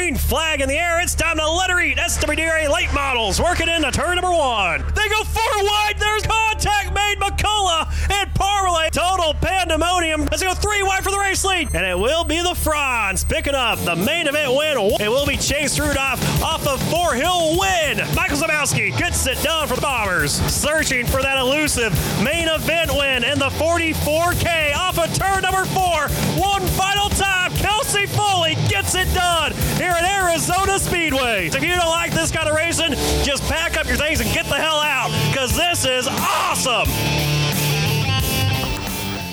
green 0.00 0.16
flag 0.16 0.62
in 0.62 0.68
the 0.68 0.78
air. 0.78 0.98
It's 1.02 1.14
time 1.14 1.36
to 1.36 1.46
let 1.46 1.68
her 1.68 1.78
eat. 1.78 1.98
SWDRA 1.98 2.72
late 2.72 2.90
models 2.94 3.38
working 3.38 3.68
into 3.68 3.90
turn 3.90 4.16
number 4.16 4.30
one. 4.30 4.80
They 4.80 5.08
go 5.10 5.24
four 5.24 5.62
wide. 5.62 5.96
There's 5.98 6.22
contact 6.22 6.94
made. 6.94 7.18
McCullough 7.20 8.10
and 8.10 8.29
Parmalee. 8.40 8.90
Total 8.90 9.34
pandemonium. 9.34 10.22
Let's 10.22 10.42
go 10.42 10.54
three 10.54 10.82
wide 10.82 11.04
for 11.04 11.10
the 11.10 11.18
race 11.18 11.44
lead. 11.44 11.74
And 11.74 11.84
it 11.84 11.98
will 11.98 12.24
be 12.24 12.40
the 12.40 12.54
Franz 12.54 13.22
picking 13.22 13.54
up 13.54 13.78
the 13.80 13.94
main 13.94 14.26
event 14.26 14.52
win. 14.56 14.78
It 15.00 15.08
will 15.08 15.26
be 15.26 15.36
Chase 15.36 15.78
Rudolph 15.78 16.42
off 16.42 16.66
of 16.66 16.82
Four 16.90 17.14
Hill 17.14 17.58
win. 17.58 17.98
Michael 18.14 18.38
Zabowski 18.38 18.96
gets 18.96 19.26
it 19.26 19.40
done 19.42 19.68
for 19.68 19.74
the 19.76 19.82
Bombers. 19.82 20.32
Searching 20.32 21.06
for 21.06 21.22
that 21.22 21.38
elusive 21.38 21.92
main 22.24 22.48
event 22.48 22.90
win 22.92 23.24
in 23.24 23.38
the 23.38 23.50
44K 23.50 24.74
off 24.74 24.98
of 24.98 25.12
turn 25.14 25.42
number 25.42 25.64
four. 25.66 26.08
One 26.40 26.66
final 26.68 27.08
time. 27.10 27.52
Kelsey 27.52 28.06
Foley 28.06 28.54
gets 28.68 28.94
it 28.94 29.12
done 29.14 29.52
here 29.76 29.90
at 29.90 30.04
Arizona 30.04 30.78
Speedway. 30.78 31.48
If 31.48 31.62
you 31.62 31.74
don't 31.74 31.88
like 31.88 32.12
this 32.12 32.30
kind 32.30 32.48
of 32.48 32.54
racing, 32.54 32.92
just 33.22 33.42
pack 33.44 33.76
up 33.76 33.86
your 33.86 33.96
things 33.96 34.20
and 34.20 34.32
get 34.32 34.46
the 34.46 34.54
hell 34.54 34.80
out 34.80 35.10
because 35.30 35.54
this 35.56 35.84
is 35.84 36.08
awesome. 36.08 36.88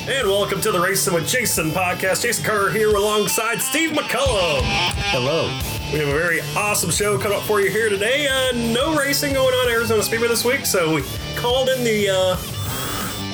And 0.10 0.26
welcome 0.30 0.62
to 0.62 0.72
the 0.72 0.80
Racing 0.80 1.14
with 1.14 1.28
Jason 1.28 1.72
podcast. 1.72 2.22
Jason 2.22 2.46
Carter 2.46 2.70
here 2.72 2.96
alongside 2.96 3.62
Steve 3.62 3.90
McCullum. 3.90 4.62
Hello. 5.12 5.48
We 5.92 6.00
have 6.00 6.08
a 6.08 6.18
very 6.18 6.40
awesome 6.56 6.92
show 6.92 7.18
coming 7.18 7.38
up 7.38 7.44
for 7.44 7.60
you 7.60 7.70
here 7.70 7.90
today. 7.90 8.26
Uh, 8.26 8.54
no 8.54 8.96
racing 8.96 9.34
going 9.34 9.54
on 9.54 9.68
at 9.68 9.74
Arizona 9.74 10.02
Speedway 10.02 10.30
this 10.30 10.46
week, 10.46 10.66
so 10.66 10.96
we 10.96 11.04
called 11.36 11.68
in 11.68 11.84
the 11.84 12.10
uh, 12.10 12.38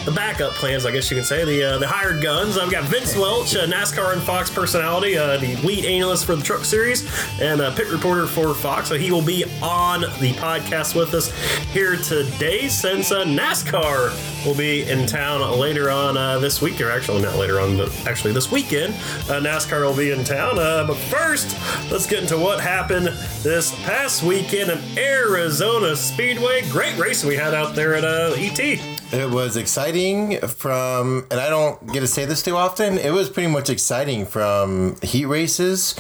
the 0.06 0.12
backup 0.12 0.52
plans, 0.54 0.86
I 0.86 0.92
guess 0.92 1.10
you 1.10 1.16
can 1.16 1.26
say, 1.26 1.46
the 1.46 1.64
uh, 1.64 1.78
the 1.78 1.88
hired 1.88 2.22
guns. 2.22 2.58
I've 2.58 2.72
got 2.72 2.84
Vince 2.86 3.16
Welch, 3.16 3.54
NASCAR 3.54 4.14
and 4.14 4.22
Fox 4.22 4.50
personality, 4.50 5.18
uh, 5.18 5.38
the 5.38 5.56
lead 5.58 5.86
analyst 5.86 6.26
for 6.26 6.36
the 6.36 6.44
Truck 6.44 6.66
Series, 6.66 7.08
and 7.40 7.62
a 7.62 7.72
pit 7.72 7.90
reporter 7.90 8.28
for 8.28 8.54
Fox. 8.54 8.90
So 8.90 8.96
he 8.96 9.12
will 9.12 9.22
be 9.22 9.46
on 9.62 10.02
the 10.02 10.34
podcast 10.34 10.96
with 10.96 11.14
us 11.14 11.32
here 11.72 11.96
today, 11.96 12.68
since 12.68 13.12
uh, 13.12 13.24
NASCAR 13.24 14.46
will 14.46 14.56
be 14.56 14.90
in 14.90 15.08
town 15.08 15.58
later 15.58 15.90
on 15.90 16.18
uh, 16.18 16.38
this 16.40 16.62
week, 16.62 16.82
or 16.82 16.92
actually 16.92 17.22
not 17.22 17.38
later 17.38 17.60
on, 17.60 17.78
but 17.78 18.08
actually 18.08 18.34
this 18.34 18.52
weekend. 18.52 18.94
Uh, 18.94 19.40
NASCAR 19.40 19.86
will 19.86 19.96
be 19.96 20.12
in 20.12 20.24
town. 20.24 20.56
But 20.56 20.96
first, 20.96 21.58
let's 21.92 22.08
get 22.08 22.20
into 22.22 22.38
what 22.38 22.60
happened 22.60 23.08
this 23.42 23.74
past 23.84 24.24
weekend 24.24 24.70
in 24.70 24.98
Arizona 24.98 25.96
Speedway. 25.96 26.68
Great 26.70 26.98
race 26.98 27.24
we 27.24 27.36
had 27.36 27.54
out 27.54 27.74
there 27.74 27.96
at 27.96 28.04
ET. 28.04 28.93
It 29.14 29.30
was 29.30 29.58
exciting 29.58 30.40
from, 30.40 31.28
and 31.30 31.40
I 31.40 31.48
don't 31.48 31.86
get 31.94 32.00
to 32.00 32.08
say 32.08 32.26
this 32.26 32.42
too 32.42 32.58
often. 32.58 32.98
It 32.98 33.14
was 33.14 33.30
pretty 33.30 33.48
much 33.48 33.70
exciting 33.70 34.26
from 34.26 34.96
heat 35.04 35.26
races 35.26 35.94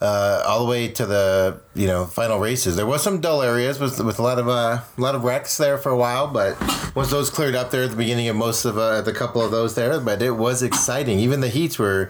uh, 0.00 0.44
all 0.46 0.60
the 0.60 0.70
way 0.70 0.86
to 0.86 1.04
the 1.04 1.60
you 1.74 1.88
know 1.88 2.04
final 2.04 2.38
races. 2.38 2.76
There 2.76 2.86
was 2.86 3.02
some 3.02 3.20
dull 3.20 3.42
areas 3.42 3.80
with 3.80 3.98
with 4.00 4.20
a 4.20 4.22
lot 4.22 4.38
of 4.38 4.48
uh, 4.48 4.82
a 4.96 5.00
lot 5.00 5.16
of 5.16 5.24
wrecks 5.24 5.56
there 5.56 5.78
for 5.78 5.90
a 5.90 5.96
while, 5.96 6.28
but 6.28 6.56
once 6.94 7.10
those 7.10 7.28
cleared 7.28 7.56
up 7.56 7.72
there 7.72 7.82
at 7.82 7.90
the 7.90 7.96
beginning 7.96 8.28
of 8.28 8.36
most 8.36 8.64
of 8.64 8.78
uh, 8.78 9.00
the 9.00 9.12
couple 9.12 9.42
of 9.42 9.50
those 9.50 9.74
there, 9.74 9.98
but 9.98 10.22
it 10.22 10.32
was 10.32 10.62
exciting. 10.62 11.18
Even 11.18 11.40
the 11.40 11.48
heats 11.48 11.76
were 11.76 12.08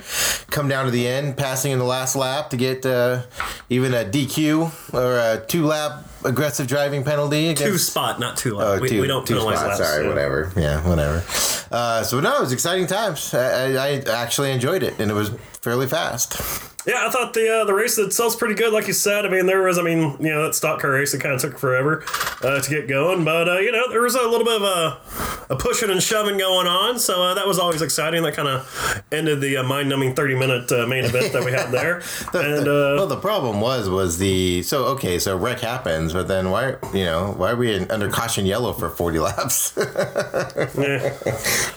come 0.50 0.69
down 0.69 0.84
to 0.84 0.91
the 0.91 1.06
end, 1.06 1.39
passing 1.39 1.72
in 1.72 1.78
the 1.78 1.87
last 1.87 2.17
lap 2.17 2.50
to 2.50 2.59
get 2.59 2.84
uh, 2.84 3.22
even 3.70 3.95
a 3.95 4.05
DQ 4.05 4.92
or 4.92 5.19
a 5.19 5.42
two 5.47 5.65
lap 5.65 6.05
aggressive 6.25 6.67
driving 6.67 7.05
penalty. 7.05 7.48
Against, 7.50 7.62
Two 7.62 7.78
spot, 7.78 8.19
not 8.20 8.36
two. 8.36 8.61
Oh, 8.61 8.78
we, 8.80 8.89
two, 8.89 9.00
we 9.00 9.06
don't 9.06 9.27
two 9.27 9.34
penalize 9.34 9.58
spots. 9.58 9.78
laps. 9.80 9.91
Sorry, 9.91 10.03
Yeah. 10.05 10.08
whatever. 10.11 10.53
Yeah, 10.56 10.89
whatever. 10.89 11.25
Uh, 11.70 12.03
so 12.03 12.20
no, 12.20 12.36
it 12.39 12.41
was 12.41 12.53
exciting 12.53 12.86
times. 12.86 13.33
I, 13.34 13.72
I, 13.72 13.86
I 14.06 14.22
actually 14.22 14.53
enjoyed 14.53 14.83
it, 14.83 14.98
and 15.00 15.11
it 15.11 15.14
was 15.14 15.31
fairly 15.61 15.86
fast. 15.86 16.41
Yeah, 16.87 17.07
I 17.07 17.11
thought 17.11 17.33
the 17.33 17.61
uh, 17.61 17.65
the 17.65 17.73
race 17.73 17.97
itself's 17.97 18.37
pretty 18.37 18.55
good, 18.55 18.73
like 18.73 18.87
you 18.87 18.93
said. 18.93 19.25
I 19.25 19.31
mean, 19.31 19.47
there 19.47 19.63
was, 19.63 19.79
I 19.79 19.83
mean, 19.83 20.17
you 20.21 20.31
know, 20.31 20.43
that 20.45 20.55
stock 20.55 20.81
car 20.81 20.91
race 20.91 21.15
it 21.15 21.21
kind 21.21 21.35
of 21.35 21.41
took 21.41 21.59
forever 21.59 22.05
uh, 22.43 22.61
to 22.61 22.71
get 22.71 22.89
going, 22.89 23.25
but 23.25 23.49
uh, 23.49 23.59
you 23.59 23.73
know, 23.73 23.89
there 23.89 24.03
was 24.03 24.15
a 24.15 24.23
little 24.23 24.45
bit 24.45 24.61
of 24.61 24.63
a, 24.63 25.55
a 25.55 25.57
pushing 25.57 25.89
and 25.89 26.03
shoving 26.03 26.37
going 26.37 26.67
on, 26.67 26.99
so 26.99 27.23
uh, 27.23 27.34
that 27.34 27.47
was 27.47 27.59
always 27.59 27.81
exciting. 27.81 28.23
That 28.23 28.34
kind 28.34 28.49
of 28.49 29.03
ended 29.11 29.41
the 29.41 29.56
uh, 29.56 29.62
mind 29.62 29.89
numbing 29.89 30.15
thirty 30.15 30.34
minute 30.34 30.71
uh, 30.73 30.87
main 30.87 31.05
event 31.05 31.33
that 31.33 31.43
we 31.43 31.53
had 31.53 31.71
there, 31.71 32.03
and 32.34 32.69
uh, 32.69 32.97
well, 32.99 33.06
the 33.06 33.17
problem 33.17 33.62
was 33.62 33.89
was 33.89 34.19
the 34.19 34.62
so 34.62 34.84
okay, 34.87 35.19
so 35.19 35.39
wreck 35.39 35.61
happens, 35.61 36.12
but 36.12 36.28
then 36.28 36.50
why 36.50 36.77
you 36.93 37.05
know 37.05 37.33
why 37.37 37.53
are 37.53 37.56
we 37.56 37.75
in, 37.75 37.91
under 37.91 38.11
caution 38.11 38.44
yellow 38.44 38.75
for 38.75 38.91
forty 38.91 39.19
laps? 39.19 39.73
yeah. 39.77 41.17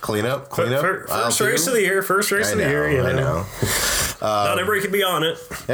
clean 0.01 0.25
up, 0.25 0.49
clean 0.49 0.73
up. 0.73 0.81
Fir- 0.81 1.05
aisle 1.09 1.25
first 1.25 1.39
race 1.39 1.67
of 1.67 1.73
the 1.73 1.81
year, 1.81 2.03
first 2.03 2.29
race 2.29 2.49
I 2.49 2.51
of 2.51 2.57
the 2.57 2.65
know, 2.65 2.69
year. 2.69 2.91
You 2.91 3.03
know, 3.03 3.09
I 3.09 3.13
know. 3.13 3.45
not 4.21 4.59
everybody 4.59 4.81
could 4.81 4.91
be 4.91 4.96
on 5.03 5.23
it. 5.23 5.37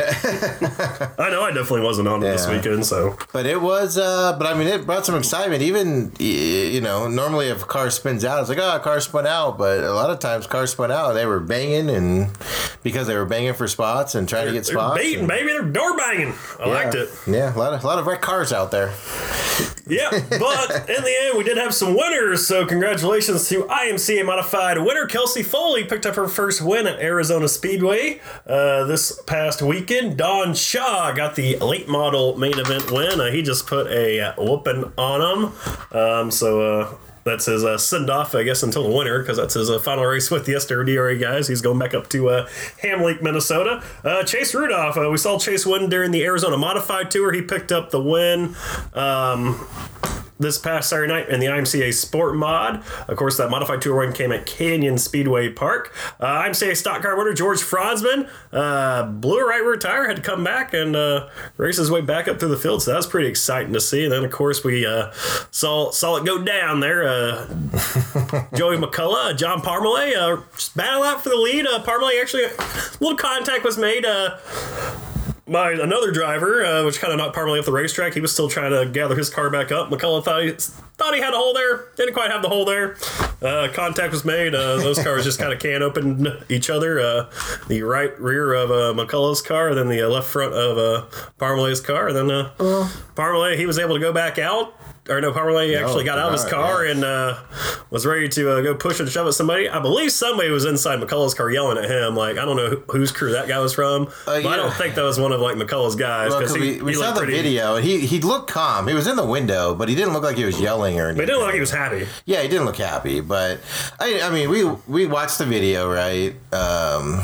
I 1.20 1.30
know, 1.30 1.44
I 1.44 1.52
definitely 1.54 1.82
wasn't 1.82 2.08
on 2.08 2.24
it 2.24 2.32
this 2.32 2.48
weekend, 2.48 2.86
so 2.86 3.18
But 3.32 3.46
it 3.46 3.62
was, 3.62 3.98
uh, 3.98 4.36
but 4.38 4.48
I 4.48 4.54
mean, 4.54 4.68
it 4.68 4.86
brought 4.86 5.06
some 5.06 5.16
excitement. 5.16 5.62
Even, 5.62 6.12
you 6.20 6.82
know, 6.82 7.08
normally 7.08 7.48
if 7.48 7.64
a 7.64 7.66
car 7.66 7.90
spins 7.90 8.24
out, 8.26 8.40
it's 8.42 8.50
like, 8.50 8.58
oh, 8.60 8.76
a 8.76 8.80
car 8.80 9.00
spun 9.00 9.28
out. 9.28 9.58
But 9.58 9.84
a 9.84 9.94
lot 9.94 10.10
of 10.10 10.20
times 10.20 10.48
cars 10.48 10.72
spun 10.72 10.92
out 10.92 11.10
and 11.10 11.18
they 11.18 11.26
were 11.26 11.40
banging 11.40 11.90
and 11.90 12.30
because 12.84 13.08
they 13.08 13.16
were 13.16 13.26
banging 13.26 13.54
for 13.54 13.68
spots 13.68 14.16
and 14.16 14.28
trying 14.28 14.48
to 14.48 14.54
get 14.54 14.66
they're 14.66 14.76
spots. 14.76 15.02
beating, 15.02 15.20
and- 15.20 15.28
baby, 15.28 15.48
they're 15.50 15.64
door 15.64 15.96
banging. 15.98 16.34
I 16.60 16.68
liked 16.68 16.96
it. 16.96 17.10
Yeah, 17.28 17.56
a 17.56 17.58
lot 17.58 17.74
of, 17.74 17.84
a 17.84 17.88
lot 17.88 18.00
of 18.00 18.06
wrecked 18.08 18.22
cars 18.22 18.52
out 18.54 18.72
there. 18.72 18.94
Yeah, 19.86 20.10
but 20.12 20.90
in 20.90 21.04
the 21.04 21.16
end, 21.24 21.38
we 21.38 21.44
did 21.44 21.58
have 21.58 21.74
some 21.74 21.94
winners. 21.94 22.48
So 22.48 22.66
congratulations 22.66 23.50
to 23.50 23.64
IMCA 23.64 24.26
Modified 24.26 24.78
winner 24.78 25.06
Kelsey 25.06 25.44
Foley 25.44 25.84
picked 25.84 26.06
up 26.06 26.16
her 26.16 26.28
first 26.28 26.62
win 26.62 26.88
at 26.88 27.00
Arizona 27.00 27.48
Speedway 27.50 28.22
uh, 28.48 28.86
this 28.86 29.20
past 29.28 29.62
weekend. 29.62 30.18
Don 30.18 30.54
Shaw 30.54 31.12
got 31.12 31.36
the 31.36 31.58
late 31.58 31.90
model 31.90 32.38
main 32.38 32.58
event 32.58 32.92
win. 32.92 33.20
Uh, 33.20 33.32
he 33.32 33.42
just 33.42 33.68
put 33.68 33.88
a 33.88 34.34
whooping 34.38 34.94
on 34.98 35.22
him. 35.22 35.98
Um, 35.98 36.32
so. 36.32 36.98
That's 37.24 37.46
his 37.46 37.64
uh, 37.64 37.78
send 37.78 38.10
off, 38.10 38.36
I 38.36 38.44
guess, 38.44 38.64
until 38.64 38.84
the 38.84 38.96
winter, 38.96 39.20
because 39.20 39.38
that's 39.38 39.54
his 39.54 39.70
uh, 39.70 39.80
final 39.80 40.06
race 40.06 40.30
with 40.30 40.46
the 40.46 40.54
SWDRA 40.54 41.20
guys. 41.20 41.48
He's 41.48 41.62
going 41.62 41.80
back 41.80 41.94
up 41.94 42.10
to 42.10 42.30
uh, 42.30 42.50
Ham 42.82 43.02
Lake, 43.02 43.22
Minnesota. 43.22 43.84
Uh, 44.04 44.24
Chase 44.24 44.54
Rudolph, 44.54 44.98
uh, 44.98 45.10
we 45.10 45.18
saw 45.18 45.40
Chase 45.40 45.66
win 45.66 45.90
during 45.90 46.12
the 46.12 46.24
Arizona 46.24 46.58
Modified 46.58 47.12
Tour. 47.12 47.32
He 47.32 47.42
picked 47.42 47.72
up 47.72 47.92
the 47.92 48.02
win. 48.02 48.56
Um, 48.94 49.66
this 50.44 50.58
past 50.58 50.90
Saturday 50.90 51.12
night 51.12 51.30
in 51.30 51.40
the 51.40 51.48
IMCA 51.48 51.94
Sport 51.94 52.36
Mod. 52.36 52.84
Of 53.08 53.18
course, 53.18 53.38
that 53.38 53.50
modified 53.50 53.82
tour 53.82 53.98
win 53.98 54.14
came 54.14 54.32
at 54.32 54.46
Canyon 54.46 54.98
Speedway 54.98 55.50
Park. 55.50 55.94
Uh, 56.20 56.44
IMCA 56.44 56.78
stock 56.78 57.02
car 57.02 57.18
winner 57.18 57.34
George 57.34 57.60
Franzman 57.60 58.30
uh, 58.52 59.06
blew 59.08 59.40
a 59.40 59.46
right 59.48 59.64
rear 59.64 59.78
tire, 59.78 60.08
had 60.08 60.18
to 60.18 60.22
come 60.22 60.44
back 60.44 60.74
and 60.74 60.96
uh, 60.96 61.30
race 61.58 61.78
his 61.78 61.90
way 61.90 62.02
back 62.02 62.28
up 62.28 62.40
through 62.40 62.50
the 62.50 62.58
field. 62.58 62.84
So 62.84 62.92
that 62.92 62.98
was 62.98 63.08
pretty 63.08 63.28
exciting 63.28 63.74
to 63.74 63.82
see. 63.82 64.04
And 64.04 64.12
then, 64.12 64.24
of 64.24 64.32
course, 64.32 64.64
we 64.64 64.86
uh, 64.86 65.12
saw 65.52 65.92
saw 65.92 66.18
it 66.18 66.26
go 66.26 66.44
down 66.44 66.80
there. 66.80 67.08
Uh, 67.08 67.48
Joey 68.56 68.78
McCullough, 68.78 69.38
John 69.38 69.62
Parmalee, 69.62 70.16
uh, 70.16 70.42
battle 70.76 71.04
out 71.04 71.24
for 71.24 71.30
the 71.30 71.38
lead. 71.38 71.66
Uh, 71.66 71.84
Parmalee 71.84 72.22
actually, 72.22 72.44
a 72.44 72.54
little 73.00 73.18
contact 73.18 73.64
was 73.64 73.78
made. 73.78 74.06
By 75.46 75.74
another 75.74 76.12
driver, 76.12 76.64
uh, 76.64 76.86
which 76.86 77.02
kind 77.02 77.12
of 77.12 77.18
knocked 77.20 77.36
Parmalee 77.36 77.60
off 77.60 77.66
the 77.66 77.74
racetrack. 77.74 78.14
He 78.14 78.22
was 78.22 78.32
still 78.32 78.48
trying 78.48 78.72
to 78.72 78.90
gather 78.90 79.14
his 79.14 79.30
car 79.30 79.50
back 79.50 79.74
up. 79.74 79.90
McCullough 79.90 80.24
thought 80.24 80.42
he 80.42 80.52
thought 80.52 81.14
he 81.14 81.20
had 81.20 81.34
a 81.34 81.38
hole 81.38 81.54
there. 81.54 81.90
Didn't 81.98 82.14
quite 82.14 82.32
have 82.32 82.42
the 82.42 82.48
hole 82.48 82.64
there. 82.64 82.96
Uh, 83.42 83.68
contact 83.74 84.14
was 84.14 84.24
made. 84.24 84.56
Uh, 84.56 84.78
those 84.78 85.04
cars 85.04 85.26
just 85.26 85.40
kind 85.40 85.52
of 85.52 85.60
can 85.60 85.82
open 85.84 86.28
each 86.48 86.70
other. 86.70 86.98
Uh, 86.98 87.30
the 87.68 87.82
right 87.84 88.18
rear 88.22 88.54
of 88.54 88.72
uh, 88.72 88.94
McCullough's 88.94 89.42
car, 89.42 89.68
and 89.68 89.78
then 89.78 89.90
the 89.90 90.02
uh, 90.02 90.08
left 90.08 90.28
front 90.28 90.54
of 90.54 90.78
uh, 90.78 91.06
Parmalee's 91.38 91.82
car. 91.82 92.08
And 92.08 92.16
then 92.16 92.32
uh, 92.32 92.52
Parmalee, 93.16 93.58
he 93.58 93.66
was 93.66 93.78
able 93.78 93.96
to 93.96 94.02
go 94.02 94.14
back 94.14 94.40
out. 94.40 94.74
Or 95.10 95.20
no, 95.20 95.34
Parmalee 95.34 95.78
actually 95.78 96.06
got 96.06 96.18
out 96.18 96.28
of 96.28 96.40
his 96.40 96.50
car 96.50 96.86
yeah. 96.86 96.92
and 96.92 97.04
uh, 97.04 97.38
was 97.90 98.06
ready 98.06 98.30
to 98.30 98.52
uh, 98.52 98.62
go 98.62 98.74
push 98.74 99.02
and 99.02 99.10
shove 99.10 99.28
at 99.28 99.34
somebody. 99.34 99.68
I 99.68 99.80
believe 99.82 100.14
somebody 100.14 100.50
was 100.50 100.64
inside 100.64 101.00
McCullough's 101.02 101.34
car 101.34 101.52
yelling 101.52 101.78
at 101.78 101.92
him. 101.92 102.16
Like 102.16 102.38
I 102.38 102.46
don't 102.46 102.56
know 102.56 102.70
who, 102.70 102.78
whose 102.90 103.12
crew 103.12 103.34
that 103.34 103.50
guy 103.50 103.60
was 103.60 103.74
from, 103.74 104.06
but 104.26 104.46
I 104.46 104.56
don't 104.56 104.74
think 104.76 104.96
that 104.96 105.02
was 105.02 105.20
one 105.20 105.34
of 105.34 105.42
like 105.42 105.58
McCullough's 105.58 105.96
guys 105.98 106.30
Well, 106.30 106.40
because 106.40 106.54
'cause 106.56 106.64
he, 106.64 106.76
we, 106.78 106.82
we 106.82 106.92
he 106.94 106.98
saw 106.98 107.12
the 107.12 107.20
pretty. 107.20 107.34
video, 107.34 107.76
and 107.76 107.86
he 107.86 108.06
he 108.06 108.22
looked 108.22 108.50
calm. 108.50 108.88
He 108.88 108.94
was 108.94 109.06
in 109.06 109.18
the 109.18 109.26
window, 109.26 109.76
but 109.76 109.90
he 109.90 109.96
didn't 109.96 110.14
look 110.14 110.24
like 110.24 110.38
he 110.38 110.46
was 110.46 110.62
yelling 110.62 110.98
or 110.98 111.10
anything. 111.10 111.18
But 111.18 111.24
it 111.24 111.26
didn't 111.26 111.40
look 111.40 111.48
like 111.48 111.56
he 111.56 111.60
was 111.60 111.72
happy. 111.72 112.08
Yeah, 112.26 112.42
he 112.42 112.48
didn't 112.48 112.66
look 112.66 112.78
happy, 112.78 113.20
but 113.20 113.60
I, 114.00 114.22
I 114.24 114.30
mean, 114.30 114.50
we 114.50 114.64
we 114.88 115.06
watched 115.06 115.38
the 115.38 115.46
video, 115.46 115.92
right? 115.94 116.34
Um, 116.54 117.22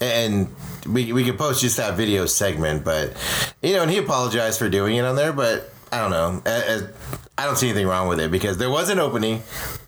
and 0.00 0.54
we 0.86 1.12
we 1.12 1.24
could 1.24 1.38
post 1.38 1.62
just 1.62 1.78
that 1.78 1.96
video 1.96 2.26
segment, 2.26 2.84
but 2.84 3.14
you 3.62 3.72
know, 3.72 3.82
and 3.82 3.90
he 3.90 3.96
apologized 3.96 4.58
for 4.58 4.68
doing 4.68 4.96
it 4.96 5.04
on 5.06 5.16
there, 5.16 5.32
but 5.32 5.70
I 5.94 6.00
don't 6.00 6.10
know. 6.10 7.23
I- 7.36 7.44
don't 7.46 7.56
see 7.56 7.68
anything 7.68 7.86
wrong 7.86 8.08
with 8.08 8.20
it 8.20 8.30
because 8.30 8.58
there 8.58 8.70
was 8.70 8.88
an 8.90 8.98
opening. 8.98 9.42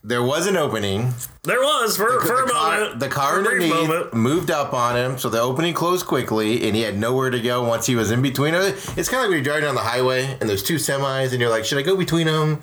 there 0.05 0.23
was 0.23 0.47
an 0.47 0.57
opening. 0.57 1.15
There 1.43 1.61
was 1.61 1.97
for, 1.97 2.21
for 2.23 2.43
a 2.43 2.47
the 2.47 2.53
car, 2.53 2.81
moment. 2.81 2.99
the 3.01 3.09
car 3.09 3.33
for 3.35 3.39
underneath 3.39 3.73
moment. 3.73 4.13
moved 4.15 4.51
up 4.51 4.75
on 4.75 4.97
him, 4.97 5.17
so 5.17 5.29
the 5.29 5.41
opening 5.41 5.75
closed 5.75 6.05
quickly, 6.05 6.67
and 6.67 6.75
he 6.75 6.83
had 6.83 6.99
nowhere 6.99 7.31
to 7.31 7.41
go 7.41 7.63
once 7.63 7.87
he 7.87 7.95
was 7.95 8.11
in 8.11 8.21
between. 8.21 8.53
It's 8.55 8.85
kind 8.87 8.99
of 8.99 8.99
like 8.99 9.21
when 9.29 9.31
you're 9.33 9.43
driving 9.43 9.63
down 9.65 9.77
the 9.77 9.81
highway 9.83 10.37
and 10.41 10.49
there's 10.51 10.65
two 10.65 10.75
semis, 10.75 11.31
and 11.31 11.41
you're 11.41 11.51
like, 11.51 11.65
"Should 11.65 11.79
I 11.79 11.83
go 11.83 11.97
between 11.97 12.27
them?" 12.27 12.61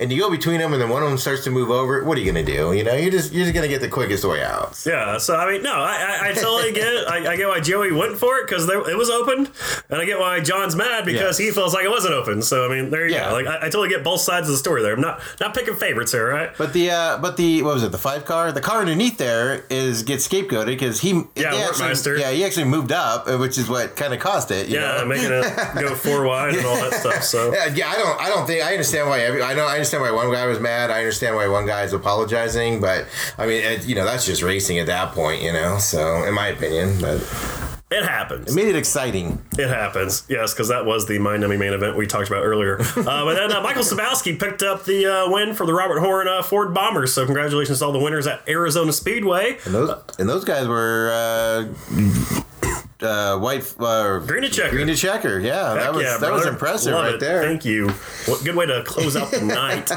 And 0.00 0.10
you 0.10 0.18
go 0.18 0.30
between 0.30 0.58
them, 0.58 0.72
and 0.72 0.80
then 0.80 0.88
one 0.88 1.02
of 1.02 1.08
them 1.10 1.18
starts 1.18 1.44
to 1.44 1.50
move 1.50 1.70
over. 1.70 2.02
What 2.04 2.16
are 2.16 2.20
you 2.22 2.26
gonna 2.26 2.44
do? 2.46 2.72
You 2.72 2.82
know, 2.82 2.94
you're 2.94 3.10
just 3.10 3.30
you're 3.32 3.44
just 3.44 3.54
gonna 3.54 3.68
get 3.68 3.82
the 3.82 3.88
quickest 3.90 4.24
way 4.24 4.42
out. 4.42 4.82
Yeah, 4.86 5.18
so 5.18 5.36
I 5.36 5.52
mean, 5.52 5.62
no, 5.62 5.72
I, 5.74 6.18
I, 6.22 6.28
I 6.28 6.32
totally 6.32 6.72
get 6.72 6.88
it. 6.88 7.06
I, 7.06 7.32
I 7.32 7.36
get 7.36 7.46
why 7.48 7.60
Joey 7.60 7.92
went 7.92 8.16
for 8.16 8.38
it 8.38 8.48
because 8.48 8.66
it 8.68 8.96
was 8.96 9.10
open, 9.10 9.48
and 9.90 10.00
I 10.00 10.06
get 10.06 10.18
why 10.18 10.40
John's 10.40 10.74
mad 10.74 11.04
because 11.04 11.38
Yes. 11.38 11.38
he 11.38 11.50
feels 11.50 11.74
like 11.74 11.84
it 11.84 11.90
wasn't 11.90 12.14
open. 12.14 12.40
So 12.40 12.64
I 12.64 12.68
mean, 12.74 12.88
there 12.90 13.06
you 13.06 13.14
Yeah. 13.16 13.28
go. 13.28 13.34
Like 13.34 13.46
I, 13.46 13.56
I 13.58 13.64
totally 13.64 13.90
get 13.90 14.02
both 14.02 14.13
sides 14.18 14.48
of 14.48 14.52
the 14.52 14.58
story 14.58 14.82
there. 14.82 14.94
I'm 14.94 15.00
not 15.00 15.20
not 15.40 15.54
picking 15.54 15.74
favorites 15.76 16.12
here, 16.12 16.28
right? 16.28 16.50
But 16.56 16.72
the 16.72 16.90
uh, 16.90 17.18
but 17.18 17.36
the 17.36 17.62
what 17.62 17.74
was 17.74 17.82
it? 17.82 17.92
The 17.92 17.98
five 17.98 18.24
car, 18.24 18.52
the 18.52 18.60
car 18.60 18.80
underneath 18.80 19.18
there 19.18 19.64
is 19.70 20.02
gets 20.02 20.26
scapegoated 20.28 20.66
because 20.66 21.00
he 21.00 21.22
Yeah, 21.36 21.54
actually, 21.54 22.20
yeah 22.20 22.30
he 22.30 22.44
actually 22.44 22.64
moved 22.64 22.92
up, 22.92 23.26
uh, 23.28 23.36
which 23.38 23.58
is 23.58 23.68
what 23.68 23.96
kind 23.96 24.12
of 24.14 24.20
cost 24.20 24.50
it. 24.50 24.68
You 24.68 24.76
Yeah, 24.80 24.98
know? 24.98 25.06
making 25.06 25.30
it 25.32 25.74
go 25.80 25.94
four 26.06 26.24
wide 26.24 26.54
and 26.54 26.66
all 26.66 26.76
that 26.76 26.94
stuff. 26.94 27.22
So 27.24 27.52
Yeah, 27.54 27.66
yeah, 27.74 27.88
I 27.90 27.94
don't, 27.94 28.20
I 28.20 28.28
don't 28.28 28.46
think 28.46 28.64
I 28.64 28.72
understand 28.72 29.08
why. 29.08 29.20
Every, 29.20 29.42
I 29.42 29.54
know, 29.54 29.66
I 29.66 29.74
understand 29.74 30.02
why 30.02 30.10
one 30.10 30.30
guy 30.32 30.46
was 30.46 30.60
mad. 30.60 30.90
I 30.90 30.98
understand 30.98 31.36
why 31.36 31.46
one 31.48 31.66
guy 31.66 31.82
is 31.82 31.92
apologizing, 31.92 32.80
but 32.80 33.06
I 33.38 33.46
mean, 33.46 33.62
it, 33.62 33.84
you 33.86 33.94
know, 33.94 34.04
that's 34.04 34.24
just 34.26 34.42
racing 34.42 34.78
at 34.78 34.86
that 34.86 35.12
point, 35.12 35.42
you 35.42 35.52
know. 35.52 35.78
So, 35.78 36.24
in 36.24 36.34
my 36.34 36.48
opinion, 36.48 37.00
but 37.00 37.18
it 37.90 38.04
happens. 38.04 38.50
it 38.50 38.54
made 38.56 38.68
it 38.68 38.76
exciting. 38.76 39.40
It 39.58 39.68
happens, 39.68 40.24
yes, 40.28 40.52
because 40.52 40.68
that 40.68 40.84
was 40.84 41.06
the 41.06 41.18
mind 41.18 41.42
numbing 41.42 41.60
main 41.60 41.72
event 41.72 41.96
we 41.96 42.06
talked 42.06 42.28
about 42.28 42.42
earlier. 42.42 42.80
uh, 42.96 43.02
but 43.02 43.34
then 43.34 43.52
uh, 43.52 43.60
Michael 43.60 43.82
Sabowski 43.82 44.38
picked 44.38 44.62
up 44.62 44.84
the 44.84 45.06
uh, 45.06 45.30
win 45.30 45.54
for 45.54 45.66
the 45.66 45.74
Robert 45.74 46.00
Horn 46.00 46.26
uh, 46.26 46.42
Ford 46.42 46.74
Bombers. 46.74 47.12
So 47.12 47.24
congratulations 47.24 47.78
to 47.78 47.84
all 47.84 47.92
the 47.92 47.98
winners 47.98 48.26
at 48.26 48.46
Arizona 48.48 48.92
Speedway. 48.92 49.58
And 49.64 49.74
those, 49.74 50.02
and 50.18 50.28
those 50.28 50.44
guys 50.44 50.66
were 50.66 51.68
uh, 53.02 53.38
white, 53.38 53.74
uh, 53.80 54.18
Green 54.20 54.42
to 54.42 54.48
checker. 54.48 54.70
green 54.70 54.86
to 54.86 54.94
checker. 54.96 55.38
Yeah, 55.40 55.70
Heck 55.74 55.80
that 55.82 55.94
was 55.94 56.02
yeah, 56.04 56.16
that 56.18 56.32
was 56.32 56.46
impressive 56.46 56.92
Love 56.94 57.04
right 57.04 57.14
it. 57.14 57.20
there. 57.20 57.42
Thank 57.42 57.64
you. 57.64 57.88
What 58.26 58.44
good 58.44 58.54
way 58.56 58.66
to 58.66 58.82
close 58.84 59.16
out 59.16 59.30
the 59.30 59.40
night. 59.42 59.90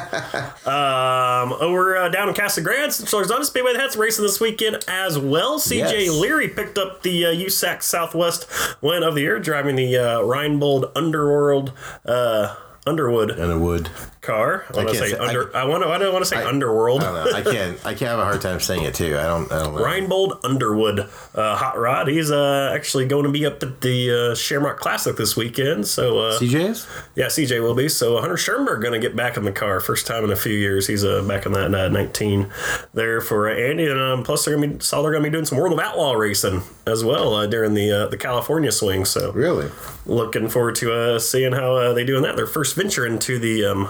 Um, 0.68 1.54
over 1.62 1.98
uh, 1.98 2.10
down 2.10 2.30
in 2.30 2.36
Casa 2.36 2.62
Grande, 2.62 2.92
so 2.94 3.18
Arizona 3.18 3.46
Speedway, 3.46 3.74
they 3.74 3.80
had 3.80 3.92
some 3.92 4.02
racing 4.02 4.24
this 4.26 4.40
weekend 4.40 4.84
as 4.88 5.18
well. 5.18 5.60
CJ 5.60 5.78
Yes. 6.06 6.12
Leary 6.14 6.50
picked 6.50 6.78
up 6.78 7.02
the 7.04 7.26
uh, 7.26 7.30
USAC 7.30 7.84
Southwest 7.84 8.48
win 8.82 9.04
of 9.04 9.16
the 9.16 9.22
year, 9.22 9.40
driving 9.40 9.76
the 9.76 9.96
uh, 9.98 10.20
Reinbold 10.22 10.92
Underworld 10.96 11.72
uh, 12.06 12.56
Underwood 12.88 13.32
And 13.32 13.52
it 13.52 13.58
would. 13.58 13.90
car. 14.22 14.66
I 14.74 14.78
want 14.78 14.90
to 14.90 14.96
say 14.96 15.10
say- 15.12 15.18
I- 15.18 15.28
under. 15.28 15.56
I, 15.56 15.64
want 15.66 15.84
to. 15.84 15.90
I 15.90 15.98
don't 15.98 16.12
want 16.14 16.26
to 16.26 16.30
say 16.30 16.44
Underworld. 16.44 17.02
I 17.04 17.06
don't 17.24 17.32
know. 17.32 17.38
I 17.38 17.42
can't. 17.42 17.78
I 17.86 17.90
can't 17.94 18.10
have 18.12 18.20
a 18.20 18.24
hard 18.26 18.42
time 18.42 18.60
saying 18.60 18.84
it 18.84 18.94
too. 18.94 19.18
I 19.18 19.24
don't. 19.24 19.50
I 19.52 19.64
don't 19.64 19.76
know. 19.76 19.82
Reinbold 19.82 20.40
Underwood 20.44 21.00
uh, 21.36 21.56
hot 21.56 21.78
rod. 21.78 22.08
He's 22.08 22.30
uh, 22.32 22.72
actually 22.76 23.08
going 23.08 23.24
to 23.26 23.32
be 23.32 23.46
up 23.46 23.62
at 23.64 23.82
the 23.82 24.32
uh, 24.32 24.36
Shamrock 24.36 24.80
Classic 24.80 25.16
this 25.16 25.36
weekend. 25.38 25.88
So 25.88 26.20
uh, 26.20 26.40
CJ's. 26.40 26.88
Yeah, 27.16 27.26
CJ 27.28 27.62
will 27.62 27.76
be. 27.76 27.88
So 27.90 28.20
Hunter 28.20 28.36
Schuerenberg 28.36 28.82
going 28.82 28.94
to 28.94 29.00
get 29.00 29.16
back 29.16 29.38
in 29.38 29.46
the 29.46 29.52
car. 29.54 29.80
First 29.80 30.08
time 30.08 30.24
in 30.24 30.32
a 30.32 30.36
few 30.36 30.54
years. 30.54 30.88
He's 30.88 31.04
uh, 31.06 31.22
back 31.24 31.46
in 31.46 31.54
that 31.54 31.74
uh, 31.74 31.88
19 31.90 32.50
there 32.94 33.22
for 33.22 33.50
uh, 33.50 33.54
Andy. 33.56 33.88
And 33.88 34.00
um, 34.00 34.24
plus, 34.24 34.44
they're 34.46 34.56
going 34.58 34.70
to 34.72 34.76
be 34.78 34.84
saw 34.84 35.02
they're 35.02 35.12
going 35.12 35.24
to 35.24 35.30
be 35.30 35.34
doing 35.34 35.46
some 35.46 35.58
World 35.58 35.74
of 35.74 35.80
Outlaw 35.80 36.14
racing 36.14 36.64
as 36.86 37.04
well 37.04 37.34
uh, 37.36 37.48
during 37.48 37.74
the 37.76 37.92
uh, 37.92 38.08
the 38.08 38.18
California 38.18 38.72
swing. 38.72 39.06
So 39.06 39.32
Really? 39.32 39.70
looking 40.06 40.48
forward 40.50 40.76
to 40.76 40.94
uh, 40.94 41.20
seeing 41.20 41.54
how 41.54 41.76
uh, 41.76 41.94
they 41.94 42.04
doing 42.06 42.24
that. 42.24 42.36
Their 42.36 42.48
first 42.48 42.76
venture 42.78 43.06
into 43.06 43.38
the 43.40 43.66
um, 43.66 43.90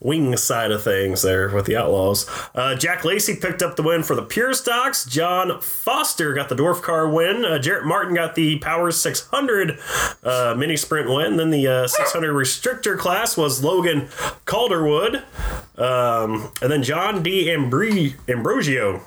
wing 0.00 0.36
side 0.36 0.70
of 0.72 0.82
things 0.82 1.22
there 1.22 1.48
with 1.54 1.66
the 1.66 1.76
Outlaws. 1.76 2.28
Uh, 2.54 2.74
Jack 2.74 3.04
Lacey 3.04 3.36
picked 3.36 3.62
up 3.62 3.76
the 3.76 3.82
win 3.82 4.02
for 4.02 4.16
the 4.16 4.22
Pure 4.22 4.54
Stocks. 4.54 5.04
John 5.04 5.60
Foster 5.60 6.32
got 6.32 6.48
the 6.48 6.56
Dwarf 6.56 6.82
Car 6.82 7.08
win. 7.08 7.44
Uh, 7.44 7.58
Jarrett 7.58 7.84
Martin 7.86 8.14
got 8.14 8.34
the 8.34 8.58
Power 8.58 8.90
600 8.90 9.78
uh, 10.24 10.54
mini 10.56 10.76
sprint 10.76 11.08
win. 11.08 11.26
and 11.26 11.38
Then 11.38 11.50
the 11.50 11.66
uh, 11.66 11.86
600 11.86 12.32
restrictor 12.32 12.98
class 12.98 13.36
was 13.36 13.62
Logan 13.62 14.08
Calderwood. 14.46 15.22
Um, 15.78 16.50
and 16.62 16.70
then 16.70 16.82
John 16.82 17.22
D. 17.22 17.46
Ambri- 17.46 18.14
Ambrosio 18.28 19.00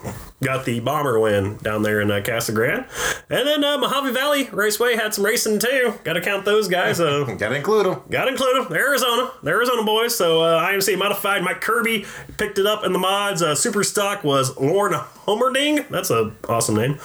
got 0.43 0.65
the 0.65 0.79
bomber 0.79 1.19
win 1.19 1.57
down 1.57 1.81
there 1.83 1.99
in 1.99 2.09
uh, 2.11 2.21
Casa 2.23 2.51
Grande. 2.51 2.85
And 3.29 3.47
then 3.47 3.63
uh, 3.63 3.77
Mojave 3.77 4.11
Valley 4.11 4.49
Raceway 4.51 4.95
had 4.95 5.13
some 5.13 5.25
racing 5.25 5.59
too. 5.59 5.95
Got 6.03 6.13
to 6.13 6.21
count 6.21 6.45
those 6.45 6.67
guys. 6.67 6.99
Uh, 6.99 7.23
Got 7.39 7.49
to 7.49 7.55
include 7.55 7.85
them. 7.85 8.01
Got 8.09 8.25
to 8.25 8.31
include 8.31 8.55
them. 8.57 8.71
They're 8.71 8.87
Arizona. 8.87 9.31
They're 9.43 9.55
Arizona 9.55 9.83
boys. 9.83 10.15
So 10.15 10.41
uh, 10.41 10.67
IMC 10.69 10.97
modified. 10.97 11.43
Mike 11.43 11.61
Kirby 11.61 12.05
picked 12.37 12.59
it 12.59 12.65
up 12.65 12.83
in 12.85 12.93
the 12.93 12.99
mods. 12.99 13.41
Uh, 13.41 13.55
super 13.55 13.83
stock 13.83 14.23
was 14.23 14.55
Lauren 14.57 14.93
Homerding. 14.93 15.87
That's 15.89 16.09
a 16.11 16.31
awesome 16.47 16.75
name. 16.75 16.99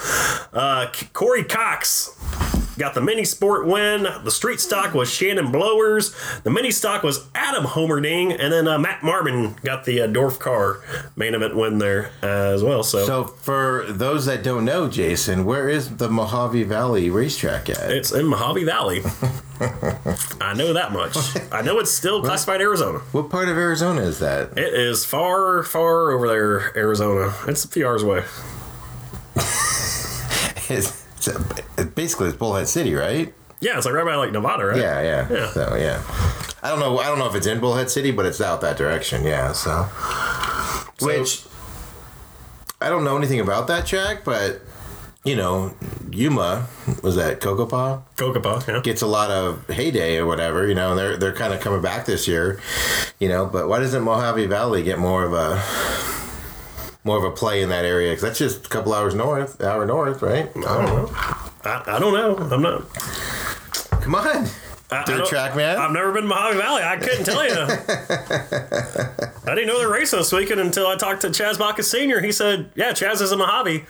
Uh, 0.52 0.92
Corey 1.12 1.44
Cox 1.44 2.10
got 2.78 2.94
the 2.94 3.00
mini 3.00 3.24
sport 3.24 3.66
win. 3.66 4.02
The 4.24 4.30
street 4.30 4.60
stock 4.60 4.94
was 4.94 5.10
Shannon 5.10 5.52
Blowers. 5.52 6.14
The 6.42 6.50
mini 6.50 6.70
stock 6.70 7.02
was 7.02 7.26
Adam 7.34 7.64
Homerding, 7.64 8.32
and 8.38 8.52
then 8.52 8.66
uh, 8.68 8.78
Matt 8.78 9.02
Marvin 9.02 9.54
got 9.62 9.84
the 9.84 10.00
uh, 10.02 10.06
Dwarf 10.08 10.38
car 10.38 10.80
main 11.16 11.34
event 11.34 11.56
win 11.56 11.78
there 11.78 12.10
as 12.22 12.62
well. 12.62 12.82
So, 12.82 13.04
So, 13.06 13.24
for 13.24 13.84
those 13.88 14.26
that 14.26 14.42
don't 14.42 14.64
know, 14.64 14.88
Jason, 14.88 15.44
where 15.44 15.68
is 15.68 15.96
the 15.96 16.08
Mojave 16.08 16.64
Valley 16.64 17.10
racetrack 17.10 17.68
at? 17.70 17.90
it's 17.90 18.12
in 18.12 18.26
Mojave 18.26 18.64
Valley. 18.64 19.02
I 20.40 20.52
know 20.54 20.72
that 20.72 20.90
much. 20.92 21.16
I 21.52 21.62
know 21.62 21.78
it's 21.78 21.92
still 21.92 22.22
classified 22.22 22.60
Arizona. 22.60 22.98
What 23.12 23.30
part 23.30 23.48
of 23.48 23.56
Arizona 23.56 24.02
is 24.02 24.18
that? 24.18 24.58
It 24.58 24.74
is 24.74 25.04
far, 25.04 25.62
far 25.62 26.10
over 26.10 26.26
there, 26.28 26.76
Arizona. 26.76 27.32
It's 27.46 27.64
a 27.64 27.68
few 27.68 27.86
hours 27.86 28.02
away. 28.02 28.24
It 30.70 30.90
basically 31.94 32.28
it's 32.28 32.36
Bullhead 32.36 32.68
City, 32.68 32.94
right? 32.94 33.32
Yeah, 33.60 33.76
it's 33.76 33.86
like 33.86 33.94
right 33.94 34.04
by 34.04 34.16
like 34.16 34.32
Nevada, 34.32 34.66
right? 34.66 34.76
Yeah, 34.76 35.00
yeah, 35.00 35.28
Yeah. 35.30 35.50
So 35.52 35.74
yeah, 35.76 36.02
I 36.62 36.68
don't 36.68 36.80
know. 36.80 36.98
I 36.98 37.06
don't 37.06 37.18
know 37.18 37.26
if 37.26 37.34
it's 37.34 37.46
in 37.46 37.60
Bullhead 37.60 37.90
City, 37.90 38.10
but 38.10 38.26
it's 38.26 38.40
out 38.40 38.60
that 38.60 38.76
direction. 38.76 39.24
Yeah. 39.24 39.52
So, 39.52 39.84
which 41.00 41.44
I 42.80 42.90
don't 42.90 43.04
know 43.04 43.16
anything 43.16 43.40
about 43.40 43.66
that 43.68 43.86
track, 43.86 44.24
but 44.24 44.60
you 45.24 45.34
know, 45.34 45.74
Yuma 46.10 46.66
was 47.02 47.16
that 47.16 47.40
Cocopah 47.40 48.02
Cocopah, 48.16 48.68
yeah. 48.68 48.80
gets 48.82 49.00
a 49.00 49.06
lot 49.06 49.30
of 49.30 49.66
heyday 49.68 50.18
or 50.18 50.26
whatever. 50.26 50.68
You 50.68 50.74
know, 50.74 50.90
and 50.90 50.98
they're 50.98 51.16
they're 51.16 51.32
kind 51.32 51.54
of 51.54 51.60
coming 51.60 51.80
back 51.80 52.04
this 52.04 52.28
year. 52.28 52.60
You 53.18 53.28
know, 53.30 53.46
but 53.46 53.68
why 53.68 53.78
doesn't 53.78 54.02
Mojave 54.02 54.46
Valley 54.46 54.82
get 54.82 54.98
more 54.98 55.24
of 55.24 55.32
a 55.32 55.56
more 57.04 57.18
of 57.18 57.24
a 57.24 57.30
play 57.30 57.62
in 57.62 57.68
that 57.68 57.84
area? 57.84 58.10
Because 58.10 58.22
that's 58.22 58.38
just 58.38 58.66
a 58.66 58.68
couple 58.68 58.92
hours 58.94 59.14
north, 59.14 59.60
hour 59.62 59.84
north, 59.86 60.22
right? 60.22 60.48
I 60.56 60.60
don't 60.60 60.86
know. 60.86 61.10
I, 61.64 61.82
I 61.86 61.98
don't 61.98 62.12
know. 62.14 62.36
I'm 62.54 62.62
not. 62.62 62.88
Come 64.02 64.14
on, 64.16 64.26
I, 64.26 64.48
I 64.90 65.04
dirt 65.04 65.18
don't- 65.18 65.26
track 65.28 65.56
man. 65.56 65.78
I've 65.78 65.92
never 65.92 66.12
been 66.12 66.22
to 66.24 66.28
Mojave 66.28 66.58
Valley. 66.58 66.82
I 66.82 66.96
couldn't 66.96 67.24
tell 67.24 67.44
you. 67.46 67.54
I 69.46 69.54
didn't 69.54 69.66
know 69.66 69.78
they're 69.78 69.90
racing 69.90 70.18
this 70.18 70.32
weekend 70.32 70.60
until 70.60 70.86
I 70.86 70.96
talked 70.96 71.22
to 71.22 71.28
Chaz 71.28 71.58
Bacchus 71.58 71.90
Sr. 71.90 72.20
He 72.20 72.32
said, 72.32 72.70
Yeah, 72.74 72.92
Chaz 72.92 73.20
is 73.20 73.32
in 73.32 73.38
Mojave 73.38 73.84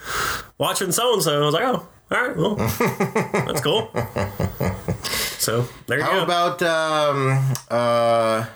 watching 0.58 0.92
so 0.92 1.14
and 1.14 1.22
so. 1.22 1.42
I 1.42 1.44
was 1.44 1.54
like, 1.54 1.64
Oh, 1.64 1.88
all 2.10 2.28
right, 2.28 2.36
well, 2.36 2.54
that's 3.46 3.60
cool. 3.60 3.90
So 5.38 5.66
there 5.86 5.98
you 5.98 6.04
How 6.04 6.12
go. 6.12 6.22
about 6.22 6.62
um, 6.62 7.54
uh, 7.70 8.46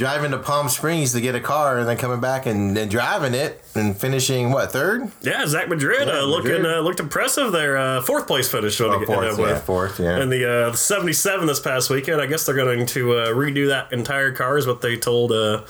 driving 0.00 0.30
to 0.30 0.38
Palm 0.38 0.66
Springs 0.70 1.12
to 1.12 1.20
get 1.20 1.34
a 1.34 1.40
car 1.40 1.78
and 1.78 1.86
then 1.86 1.98
coming 1.98 2.20
back 2.20 2.46
and, 2.46 2.76
and 2.78 2.90
driving 2.90 3.34
it 3.34 3.62
and 3.74 3.94
finishing 3.94 4.50
what 4.50 4.72
third? 4.72 5.12
Yeah, 5.20 5.46
Zach 5.46 5.68
Madrid 5.68 6.08
Yeah, 6.08 6.20
uh, 6.20 6.22
looking 6.22 6.64
uh, 6.64 6.80
looked 6.80 7.00
impressive 7.00 7.52
there. 7.52 7.76
Uh, 7.76 8.00
fourth 8.00 8.26
place 8.26 8.50
finish. 8.50 8.80
Oh, 8.80 9.04
fourth, 9.04 9.38
yeah, 9.38 9.58
fourth, 9.58 10.00
yeah. 10.00 10.18
And 10.18 10.32
the 10.32 10.68
uh, 10.68 10.72
77 10.72 11.46
this 11.46 11.60
past 11.60 11.90
weekend. 11.90 12.18
I 12.18 12.24
guess 12.24 12.46
they're 12.46 12.54
going 12.54 12.86
to 12.86 13.12
uh, 13.12 13.26
redo 13.28 13.68
that 13.68 13.92
entire 13.92 14.32
car, 14.32 14.56
is 14.56 14.66
what 14.66 14.80
they 14.80 14.96
told 14.96 15.32
uh, 15.32 15.64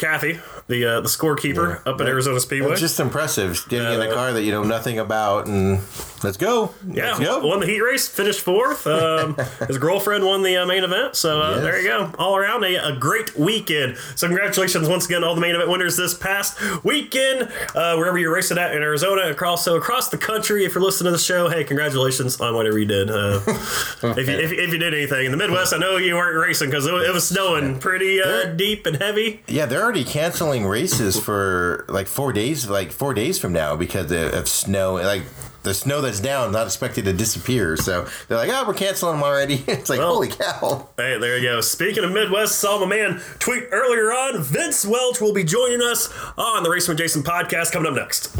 Kathy, 0.00 0.40
the 0.66 0.84
uh, 0.84 1.00
the 1.02 1.08
scorekeeper 1.08 1.86
up 1.86 2.00
at 2.00 2.06
Arizona 2.08 2.40
Speedway. 2.40 2.72
It's 2.72 2.80
just 2.80 2.98
impressive 2.98 3.64
getting 3.68 3.92
in 3.92 4.00
a 4.00 4.10
Uh, 4.10 4.14
car 4.14 4.32
that 4.32 4.42
you 4.42 4.50
know 4.52 4.62
nothing 4.62 4.98
about 4.98 5.46
and 5.46 5.80
let's 6.24 6.36
go. 6.36 6.74
yeah, 6.90 7.08
let's 7.14 7.20
go. 7.20 7.46
won 7.46 7.60
the 7.60 7.66
heat 7.66 7.80
race, 7.80 8.08
finished 8.08 8.40
fourth. 8.40 8.86
Um, 8.86 9.36
his 9.68 9.78
girlfriend 9.78 10.24
won 10.24 10.42
the 10.42 10.56
uh, 10.56 10.66
main 10.66 10.82
event. 10.84 11.16
So 11.16 11.40
uh, 11.42 11.50
Yes. 11.56 11.62
there 11.62 11.80
you 11.80 11.88
go. 11.88 12.12
All 12.18 12.36
around 12.36 12.64
a, 12.64 12.74
a 12.76 12.96
great 12.96 13.36
weekend. 13.38 13.96
So 14.16 14.26
congratulations 14.26 14.88
once 14.88 15.04
again 15.06 15.20
to 15.20 15.26
all 15.26 15.34
the 15.34 15.40
main 15.40 15.54
event 15.54 15.70
winners 15.70 15.96
this 15.96 16.14
past 16.14 16.58
weekend. 16.84 17.42
Uh, 17.74 17.96
wherever 17.96 18.16
you're 18.18 18.34
racing 18.34 18.58
at 18.58 18.74
in 18.74 18.82
Arizona, 18.82 19.30
across 19.30 19.64
so 19.64 19.76
across 19.76 20.08
the 20.08 20.18
country. 20.18 20.64
If 20.64 20.74
you're 20.74 20.82
listening 20.84 21.08
to 21.08 21.12
the 21.12 21.22
show, 21.22 21.48
hey, 21.48 21.62
congratulations 21.64 22.40
on 22.40 22.54
whatever 22.54 22.78
you 22.78 22.86
did. 22.86 23.10
Uh, 23.10 23.40
if, 23.46 24.28
you, 24.28 24.34
if, 24.38 24.52
if 24.52 24.72
you 24.72 24.78
did 24.78 24.94
anything 24.94 25.26
in 25.26 25.30
the 25.32 25.36
Midwest, 25.38 25.74
I 25.74 25.78
know 25.78 25.96
you 25.96 26.14
weren't 26.14 26.36
racing 26.38 26.70
because 26.70 26.86
it, 26.86 26.94
it 26.94 27.12
was 27.12 27.28
snowing 27.28 27.78
pretty 27.78 28.22
uh, 28.22 28.46
deep 28.46 28.86
and 28.86 28.96
heavy. 28.96 29.42
Yeah, 29.46 29.66
they're 29.66 29.82
already 29.90 30.04
canceling 30.04 30.64
races 30.64 31.18
for 31.18 31.84
like 31.88 32.06
four 32.06 32.32
days, 32.32 32.70
like 32.70 32.92
four 32.92 33.12
days 33.12 33.40
from 33.40 33.52
now 33.52 33.74
because 33.74 34.12
of, 34.12 34.32
of 34.34 34.46
snow. 34.48 34.94
Like 34.94 35.24
the 35.64 35.74
snow 35.74 36.00
that's 36.00 36.20
down 36.20 36.52
not 36.52 36.64
expected 36.68 37.06
to 37.06 37.12
disappear. 37.12 37.76
So 37.76 38.06
they're 38.28 38.36
like, 38.38 38.50
oh, 38.52 38.64
we're 38.68 38.74
canceling 38.74 39.14
them 39.16 39.24
already. 39.24 39.54
it's 39.66 39.90
like, 39.90 39.98
Well- 39.98 40.14
holy 40.14 40.28
cow. 40.28 40.88
Hey, 40.96 41.18
there 41.18 41.36
you 41.38 41.42
go. 41.42 41.60
Speaking 41.60 42.04
of 42.04 42.12
Midwest, 42.12 42.60
saw 42.60 42.78
my 42.78 42.86
man 42.86 43.20
tweet 43.40 43.64
earlier 43.72 44.12
on. 44.12 44.40
Vince 44.44 44.86
Welch 44.86 45.20
will 45.20 45.34
be 45.34 45.42
joining 45.42 45.82
us 45.82 46.08
on 46.38 46.62
the 46.62 46.70
Racing 46.70 46.92
with 46.92 46.98
Jason 46.98 47.24
podcast 47.24 47.72
coming 47.72 47.90
up 47.90 47.96
next. 47.96 48.36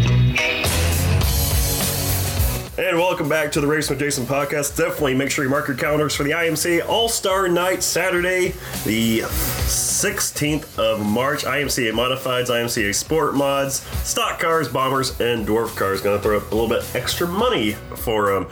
And 2.79 2.97
welcome 2.97 3.29
back 3.29 3.53
to 3.53 3.61
the 3.61 3.67
Race 3.67 3.91
with 3.91 3.99
Jason 3.99 4.25
podcast. 4.25 4.79
Definitely 4.79 5.15
make 5.15 5.31
sure 5.31 5.45
you 5.45 5.51
mark 5.51 5.69
your 5.69 5.77
calendars 5.77 6.17
for 6.17 6.23
the 6.23 6.31
IMC 6.31 6.89
All 6.89 7.07
Star 7.07 7.47
Night 7.47 7.83
Saturday, 7.83 8.55
the 8.87 9.21
16th 9.21 10.79
of 10.79 11.05
March. 11.05 11.45
IMCA 11.45 11.93
Modifieds, 11.93 12.49
IMCA 12.49 12.95
Sport 12.95 13.35
Mods, 13.35 13.81
Stock 14.09 14.41
Cars, 14.41 14.69
Bombers, 14.69 15.21
and 15.21 15.47
Dwarf 15.47 15.77
Cars. 15.77 16.01
To 16.01 16.19
throw 16.19 16.39
up 16.39 16.51
a 16.51 16.55
little 16.55 16.69
bit 16.69 16.83
extra 16.95 17.29
money 17.29 17.73
for 17.95 18.33
them. 18.33 18.49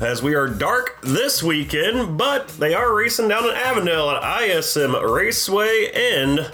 As 0.00 0.22
we 0.22 0.36
are 0.36 0.46
dark 0.46 1.00
this 1.02 1.42
weekend, 1.42 2.16
but 2.16 2.46
they 2.50 2.72
are 2.72 2.94
racing 2.94 3.26
down 3.26 3.48
in 3.48 3.56
Avondale 3.56 4.10
at 4.10 4.42
ISM 4.42 4.94
Raceway 4.94 5.90
and 5.92 6.48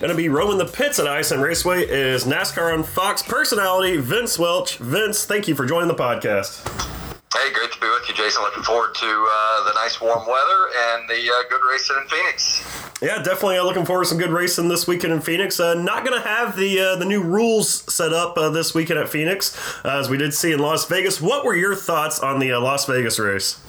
to 0.00 0.14
be 0.14 0.28
roaming 0.28 0.58
the 0.58 0.64
pits 0.64 0.98
at 0.98 1.06
ISM 1.06 1.40
Raceway 1.40 1.82
is 1.82 2.24
NASCAR 2.24 2.72
on 2.72 2.84
Fox 2.84 3.22
personality 3.22 3.98
Vince 3.98 4.38
Welch. 4.38 4.78
Vince, 4.78 5.26
thank 5.26 5.46
you 5.46 5.54
for 5.54 5.66
joining 5.66 5.88
the 5.88 5.94
podcast. 5.94 6.37
Hey, 7.34 7.52
great 7.52 7.72
to 7.72 7.80
be 7.80 7.88
with 7.88 8.08
you, 8.08 8.14
Jason. 8.14 8.42
Looking 8.42 8.62
forward 8.62 8.94
to 8.94 9.06
uh, 9.06 9.68
the 9.68 9.74
nice 9.74 10.00
warm 10.00 10.26
weather 10.26 10.70
and 10.90 11.08
the 11.08 11.30
uh, 11.30 11.42
good 11.50 11.60
racing 11.68 11.96
in 12.00 12.08
Phoenix. 12.08 12.62
Yeah, 13.02 13.22
definitely 13.22 13.58
uh, 13.58 13.64
looking 13.64 13.84
forward 13.84 14.04
to 14.04 14.08
some 14.08 14.18
good 14.18 14.30
racing 14.30 14.68
this 14.68 14.86
weekend 14.86 15.12
in 15.12 15.20
Phoenix. 15.20 15.60
Uh, 15.60 15.74
not 15.74 16.04
going 16.04 16.20
to 16.20 16.26
have 16.26 16.56
the 16.56 16.80
uh, 16.80 16.96
the 16.96 17.04
new 17.04 17.22
rules 17.22 17.68
set 17.92 18.12
up 18.12 18.36
uh, 18.36 18.50
this 18.50 18.74
weekend 18.74 18.98
at 18.98 19.08
Phoenix, 19.08 19.56
uh, 19.84 19.98
as 19.98 20.08
we 20.08 20.16
did 20.16 20.32
see 20.32 20.52
in 20.52 20.58
Las 20.58 20.86
Vegas. 20.86 21.20
What 21.20 21.44
were 21.44 21.54
your 21.54 21.74
thoughts 21.74 22.18
on 22.20 22.38
the 22.38 22.52
uh, 22.52 22.60
Las 22.60 22.86
Vegas 22.86 23.18
race? 23.18 23.60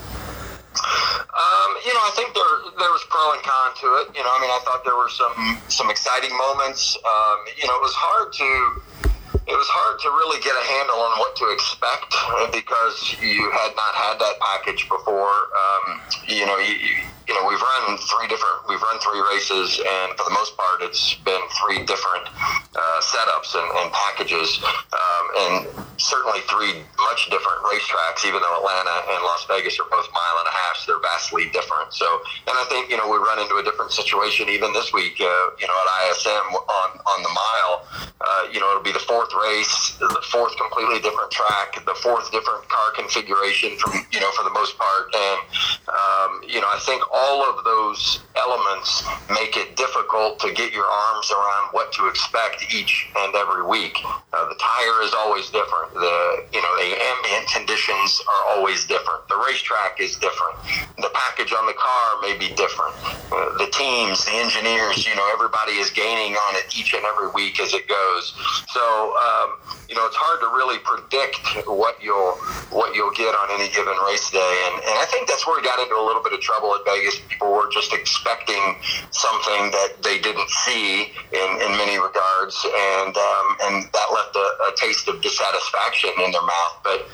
Um, 0.74 1.72
you 1.86 1.94
know, 1.94 2.02
I 2.02 2.12
think 2.16 2.34
there 2.34 2.72
there 2.80 2.92
was 2.92 3.06
pro 3.10 3.34
and 3.34 3.44
con 3.44 3.76
to 3.82 3.88
it. 4.02 4.18
You 4.18 4.24
know, 4.24 4.30
I 4.30 4.42
mean, 4.42 4.50
I 4.50 4.60
thought 4.64 4.84
there 4.86 4.96
were 4.96 5.10
some 5.10 5.62
some 5.68 5.90
exciting 5.90 6.36
moments. 6.36 6.98
Um, 6.98 7.38
you 7.58 7.68
know, 7.68 7.76
it 7.76 7.82
was 7.82 7.94
hard 7.94 8.34
to 8.34 8.82
it 9.50 9.58
was 9.58 9.68
hard 9.68 9.98
to 10.00 10.10
really 10.14 10.38
get 10.46 10.54
a 10.54 10.66
handle 10.78 11.02
on 11.02 11.18
what 11.18 11.34
to 11.42 11.50
expect 11.50 12.14
because 12.54 13.18
you 13.18 13.50
had 13.50 13.74
not 13.74 13.98
had 13.98 14.22
that 14.22 14.38
package 14.38 14.88
before. 14.88 15.50
Um, 15.58 16.02
you 16.30 16.46
know, 16.46 16.58
you, 16.62 17.02
you 17.30 17.36
know 17.38 17.46
we've 17.48 17.62
run 17.62 17.96
three 18.10 18.28
different 18.28 18.66
we've 18.68 18.82
run 18.82 18.98
three 19.00 19.22
races 19.22 19.78
and 19.78 20.18
for 20.18 20.26
the 20.26 20.34
most 20.34 20.58
part 20.58 20.82
it's 20.82 21.14
been 21.22 21.42
three 21.62 21.86
different 21.86 22.26
uh, 22.74 23.00
setups 23.06 23.54
and, 23.54 23.70
and 23.78 23.94
packages. 23.94 24.58
Um, 24.66 25.26
and 25.38 25.54
certainly 26.02 26.40
three 26.50 26.82
much 27.06 27.30
different 27.30 27.60
racetracks 27.70 28.26
even 28.26 28.42
though 28.42 28.56
Atlanta 28.58 29.14
and 29.14 29.22
Las 29.22 29.46
Vegas 29.46 29.78
are 29.78 29.90
both 29.92 30.08
mile 30.10 30.38
and 30.42 30.48
a 30.50 30.56
half 30.56 30.76
so 30.82 30.92
they're 30.92 31.06
vastly 31.06 31.52
different. 31.54 31.94
So 31.94 32.08
and 32.48 32.56
I 32.58 32.66
think 32.66 32.90
you 32.90 32.98
know 32.98 33.06
we 33.06 33.22
run 33.22 33.38
into 33.38 33.62
a 33.62 33.64
different 33.64 33.92
situation 33.92 34.50
even 34.50 34.74
this 34.74 34.92
week 34.92 35.22
uh, 35.22 35.54
you 35.62 35.68
know 35.68 35.78
at 35.86 36.10
ISM 36.10 36.56
on 36.58 36.90
on 36.98 37.20
the 37.22 37.30
mile. 37.30 37.86
Uh, 38.20 38.48
you 38.52 38.60
know 38.60 38.74
it'll 38.74 38.84
be 38.84 38.92
the 38.92 39.06
fourth 39.06 39.30
race 39.38 39.96
the 40.00 40.10
fourth 40.32 40.56
completely 40.58 41.00
different 41.00 41.30
track 41.32 41.78
the 41.86 41.96
fourth 42.02 42.32
different 42.32 42.68
car 42.70 42.92
configuration 42.96 43.78
from 43.78 43.94
you 44.12 44.20
know 44.20 44.32
for 44.32 44.44
the 44.44 44.56
most 44.56 44.78
part. 44.80 45.14
And 45.14 45.40
um, 45.92 46.42
you 46.48 46.60
know 46.64 46.68
I 46.72 46.80
think 46.80 47.04
all 47.12 47.19
of 47.50 47.64
those 47.64 48.20
elements 48.36 49.04
make 49.30 49.58
it 49.58 49.76
difficult 49.76 50.40
to 50.40 50.54
get 50.54 50.72
your 50.72 50.86
arms 50.86 51.32
around 51.32 51.70
what 51.72 51.92
to 51.94 52.08
expect 52.08 52.74
each 52.74 53.10
and 53.18 53.36
every 53.36 53.66
week. 53.66 53.98
Uh, 54.34 54.48
the 54.48 54.56
tire 54.56 55.02
is 55.04 55.14
always 55.14 55.50
different. 55.50 55.94
The 55.94 56.46
you 56.54 56.62
know 56.62 56.74
the 56.78 56.96
ambient 56.96 57.48
conditions 57.52 58.22
are 58.28 58.56
always 58.56 58.86
different. 58.86 59.28
The 59.28 59.42
racetrack 59.48 60.00
is 60.00 60.16
different. 60.16 60.58
The 60.98 61.12
package 61.14 61.54
on 61.54 61.66
the 61.66 61.74
car 61.74 62.22
may 62.22 62.38
be 62.38 62.54
different. 62.56 62.96
Uh, 63.32 63.58
the 63.58 63.70
teams, 63.72 64.26
the 64.26 64.36
engineers, 64.36 65.08
you 65.08 65.16
know, 65.16 65.30
everybody 65.34 65.74
is 65.74 65.90
gaining 65.90 66.34
on 66.34 66.56
it 66.56 66.66
each 66.78 66.94
and 66.94 67.04
every 67.06 67.30
week 67.32 67.60
as 67.60 67.74
it 67.74 67.88
goes. 67.88 68.34
So 68.70 69.16
um, 69.18 69.58
you 69.90 69.96
know, 69.96 70.06
it's 70.06 70.16
hard 70.22 70.38
to 70.46 70.50
really 70.54 70.78
predict 70.86 71.66
what 71.66 71.98
you'll 71.98 72.38
what 72.70 72.94
you'll 72.94 73.14
get 73.18 73.34
on 73.34 73.50
any 73.58 73.74
given 73.74 73.98
race 74.06 74.30
day, 74.30 74.54
and, 74.70 74.76
and 74.86 74.96
I 75.02 75.06
think 75.10 75.26
that's 75.28 75.48
where 75.50 75.58
we 75.58 75.66
got 75.66 75.82
into 75.82 75.98
a 75.98 76.06
little 76.06 76.22
bit 76.22 76.34
of 76.34 76.42
trouble 76.42 76.70
at 76.78 76.86
Vegas. 76.86 77.09
People 77.30 77.52
were 77.52 77.70
just 77.72 77.94
expecting 77.94 78.76
something 79.12 79.72
that 79.72 80.02
they 80.04 80.20
didn't 80.20 80.50
see 80.50 81.12
in, 81.32 81.62
in 81.62 81.72
many 81.78 81.98
regards, 81.98 82.56
and 82.66 83.16
um, 83.18 83.58
and 83.64 83.84
that 83.94 84.08
left 84.14 84.36
a, 84.36 84.40
a 84.40 84.74
taste 84.76 85.08
of 85.08 85.22
dissatisfaction 85.22 86.12
in 86.24 86.32
their 86.32 86.42
mouth. 86.42 86.80
But 86.84 87.08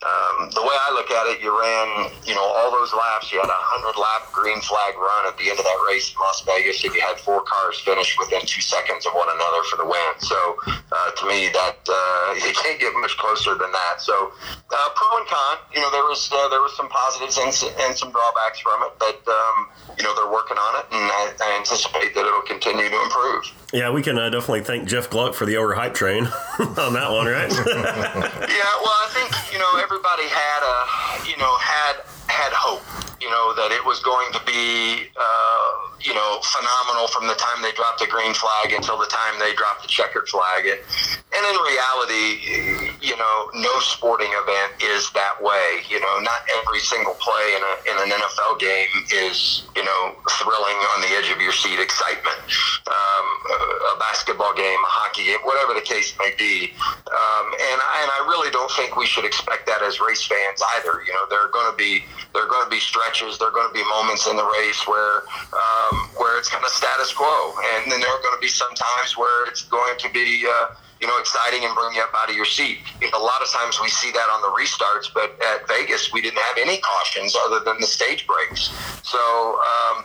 um, 0.00 0.48
the 0.56 0.64
way 0.64 0.72
I 0.72 0.96
look 0.96 1.12
at 1.12 1.28
it, 1.28 1.44
you 1.44 1.52
ran, 1.52 2.08
you 2.24 2.32
know, 2.32 2.40
all 2.40 2.72
those 2.72 2.88
laps. 2.96 3.28
You 3.28 3.36
had 3.36 3.52
a 3.52 3.60
hundred 3.68 4.00
lap 4.00 4.32
green 4.32 4.56
flag 4.64 4.96
run 4.96 5.28
at 5.28 5.36
the 5.36 5.52
end 5.52 5.60
of 5.60 5.66
that 5.68 5.80
race 5.84 6.08
in 6.08 6.16
Las 6.16 6.40
Vegas, 6.48 6.80
and 6.88 6.96
you 6.96 7.04
had 7.04 7.20
four 7.20 7.44
cars 7.44 7.76
finish 7.84 8.16
within 8.16 8.40
two 8.48 8.64
seconds 8.64 9.04
of 9.04 9.12
one 9.12 9.28
another 9.28 9.60
for 9.68 9.76
the 9.76 9.84
win. 9.84 10.12
So, 10.24 10.40
uh, 10.72 11.12
to 11.20 11.22
me, 11.28 11.52
that 11.52 11.84
uh, 11.84 12.32
you 12.40 12.48
can't 12.56 12.80
get 12.80 12.96
much 12.96 13.12
closer 13.20 13.52
than 13.60 13.68
that. 13.76 14.00
So, 14.00 14.32
uh, 14.72 14.88
pro 14.96 15.20
and 15.20 15.28
con, 15.28 15.68
you 15.76 15.84
know, 15.84 15.92
there 15.92 16.08
was 16.08 16.32
uh, 16.32 16.48
there 16.48 16.64
was 16.64 16.72
some 16.80 16.88
positives 16.88 17.36
and, 17.36 17.52
and 17.84 17.92
some 17.92 18.08
drawbacks 18.08 18.64
from 18.64 18.80
it, 18.88 18.96
but 18.96 19.20
um, 19.28 19.68
you 20.00 20.04
know, 20.08 20.16
they're 20.16 20.32
working 20.32 20.56
on 20.56 20.80
it, 20.80 20.88
and 20.96 21.04
I, 21.12 21.36
I 21.44 21.48
anticipate 21.60 22.16
that 22.16 22.24
it'll 22.24 22.48
continue 22.48 22.88
to 22.88 22.98
improve. 23.04 23.52
Yeah, 23.72 23.90
we 23.90 24.02
can 24.02 24.18
uh, 24.18 24.30
definitely 24.30 24.62
thank 24.62 24.88
Jeff 24.88 25.08
Gluck 25.10 25.34
for 25.34 25.46
the 25.46 25.54
overhype 25.54 25.94
train 25.94 26.24
on 26.58 26.92
that 26.94 27.10
one, 27.10 27.26
right? 27.26 27.50
Yeah, 28.50 28.72
well, 28.82 28.96
I 28.98 29.08
think 29.14 29.52
you 29.52 29.58
know 29.58 29.78
everybody 29.78 30.26
had 30.26 30.62
a 30.62 31.28
you 31.30 31.36
know 31.36 31.56
had 31.58 32.02
had 32.26 32.52
hope, 32.52 32.82
you 33.20 33.30
know 33.30 33.54
that 33.54 33.70
it 33.70 33.84
was 33.86 34.00
going 34.02 34.32
to 34.32 34.40
be 34.44 35.06
uh, 35.16 35.89
you 36.02 36.14
know 36.14 36.40
phenomenal 36.42 37.08
from 37.08 37.26
the 37.26 37.34
time 37.34 37.62
they 37.62 37.72
dropped 37.72 38.00
the 38.00 38.06
green 38.06 38.34
flag 38.34 38.72
until 38.72 38.98
the 38.98 39.06
time 39.06 39.38
they 39.38 39.54
dropped 39.54 39.82
the 39.82 39.88
checkered 39.88 40.28
flag, 40.28 40.66
and 40.66 40.80
and 41.30 41.42
in 41.46 41.56
reality, 41.62 42.98
you 43.00 43.16
know, 43.16 43.50
no 43.54 43.70
sporting 43.80 44.30
event 44.32 44.82
is 44.82 45.10
that 45.12 45.40
way. 45.40 45.82
You 45.88 46.00
know, 46.00 46.18
not 46.20 46.42
every 46.58 46.80
single 46.80 47.14
play 47.20 47.54
in 47.54 47.62
a 47.62 47.74
in 47.86 47.96
an 48.02 48.18
NFL 48.18 48.58
game 48.58 48.90
is 49.12 49.62
you 49.76 49.84
know 49.84 50.16
thrilling 50.42 50.78
on 50.96 51.00
the 51.02 51.10
edge 51.16 51.30
of 51.30 51.40
your 51.40 51.52
seat 51.52 51.78
excitement. 51.78 52.40
Um, 52.90 53.26
a 53.94 53.98
basketball 53.98 54.54
game, 54.54 54.80
a 54.82 54.90
hockey 54.90 55.24
game, 55.24 55.38
whatever 55.44 55.74
the 55.74 55.84
case 55.84 56.14
may 56.18 56.34
be, 56.36 56.72
um, 56.80 57.46
and 57.54 57.78
I, 57.78 58.02
and 58.02 58.10
I 58.10 58.26
really 58.28 58.50
don't 58.50 58.70
think 58.72 58.96
we 58.96 59.06
should 59.06 59.24
expect 59.24 59.66
that 59.66 59.82
as 59.82 60.00
race 60.00 60.24
fans 60.26 60.62
either. 60.76 61.02
You 61.06 61.12
know, 61.14 61.24
there 61.30 61.40
are 61.40 61.52
going 61.52 61.70
to 61.70 61.76
be 61.76 62.04
there 62.32 62.44
are 62.44 62.48
going 62.48 62.64
to 62.64 62.70
be 62.70 62.80
stretches, 62.80 63.38
there 63.38 63.48
are 63.48 63.54
going 63.54 63.68
to 63.68 63.74
be 63.74 63.84
moments 63.86 64.26
in 64.26 64.36
the 64.36 64.46
race 64.58 64.86
where 64.86 65.22
um, 65.54 65.89
where 66.16 66.38
it's 66.38 66.48
kind 66.48 66.64
of 66.64 66.70
status 66.70 67.12
quo, 67.12 67.54
and 67.74 67.90
then 67.90 68.00
there 68.00 68.10
are 68.10 68.22
going 68.22 68.34
to 68.34 68.40
be 68.40 68.48
some 68.48 68.74
times 68.74 69.16
where 69.16 69.46
it's 69.46 69.62
going 69.62 69.98
to 69.98 70.08
be. 70.10 70.46
Uh, 70.46 70.74
you 71.00 71.08
know, 71.08 71.16
exciting 71.18 71.64
and 71.64 71.74
bring 71.74 71.96
you 71.96 72.02
up 72.02 72.12
out 72.14 72.28
of 72.28 72.36
your 72.36 72.44
seat. 72.44 72.76
A 73.00 73.18
lot 73.18 73.40
of 73.40 73.48
times 73.48 73.80
we 73.80 73.88
see 73.88 74.12
that 74.12 74.28
on 74.28 74.44
the 74.44 74.52
restarts, 74.52 75.08
but 75.08 75.32
at 75.40 75.66
Vegas 75.66 76.12
we 76.12 76.20
didn't 76.20 76.38
have 76.38 76.58
any 76.60 76.76
cautions 76.76 77.34
other 77.34 77.64
than 77.64 77.80
the 77.80 77.86
stage 77.86 78.26
breaks. 78.26 78.68
So, 79.02 79.16
um, 79.16 80.04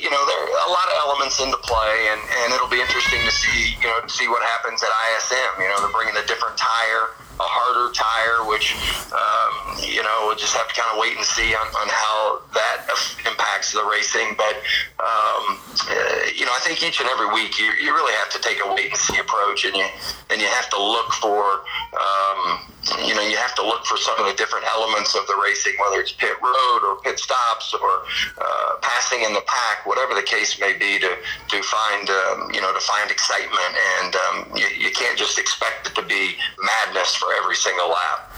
you 0.00 0.08
know, 0.08 0.24
there 0.24 0.40
are 0.40 0.48
a 0.64 0.72
lot 0.72 0.88
of 0.88 0.96
elements 1.04 1.40
into 1.44 1.60
play, 1.60 2.08
and, 2.08 2.20
and 2.40 2.54
it'll 2.54 2.72
be 2.72 2.80
interesting 2.80 3.20
to 3.20 3.30
see, 3.30 3.76
you 3.76 3.86
know, 3.86 4.00
to 4.00 4.08
see 4.08 4.26
what 4.26 4.42
happens 4.42 4.82
at 4.82 4.88
ISM. 4.88 5.60
You 5.60 5.68
know, 5.68 5.84
they're 5.84 5.92
bringing 5.92 6.16
a 6.16 6.24
different 6.24 6.56
tire, 6.56 7.12
a 7.40 7.42
harder 7.42 7.92
tire, 7.92 8.46
which, 8.46 8.78
um, 9.10 9.78
you 9.82 10.02
know, 10.02 10.26
we'll 10.26 10.38
just 10.38 10.54
have 10.54 10.68
to 10.68 10.74
kind 10.74 10.86
of 10.94 11.00
wait 11.00 11.16
and 11.16 11.26
see 11.26 11.54
on, 11.54 11.66
on 11.66 11.88
how 11.90 12.40
that 12.54 12.86
impacts 13.26 13.72
the 13.72 13.82
racing. 13.84 14.34
But, 14.38 14.54
um, 15.02 15.58
uh, 15.90 16.30
you 16.34 16.46
know, 16.46 16.54
I 16.54 16.60
think 16.62 16.82
each 16.82 17.00
and 17.00 17.08
every 17.10 17.26
week 17.34 17.58
you, 17.58 17.66
you 17.82 17.92
really 17.94 18.14
have 18.14 18.30
to 18.30 18.40
take 18.40 18.58
a 18.64 18.68
wait 18.72 18.90
and 18.90 18.98
see 18.98 19.18
approach, 19.18 19.64
and 19.64 19.74
you 19.74 19.86
and 20.30 20.40
you 20.40 20.46
have 20.46 20.70
to 20.70 20.78
look 20.78 21.10
for, 21.18 21.66
um, 21.98 22.70
you 23.04 23.14
know, 23.14 23.22
you 23.22 23.36
have 23.36 23.54
to 23.56 23.62
look 23.62 23.84
for 23.86 23.96
some 23.96 24.18
of 24.18 24.26
the 24.26 24.34
different 24.34 24.66
elements 24.66 25.14
of 25.14 25.26
the 25.26 25.36
racing, 25.42 25.74
whether 25.80 26.00
it's 26.00 26.12
pit 26.12 26.36
road 26.42 26.80
or 26.84 27.00
pit 27.02 27.18
stops 27.18 27.74
or 27.74 28.04
uh, 28.38 28.76
passing 28.82 29.22
in 29.22 29.32
the 29.32 29.42
pack, 29.46 29.86
whatever 29.86 30.14
the 30.14 30.22
case 30.22 30.60
may 30.60 30.72
be, 30.72 30.98
to 30.98 31.16
to 31.48 31.62
find, 31.62 32.10
um, 32.10 32.50
you 32.52 32.60
know, 32.60 32.72
to 32.72 32.80
find 32.80 33.10
excitement, 33.10 33.72
and 34.00 34.16
um, 34.16 34.56
you, 34.56 34.66
you 34.76 34.90
can't 34.90 35.18
just 35.18 35.38
expect 35.38 35.86
it 35.86 35.94
to 35.94 36.02
be 36.02 36.36
madness 36.62 37.14
for 37.14 37.28
every 37.40 37.56
single 37.56 37.88
lap. 37.88 38.30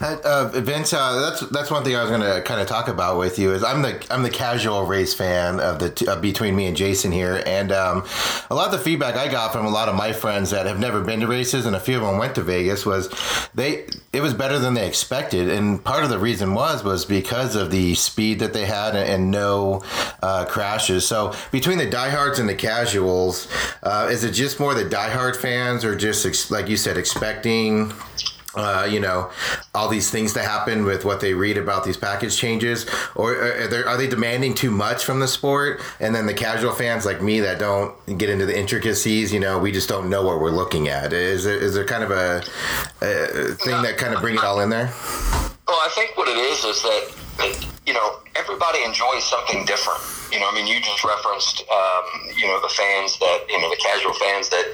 Uh, 0.00 0.48
Vince, 0.48 0.94
uh, 0.94 1.20
that's 1.20 1.40
that's 1.50 1.70
one 1.70 1.84
thing 1.84 1.94
I 1.94 2.00
was 2.00 2.10
going 2.10 2.22
to 2.22 2.40
kind 2.42 2.58
of 2.58 2.66
talk 2.66 2.88
about 2.88 3.18
with 3.18 3.38
you. 3.38 3.52
Is 3.52 3.62
I'm 3.62 3.82
the 3.82 4.02
I'm 4.10 4.22
the 4.22 4.30
casual 4.30 4.86
race 4.86 5.12
fan 5.12 5.60
of 5.60 5.78
the 5.78 6.10
uh, 6.10 6.18
between 6.18 6.56
me 6.56 6.66
and 6.66 6.76
Jason 6.76 7.12
here, 7.12 7.42
and 7.44 7.70
um, 7.70 8.06
a 8.50 8.54
lot 8.54 8.66
of 8.66 8.72
the 8.72 8.78
feedback 8.78 9.16
I 9.16 9.28
got 9.28 9.52
from 9.52 9.66
a 9.66 9.70
lot 9.70 9.90
of 9.90 9.94
my 9.94 10.14
friends 10.14 10.50
that 10.50 10.64
have 10.64 10.78
never 10.78 11.02
been 11.02 11.20
to 11.20 11.26
races, 11.26 11.66
and 11.66 11.76
a 11.76 11.80
few 11.80 11.96
of 11.96 12.02
them 12.02 12.16
went 12.16 12.34
to 12.36 12.42
Vegas, 12.42 12.86
was 12.86 13.08
they 13.60 13.86
it 14.12 14.20
was 14.20 14.34
better 14.34 14.58
than 14.58 14.74
they 14.74 14.86
expected, 14.88 15.48
and 15.48 15.82
part 15.84 16.02
of 16.02 16.10
the 16.10 16.18
reason 16.18 16.54
was 16.54 16.82
was 16.82 17.04
because 17.04 17.54
of 17.54 17.70
the 17.70 17.94
speed 17.94 18.40
that 18.40 18.52
they 18.52 18.66
had 18.66 18.96
and, 18.96 19.08
and 19.08 19.30
no 19.30 19.82
uh, 20.22 20.44
crashes. 20.46 21.06
So 21.06 21.32
between 21.52 21.78
the 21.78 21.88
diehards 21.88 22.38
and 22.38 22.48
the 22.48 22.54
casuals, 22.54 23.46
uh, 23.82 24.08
is 24.10 24.24
it 24.24 24.32
just 24.32 24.58
more 24.58 24.74
the 24.74 24.84
diehard 24.84 25.36
fans, 25.36 25.84
or 25.84 25.94
just 25.94 26.26
ex- 26.26 26.50
like 26.50 26.68
you 26.68 26.76
said, 26.76 26.96
expecting? 26.96 27.92
Uh, 28.54 28.88
you 28.90 29.00
know, 29.00 29.30
all 29.74 29.88
these 29.88 30.10
things 30.10 30.32
to 30.34 30.42
happen 30.42 30.84
with 30.84 31.04
what 31.04 31.20
they 31.20 31.34
read 31.34 31.56
about 31.56 31.84
these 31.84 31.96
package 31.96 32.36
changes, 32.36 32.86
or 33.14 33.34
are 33.36 33.68
they, 33.68 33.82
are 33.82 33.96
they 33.96 34.08
demanding 34.08 34.54
too 34.54 34.70
much 34.70 35.04
from 35.04 35.20
the 35.20 35.28
sport? 35.28 35.80
And 36.00 36.14
then 36.14 36.26
the 36.26 36.34
casual 36.34 36.72
fans 36.72 37.04
like 37.04 37.22
me 37.22 37.40
that 37.40 37.58
don't 37.58 37.94
get 38.18 38.28
into 38.28 38.46
the 38.46 38.58
intricacies, 38.58 39.32
you 39.32 39.40
know, 39.40 39.58
we 39.58 39.72
just 39.72 39.88
don't 39.88 40.08
know 40.10 40.22
what 40.22 40.40
we're 40.40 40.50
looking 40.50 40.88
at. 40.88 41.12
Is 41.12 41.44
there, 41.44 41.56
is 41.56 41.74
there 41.74 41.84
kind 41.84 42.02
of 42.02 42.10
a, 42.10 42.38
a 43.00 43.54
thing 43.54 43.82
that 43.82 43.96
kind 43.98 44.14
of 44.14 44.20
bring 44.20 44.34
it 44.34 44.44
all 44.44 44.60
in 44.60 44.70
there? 44.70 44.92
Well, 45.70 45.78
I 45.86 45.90
think 45.94 46.18
what 46.18 46.26
it 46.26 46.34
is 46.34 46.66
is 46.66 46.82
that, 46.82 47.14
you 47.86 47.94
know 47.94 48.18
everybody 48.34 48.82
enjoys 48.82 49.22
something 49.22 49.64
different. 49.64 50.02
You 50.34 50.38
know, 50.38 50.50
I 50.50 50.54
mean, 50.54 50.66
you 50.66 50.82
just 50.82 51.02
referenced, 51.02 51.62
um, 51.70 52.04
you 52.34 52.46
know, 52.46 52.58
the 52.62 52.70
fans 52.70 53.18
that, 53.18 53.46
you 53.50 53.58
know, 53.58 53.70
the 53.70 53.78
casual 53.78 54.14
fans 54.14 54.48
that 54.50 54.66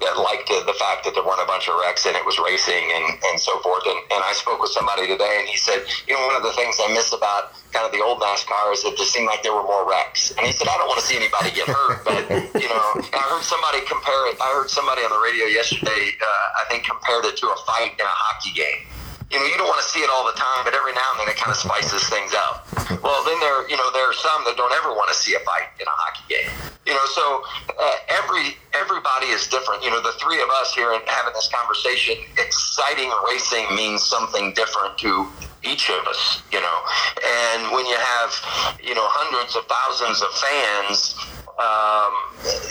that 0.00 0.16
liked 0.18 0.48
the, 0.48 0.62
the 0.66 0.74
fact 0.74 1.04
that 1.04 1.14
there 1.14 1.22
weren't 1.22 1.42
a 1.42 1.46
bunch 1.46 1.68
of 1.68 1.76
wrecks 1.78 2.06
and 2.06 2.16
it 2.16 2.24
was 2.24 2.38
racing 2.40 2.88
and, 2.94 3.18
and 3.30 3.36
so 3.38 3.58
forth. 3.60 3.84
And, 3.86 3.98
and 4.10 4.22
I 4.24 4.32
spoke 4.32 4.62
with 4.62 4.70
somebody 4.70 5.06
today 5.06 5.38
and 5.38 5.46
he 5.46 5.58
said, 5.58 5.84
you 6.08 6.14
know, 6.14 6.24
one 6.26 6.34
of 6.34 6.42
the 6.42 6.54
things 6.56 6.80
I 6.80 6.88
miss 6.94 7.12
about 7.12 7.52
kind 7.70 7.84
of 7.84 7.92
the 7.92 8.00
old 8.00 8.18
NASCAR 8.18 8.72
is 8.72 8.82
it 8.82 8.96
just 8.96 9.12
seemed 9.12 9.26
like 9.26 9.42
there 9.42 9.52
were 9.52 9.66
more 9.66 9.84
wrecks. 9.84 10.32
And 10.34 10.46
he 10.46 10.52
said, 10.56 10.66
I 10.66 10.78
don't 10.78 10.88
want 10.88 10.98
to 10.98 11.06
see 11.06 11.20
anybody 11.20 11.52
get 11.52 11.68
hurt, 11.68 12.00
but, 12.02 12.24
you 12.56 12.70
know, 12.70 12.86
I 13.12 13.22
heard 13.28 13.44
somebody 13.44 13.84
compare 13.84 14.32
it. 14.32 14.40
I 14.40 14.48
heard 14.56 14.70
somebody 14.70 15.04
on 15.04 15.12
the 15.12 15.20
radio 15.20 15.46
yesterday, 15.46 16.16
uh, 16.16 16.62
I 16.62 16.70
think, 16.72 16.88
compared 16.88 17.28
it 17.28 17.36
to 17.44 17.46
a 17.52 17.56
fight 17.68 17.92
in 17.92 18.06
a 18.06 18.16
hockey 18.24 18.56
game 18.56 18.88
you 19.30 19.38
know, 19.38 19.46
you 19.46 19.56
don't 19.56 19.70
want 19.70 19.80
to 19.80 19.88
see 19.88 20.00
it 20.00 20.10
all 20.10 20.26
the 20.26 20.34
time, 20.34 20.66
but 20.66 20.74
every 20.74 20.92
now 20.92 21.06
and 21.14 21.22
then 21.22 21.28
it 21.30 21.38
kind 21.38 21.54
of 21.54 21.56
spices 21.56 22.02
things 22.10 22.34
up. 22.34 22.66
Well, 22.98 23.22
then 23.22 23.38
there, 23.38 23.62
you 23.70 23.76
know, 23.78 23.90
there 23.94 24.10
are 24.10 24.12
some 24.12 24.42
that 24.44 24.56
don't 24.56 24.74
ever 24.74 24.90
want 24.90 25.08
to 25.08 25.14
see 25.14 25.34
a 25.34 25.40
fight 25.46 25.70
in 25.78 25.86
a 25.86 25.94
hockey 25.94 26.26
game. 26.26 26.50
You 26.86 26.94
know, 26.94 27.06
so 27.14 27.44
uh, 27.78 27.96
every 28.10 28.58
everybody 28.74 29.30
is 29.30 29.46
different. 29.46 29.84
You 29.84 29.90
know, 29.90 30.02
the 30.02 30.12
three 30.18 30.42
of 30.42 30.48
us 30.58 30.74
here 30.74 30.92
and 30.92 31.02
having 31.06 31.32
this 31.34 31.48
conversation, 31.54 32.18
exciting 32.38 33.10
racing 33.30 33.70
means 33.76 34.02
something 34.02 34.52
different 34.54 34.98
to 34.98 35.28
each 35.62 35.90
of 35.90 36.02
us. 36.10 36.42
You 36.50 36.60
know, 36.60 36.78
and 37.22 37.70
when 37.70 37.86
you 37.86 37.94
have, 37.94 38.34
you 38.82 38.94
know, 38.98 39.06
hundreds 39.06 39.54
of 39.54 39.62
thousands 39.70 40.22
of 40.26 40.30
fans 40.34 41.14
um, 41.60 42.12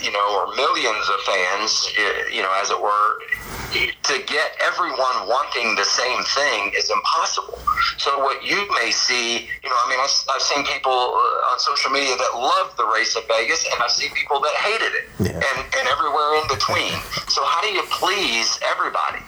you 0.01 0.11
know, 0.11 0.27
or 0.33 0.55
millions 0.55 1.05
of 1.09 1.19
fans, 1.21 1.93
you 2.33 2.41
know, 2.41 2.51
as 2.57 2.71
it 2.71 2.81
were, 2.81 3.21
to 3.69 4.17
get 4.25 4.57
everyone 4.65 5.29
wanting 5.29 5.75
the 5.75 5.85
same 5.85 6.23
thing 6.33 6.73
is 6.75 6.89
impossible. 6.89 7.59
So 7.97 8.17
what 8.19 8.43
you 8.43 8.57
may 8.81 8.89
see, 8.89 9.45
you 9.61 9.69
know, 9.69 9.77
I 9.77 9.89
mean, 9.89 9.99
I've, 10.01 10.41
seen 10.41 10.65
people 10.65 10.91
uh, 10.91 11.51
on 11.53 11.59
social 11.59 11.91
media 11.91 12.15
that 12.17 12.33
love 12.33 12.75
the 12.77 12.85
race 12.85 13.15
at 13.15 13.27
Vegas, 13.27 13.63
and 13.69 13.77
I've 13.83 13.91
seen 13.91 14.09
people 14.11 14.39
that 14.39 14.55
hated 14.55 14.93
it, 14.97 15.05
yeah. 15.19 15.37
and, 15.37 15.57
and 15.61 15.85
everywhere 15.87 16.41
in 16.41 16.47
between. 16.49 16.97
So 17.29 17.45
how 17.45 17.61
do 17.61 17.69
you 17.69 17.83
please 17.91 18.59
everybody? 18.65 19.21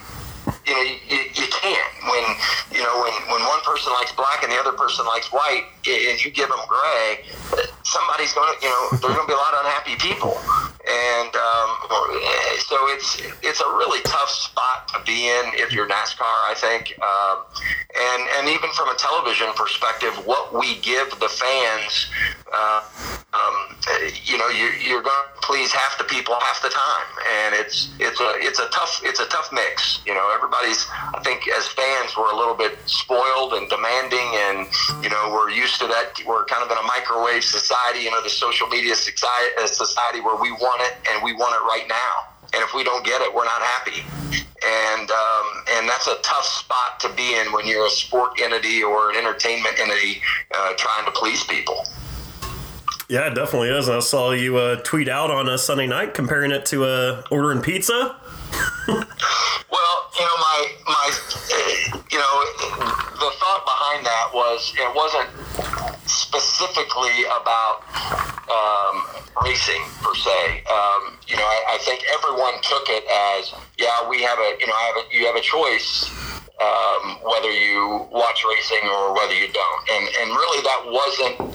you 0.65 0.73
know, 0.73 0.81
you, 0.81 1.19
you 1.33 1.47
can't. 1.49 1.93
When 2.05 2.23
you 2.71 2.83
know, 2.83 3.01
when, 3.01 3.13
when 3.29 3.41
person 3.81 3.93
likes 3.93 4.11
black 4.13 4.43
and 4.43 4.51
the 4.51 4.57
other 4.57 4.73
person 4.73 5.05
likes 5.05 5.31
white, 5.31 5.65
and 5.87 6.23
you 6.23 6.29
give 6.29 6.49
them 6.49 6.59
gray, 6.67 7.25
somebody's 7.83 8.31
going 8.33 8.53
to, 8.53 8.65
you 8.65 8.69
know, 8.69 8.89
there's 8.91 9.15
going 9.15 9.25
to 9.25 9.27
be 9.27 9.33
a 9.33 9.41
lot 9.41 9.53
of 9.53 9.65
unhappy 9.65 9.95
people, 9.97 10.37
and 10.85 11.33
um, 11.33 11.69
so 12.61 12.77
it's 12.93 13.17
it's 13.41 13.61
a 13.61 13.69
really 13.81 14.01
tough 14.03 14.29
spot 14.29 14.87
to 14.93 15.01
be 15.05 15.27
in 15.27 15.45
if 15.57 15.73
you're 15.73 15.89
NASCAR. 15.89 16.21
I 16.21 16.53
think, 16.55 16.93
um, 17.01 17.41
and 17.97 18.21
and 18.37 18.49
even 18.49 18.69
from 18.73 18.89
a 18.89 18.95
television 18.95 19.47
perspective, 19.55 20.13
what 20.25 20.53
we 20.53 20.77
give 20.79 21.09
the 21.19 21.29
fans. 21.29 22.09
Uh, 22.53 22.83
um, 23.33 23.77
you 24.25 24.37
know, 24.37 24.47
you, 24.49 24.69
you're 24.79 25.01
going 25.01 25.25
to 25.33 25.41
please 25.41 25.71
half 25.71 25.97
the 25.97 26.03
people 26.03 26.35
half 26.41 26.61
the 26.61 26.69
time, 26.69 27.07
and 27.41 27.55
it's 27.55 27.89
it's 27.99 28.19
a 28.19 28.33
it's 28.37 28.59
a 28.59 28.69
tough 28.69 29.01
it's 29.03 29.19
a 29.19 29.25
tough 29.27 29.49
mix. 29.51 29.99
You 30.05 30.13
know, 30.13 30.31
everybody's 30.33 30.85
I 31.13 31.21
think 31.23 31.47
as 31.49 31.67
fans 31.67 32.15
we're 32.17 32.31
a 32.31 32.35
little 32.35 32.53
bit 32.53 32.77
spoiled 32.85 33.53
and 33.53 33.69
demanding, 33.69 34.27
and 34.45 34.67
you 35.03 35.09
know 35.09 35.31
we're 35.33 35.49
used 35.49 35.79
to 35.79 35.87
that. 35.87 36.21
We're 36.25 36.45
kind 36.45 36.63
of 36.63 36.71
in 36.71 36.77
a 36.77 36.87
microwave 36.87 37.43
society, 37.43 38.01
you 38.05 38.11
know, 38.11 38.21
the 38.21 38.29
social 38.29 38.67
media 38.67 38.95
society, 38.95 40.19
uh, 40.19 40.23
where 40.23 40.39
we 40.39 40.51
want 40.51 40.81
it 40.81 40.93
and 41.11 41.23
we 41.23 41.33
want 41.33 41.55
it 41.55 41.65
right 41.65 41.87
now. 41.89 42.29
And 42.53 42.61
if 42.61 42.73
we 42.73 42.83
don't 42.83 43.05
get 43.05 43.21
it, 43.21 43.33
we're 43.33 43.45
not 43.45 43.61
happy. 43.61 44.03
And 44.61 45.09
um, 45.09 45.45
and 45.73 45.89
that's 45.89 46.07
a 46.07 46.17
tough 46.21 46.45
spot 46.45 46.99
to 46.99 47.09
be 47.13 47.35
in 47.35 47.51
when 47.51 47.65
you're 47.65 47.87
a 47.87 47.89
sport 47.89 48.39
entity 48.39 48.83
or 48.83 49.09
an 49.09 49.17
entertainment 49.17 49.79
entity 49.79 50.21
uh, 50.53 50.73
trying 50.77 51.05
to 51.05 51.11
please 51.11 51.43
people. 51.45 51.83
Yeah, 53.11 53.27
it 53.27 53.35
definitely 53.35 53.67
is. 53.67 53.89
I 53.89 53.99
saw 53.99 54.31
you 54.31 54.55
uh, 54.55 54.77
tweet 54.85 55.09
out 55.09 55.29
on 55.31 55.49
a 55.49 55.57
Sunday 55.57 55.85
night 55.85 56.13
comparing 56.13 56.49
it 56.49 56.65
to 56.67 56.85
uh, 56.85 57.23
ordering 57.29 57.61
pizza. 57.61 57.93
well, 58.87 58.97
you 60.15 60.23
know, 60.23 60.37
my 60.39 60.71
my, 60.87 61.11
you 62.09 62.17
know, 62.17 62.33
the 63.19 63.31
thought 63.35 63.67
behind 63.67 64.05
that 64.05 64.29
was 64.33 64.73
it 64.79 64.95
wasn't 64.95 65.27
specifically 66.07 67.27
about 67.27 67.83
um, 68.47 69.03
racing 69.43 69.83
per 69.99 70.15
se. 70.15 70.63
Um, 70.71 71.19
you 71.27 71.35
know, 71.35 71.43
I, 71.43 71.75
I, 71.75 71.77
think 71.83 72.03
everyone 72.15 72.61
took 72.63 72.87
it 72.87 73.03
as, 73.11 73.53
yeah, 73.77 74.07
we 74.07 74.21
have 74.21 74.39
a, 74.39 74.55
you 74.57 74.67
know, 74.67 74.73
I 74.73 74.83
have 74.83 74.95
a, 74.95 75.17
you 75.17 75.25
have 75.25 75.35
a 75.35 75.41
choice 75.41 76.07
um, 76.63 77.17
whether 77.27 77.51
you 77.51 78.07
watch 78.09 78.45
racing 78.47 78.87
or 78.87 79.13
whether 79.13 79.35
you 79.35 79.51
don't, 79.51 79.89
and 79.89 80.07
and 80.15 80.29
really 80.31 80.63
that 80.63 80.81
wasn't 80.87 81.51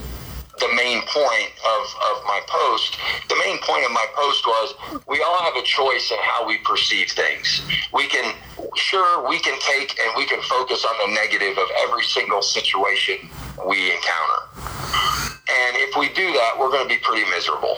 the 0.59 0.67
main 0.75 1.01
point 1.07 1.51
of, 1.61 1.83
of 2.11 2.23
my 2.25 2.41
post. 2.47 2.97
The 3.29 3.35
main 3.35 3.57
point 3.59 3.85
of 3.85 3.91
my 3.91 4.05
post 4.15 4.45
was 4.45 4.73
we 5.07 5.21
all 5.21 5.39
have 5.43 5.55
a 5.55 5.63
choice 5.63 6.11
in 6.11 6.17
how 6.21 6.47
we 6.47 6.57
perceive 6.59 7.11
things. 7.11 7.61
We 7.93 8.07
can, 8.07 8.33
sure, 8.75 9.27
we 9.27 9.39
can 9.39 9.59
take 9.59 9.99
and 9.99 10.11
we 10.17 10.25
can 10.25 10.41
focus 10.41 10.85
on 10.85 10.95
the 11.07 11.15
negative 11.15 11.57
of 11.57 11.67
every 11.83 12.03
single 12.03 12.41
situation 12.41 13.29
we 13.67 13.91
encounter. 13.91 14.41
And 15.47 15.77
if 15.77 15.95
we 15.95 16.09
do 16.09 16.33
that, 16.33 16.55
we're 16.59 16.69
going 16.69 16.87
to 16.87 16.93
be 16.93 16.99
pretty 17.01 17.29
miserable. 17.29 17.77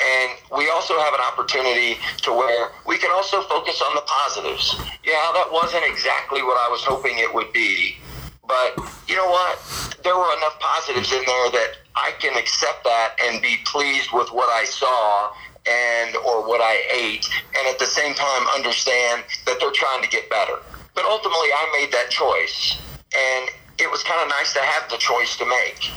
And 0.00 0.32
we 0.56 0.68
also 0.70 0.98
have 0.98 1.14
an 1.14 1.20
opportunity 1.20 1.96
to 2.22 2.32
where 2.32 2.70
we 2.86 2.98
can 2.98 3.10
also 3.10 3.42
focus 3.42 3.80
on 3.80 3.94
the 3.94 4.02
positives. 4.02 4.76
Yeah, 5.04 5.32
that 5.34 5.48
wasn't 5.50 5.84
exactly 5.86 6.42
what 6.42 6.58
I 6.60 6.68
was 6.70 6.82
hoping 6.84 7.18
it 7.18 7.32
would 7.32 7.52
be. 7.52 7.96
But 8.46 8.78
you 9.06 9.16
know 9.16 9.28
what? 9.28 9.58
There 10.02 10.16
were 10.16 10.32
enough 10.36 10.58
positives 10.60 11.12
in 11.12 11.22
there 11.26 11.50
that 11.50 11.70
I 11.96 12.12
can 12.20 12.36
accept 12.36 12.84
that 12.84 13.16
and 13.22 13.42
be 13.42 13.58
pleased 13.64 14.10
with 14.12 14.30
what 14.30 14.48
I 14.50 14.64
saw 14.64 15.32
and 15.68 16.14
or 16.16 16.46
what 16.46 16.60
I 16.60 16.82
ate, 16.92 17.28
and 17.58 17.66
at 17.66 17.78
the 17.78 17.86
same 17.86 18.14
time 18.14 18.46
understand 18.54 19.24
that 19.46 19.58
they're 19.58 19.72
trying 19.72 20.02
to 20.02 20.08
get 20.08 20.30
better. 20.30 20.58
But 20.94 21.04
ultimately, 21.04 21.48
I 21.52 21.78
made 21.80 21.92
that 21.92 22.08
choice, 22.10 22.78
and 23.16 23.50
it 23.78 23.90
was 23.90 24.02
kind 24.04 24.22
of 24.22 24.28
nice 24.28 24.52
to 24.54 24.60
have 24.60 24.88
the 24.88 24.96
choice 24.96 25.36
to 25.38 25.46
make. 25.46 25.90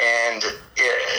And, 0.00 0.44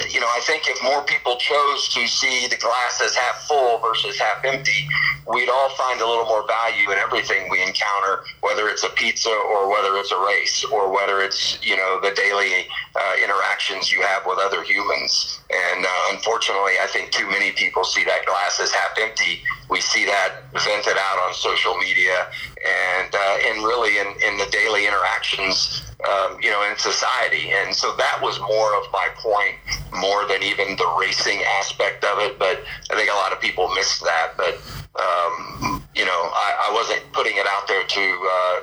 you 0.09 0.19
know, 0.19 0.27
I 0.27 0.39
think 0.43 0.67
if 0.67 0.81
more 0.83 1.03
people 1.03 1.35
chose 1.37 1.89
to 1.89 2.07
see 2.07 2.47
the 2.47 2.57
glass 2.57 3.01
as 3.03 3.15
half 3.15 3.47
full 3.47 3.79
versus 3.79 4.17
half 4.17 4.43
empty, 4.45 4.87
we'd 5.27 5.49
all 5.49 5.69
find 5.69 6.01
a 6.01 6.07
little 6.07 6.25
more 6.25 6.45
value 6.47 6.91
in 6.91 6.97
everything 6.97 7.49
we 7.49 7.61
encounter, 7.61 8.23
whether 8.41 8.69
it's 8.69 8.83
a 8.83 8.89
pizza 8.89 9.29
or 9.29 9.69
whether 9.69 9.95
it's 9.97 10.11
a 10.11 10.19
race 10.19 10.63
or 10.65 10.91
whether 10.91 11.21
it's, 11.21 11.59
you 11.63 11.75
know, 11.75 11.99
the 12.01 12.11
daily 12.15 12.67
uh, 12.95 13.15
interactions 13.23 13.91
you 13.91 14.01
have 14.01 14.25
with 14.25 14.39
other 14.39 14.63
humans. 14.63 15.39
And 15.49 15.85
uh, 15.85 15.89
unfortunately, 16.11 16.73
I 16.81 16.87
think 16.87 17.11
too 17.11 17.27
many 17.29 17.51
people 17.51 17.83
see 17.83 18.03
that 18.05 18.25
glass 18.25 18.59
as 18.59 18.71
half 18.71 18.97
empty. 18.99 19.43
We 19.69 19.81
see 19.81 20.05
that 20.05 20.43
vented 20.53 20.97
out 20.97 21.19
on 21.27 21.33
social 21.33 21.77
media 21.77 22.27
and, 22.65 23.13
uh, 23.13 23.37
and 23.45 23.63
really 23.63 23.99
in, 23.99 24.07
in 24.25 24.37
the 24.37 24.47
daily 24.51 24.87
interactions 24.87 25.83
um, 26.07 26.37
you 26.41 26.49
know, 26.49 26.63
in 26.69 26.77
society. 26.77 27.51
And 27.51 27.75
so 27.75 27.95
that 27.97 28.19
was 28.21 28.39
more 28.39 28.75
of 28.79 28.91
my 28.91 29.09
point, 29.17 29.48
more 29.93 30.27
than 30.27 30.43
even 30.43 30.75
the 30.75 30.95
racing 30.99 31.41
aspect 31.59 32.03
of 32.03 32.19
it. 32.19 32.39
But 32.39 32.63
I 32.91 32.95
think 32.95 33.09
a 33.11 33.15
lot 33.15 33.31
of 33.31 33.39
people 33.39 33.67
missed 33.75 34.03
that. 34.03 34.33
But 34.37 34.55
um, 34.99 35.83
you 35.95 36.05
know, 36.05 36.11
I, 36.11 36.69
I, 36.69 36.73
wasn't 36.73 37.01
putting 37.13 37.37
it 37.37 37.45
out 37.47 37.67
there 37.67 37.83
to 37.85 38.29
uh, 38.31 38.59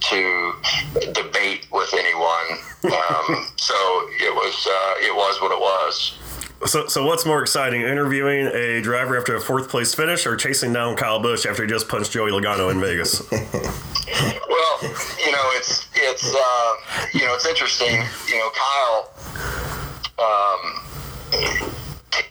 to 0.00 1.12
debate 1.12 1.66
with 1.72 1.92
anyone. 1.94 2.58
Um, 2.84 3.46
so 3.56 3.74
it 4.20 4.34
was 4.34 4.66
uh, 4.66 5.06
it 5.06 5.14
was 5.14 5.40
what 5.40 5.52
it 5.52 5.60
was. 5.60 6.18
So, 6.66 6.88
so 6.88 7.06
what's 7.06 7.24
more 7.24 7.40
exciting, 7.40 7.82
interviewing 7.82 8.48
a 8.48 8.82
driver 8.82 9.16
after 9.16 9.36
a 9.36 9.40
fourth 9.40 9.68
place 9.68 9.94
finish, 9.94 10.26
or 10.26 10.36
chasing 10.36 10.72
down 10.72 10.96
Kyle 10.96 11.20
Busch 11.20 11.46
after 11.46 11.62
he 11.62 11.68
just 11.68 11.88
punched 11.88 12.10
Joey 12.10 12.32
Logano 12.32 12.72
in 12.72 12.80
Vegas? 12.80 13.22
well, 13.30 14.78
you 15.24 15.32
know, 15.32 15.50
it's 15.54 15.86
it's 15.94 16.34
uh, 16.34 16.74
you 17.14 17.20
know 17.20 17.34
it's 17.34 17.46
interesting. 17.46 18.02
You 18.28 18.38
know, 18.38 18.50
Kyle. 18.50 19.87
Um, 20.18 20.82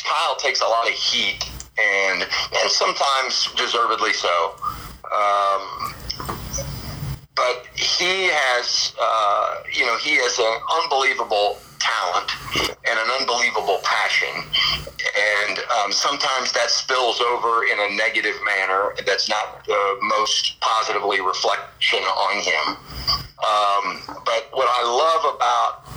Kyle 0.04 0.36
takes 0.38 0.62
a 0.62 0.65
lot 0.65 0.88
of 0.88 0.93
heat, 0.93 1.50
and 1.78 2.23
and 2.23 2.71
sometimes 2.71 3.50
deservedly 3.56 4.13
so. 4.13 4.56
Um, 5.15 5.93
but 7.36 7.67
he 7.76 8.30
has, 8.32 8.93
uh, 9.00 9.62
you 9.71 9.86
know, 9.86 9.95
he 9.97 10.17
has 10.17 10.39
an 10.39 10.58
unbelievable 10.82 11.60
talent 11.80 12.32
and 12.58 13.00
an 13.00 13.10
unbelievable 13.19 13.80
passion. 13.84 14.43
And 15.15 15.60
um, 15.80 15.91
sometimes 15.91 16.52
that 16.54 16.69
spills 16.69 17.21
over 17.21 17.63
in 17.65 17.80
a 17.80 17.95
negative 17.95 18.36
manner 18.43 18.95
that's 19.06 19.30
not 19.30 19.63
the 19.65 19.97
most 20.02 20.60
positively 20.60 21.21
reflection 21.21 22.00
on 22.00 22.41
him. 22.41 22.78
Um, 23.38 24.17
but 24.26 24.50
what 24.52 24.67
I 24.67 24.84
love 24.84 25.36
about 25.36 25.88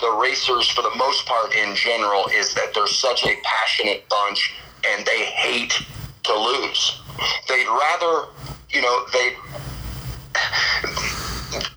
the 0.00 0.10
racers, 0.10 0.68
for 0.68 0.82
the 0.82 0.94
most 0.96 1.26
part 1.26 1.54
in 1.54 1.74
general, 1.74 2.26
is 2.32 2.54
that 2.54 2.72
they're 2.74 2.86
such 2.86 3.24
a 3.24 3.34
passionate 3.42 4.08
bunch 4.08 4.54
and 4.86 5.04
they 5.04 5.24
hate 5.24 5.72
to 6.24 6.34
lose. 6.34 7.00
They'd 7.48 7.66
rather, 7.66 8.28
you 8.70 8.82
know, 8.82 9.04
they 9.12 9.36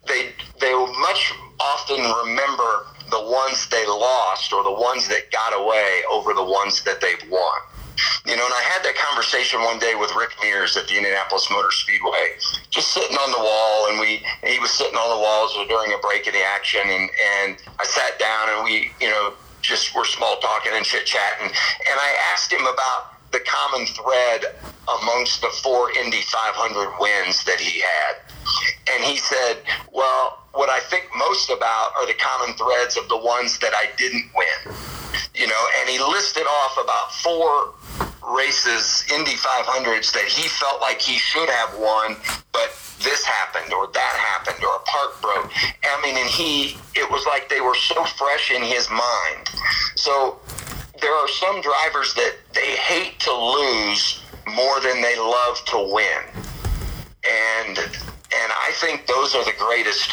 they 0.08 0.34
they 0.60 0.74
will 0.74 0.94
much 1.00 1.34
often 1.60 2.00
remember 2.28 2.86
the 3.10 3.22
ones 3.22 3.68
they 3.70 3.86
lost 3.86 4.54
or 4.54 4.64
the 4.64 4.72
ones 4.72 5.08
that 5.08 5.32
got 5.32 5.54
away 5.60 6.02
over 6.12 6.34
the 6.34 6.44
ones 6.44 6.84
that 6.84 7.02
they've 7.02 7.30
won. 7.30 7.62
You 8.26 8.38
know, 8.38 8.46
and 8.46 8.54
I 8.54 8.62
had 8.62 8.84
that 8.84 8.96
conversation 8.96 9.62
one 9.62 9.80
day 9.80 9.96
with 9.96 10.14
Rick 10.16 10.32
Mears 10.42 10.78
at 10.78 10.88
the 10.88 10.96
Indianapolis 10.96 11.50
Motor 11.52 11.72
Speedway, 11.72 12.38
just 12.70 12.94
sitting 12.94 13.18
on 13.18 13.32
the 13.32 13.40
wall, 13.40 13.90
and 13.90 14.00
we 14.00 14.24
he 14.48 14.60
was 14.60 14.72
sitting 14.72 14.96
on 14.96 15.10
the 15.10 15.22
walls 15.22 15.54
during 15.68 15.92
a 15.94 15.98
break 15.98 16.28
in 16.28 16.34
the 16.34 16.44
action, 16.44 16.82
and 16.82 17.10
and 17.10 17.58
I 17.80 17.86
sat 17.86 18.20
down 18.20 18.50
and 18.50 18.64
we, 18.64 18.92
you 19.02 19.10
know, 19.10 19.34
just 19.62 19.96
were 19.96 20.06
small 20.06 20.38
talking 20.38 20.72
and 20.74 20.86
chit 20.86 21.06
chatting, 21.06 21.48
and 21.48 21.98
I 22.00 22.16
asked 22.32 22.52
him 22.52 22.62
about 22.62 23.18
the 23.32 23.40
common 23.40 23.86
thread 23.88 24.56
amongst 25.02 25.42
the 25.42 25.50
four 25.64 25.92
Indy 25.92 26.22
500 26.22 27.00
wins 27.00 27.44
that 27.46 27.60
he 27.60 27.82
had, 27.82 28.16
and 28.94 29.04
he 29.04 29.18
said, 29.18 29.58
well. 29.92 30.38
What 30.54 30.68
I 30.68 30.82
think 30.82 31.08
most 31.16 31.50
about 31.50 31.96
are 31.96 32.06
the 32.06 32.14
common 32.16 32.54
threads 32.58 32.98
of 32.98 33.08
the 33.08 33.16
ones 33.16 33.58
that 33.60 33.72
I 33.74 33.88
didn't 33.96 34.30
win 34.36 34.76
you 35.36 35.48
know, 35.48 35.68
and 35.80 35.90
he 35.90 36.00
listed 36.00 36.44
off 36.44 36.78
about 36.84 37.14
four 37.14 37.74
races, 38.24 39.06
Indy 39.14 39.36
500s, 39.36 40.12
that 40.14 40.26
he 40.26 40.48
felt 40.48 40.82
like 40.82 41.02
he 41.02 41.18
should 41.18 41.50
have 41.50 41.78
won, 41.78 42.16
but 42.52 42.70
this 43.04 43.24
happened 43.24 43.74
or 43.74 43.88
that 43.88 44.16
happened 44.18 44.64
or 44.64 44.76
a 44.76 44.80
part 44.80 45.22
broke. 45.22 45.52
I 45.84 46.02
mean, 46.04 46.18
and 46.18 46.30
he, 46.30 46.78
it 46.96 47.10
was 47.10 47.26
like 47.26 47.50
they 47.50 47.62
were 47.62 47.76
so 47.76 48.04
fresh 48.04 48.52
in 48.52 48.62
his 48.62 48.90
mind. 48.90 49.50
So 49.96 50.40
there 51.02 51.14
are 51.14 51.28
some 51.28 51.62
drivers 51.62 52.14
that 52.14 52.36
they 52.54 52.76
hate 52.76 53.20
to 53.22 53.34
lose 53.34 54.22
more 54.56 54.80
than 54.82 55.02
they 55.02 55.18
love 55.18 55.64
to 55.66 55.90
win. 55.92 56.24
And, 57.24 57.78
and 57.78 58.52
I 58.52 58.72
think 58.76 59.08
those 59.08 59.36
are 59.36 59.44
the 59.44 59.54
greatest 59.58 60.12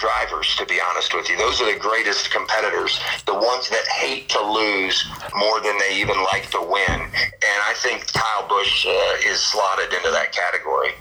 drivers, 0.00 0.56
to 0.56 0.66
be 0.66 0.80
honest 0.80 1.14
with 1.14 1.28
you. 1.28 1.36
Those 1.36 1.60
are 1.60 1.72
the 1.72 1.78
greatest 1.78 2.30
competitors, 2.32 2.98
the 3.26 3.34
ones 3.34 3.68
that 3.70 3.86
hate 3.86 4.28
to 4.30 4.40
lose 4.42 5.06
more 5.36 5.60
than 5.60 5.78
they 5.78 6.00
even 6.00 6.16
like 6.24 6.50
to 6.50 6.60
win. 6.60 7.00
And 7.00 7.60
I 7.68 7.74
think 7.76 8.12
Kyle 8.12 8.48
Busch 8.48 8.86
uh, 8.86 8.90
is 9.24 9.40
slotted 9.40 9.92
into 9.92 10.10
that 10.10 10.32
category. 10.32 10.92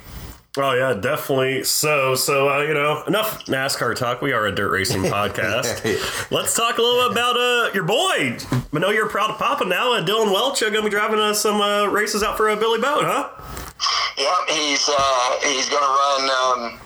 Oh 0.58 0.74
yeah, 0.74 0.94
definitely. 0.94 1.64
So, 1.64 2.16
so 2.16 2.50
uh, 2.50 2.64
you 2.64 2.74
know, 2.74 3.04
enough 3.08 3.46
NASCAR 3.46 3.96
talk. 3.96 4.22
We 4.22 4.34
are 4.34 4.48
a 4.48 4.52
dirt 4.52 4.72
racing 4.72 5.04
podcast. 5.04 6.32
Let's 6.32 6.56
talk 6.56 6.78
a 6.78 6.82
little 6.82 7.12
about 7.12 7.38
uh, 7.38 7.72
your 7.74 7.84
boy. 7.84 8.38
I 8.52 8.80
know 8.80 8.90
you're 8.90 9.08
proud 9.10 9.30
of 9.30 9.38
Papa 9.38 9.66
now. 9.66 9.94
Uh, 9.94 10.02
Dillon 10.02 10.32
Welch 10.32 10.62
uh, 10.64 10.70
going 10.70 10.84
to 10.84 10.90
be 10.90 10.90
driving 10.90 11.20
uh, 11.20 11.34
some 11.34 11.62
uh, 11.62 11.86
races 11.86 12.24
out 12.24 12.36
for 12.36 12.50
a 12.50 12.58
Billy 12.58 12.82
Boat, 12.82 13.04
huh? 13.04 13.30
Yeah, 14.18 14.54
he's 14.54 14.90
uh, 14.92 15.40
he's 15.44 15.70
going 15.70 15.84
to 15.84 15.88
run. 15.88 16.74
Um, 16.74 16.80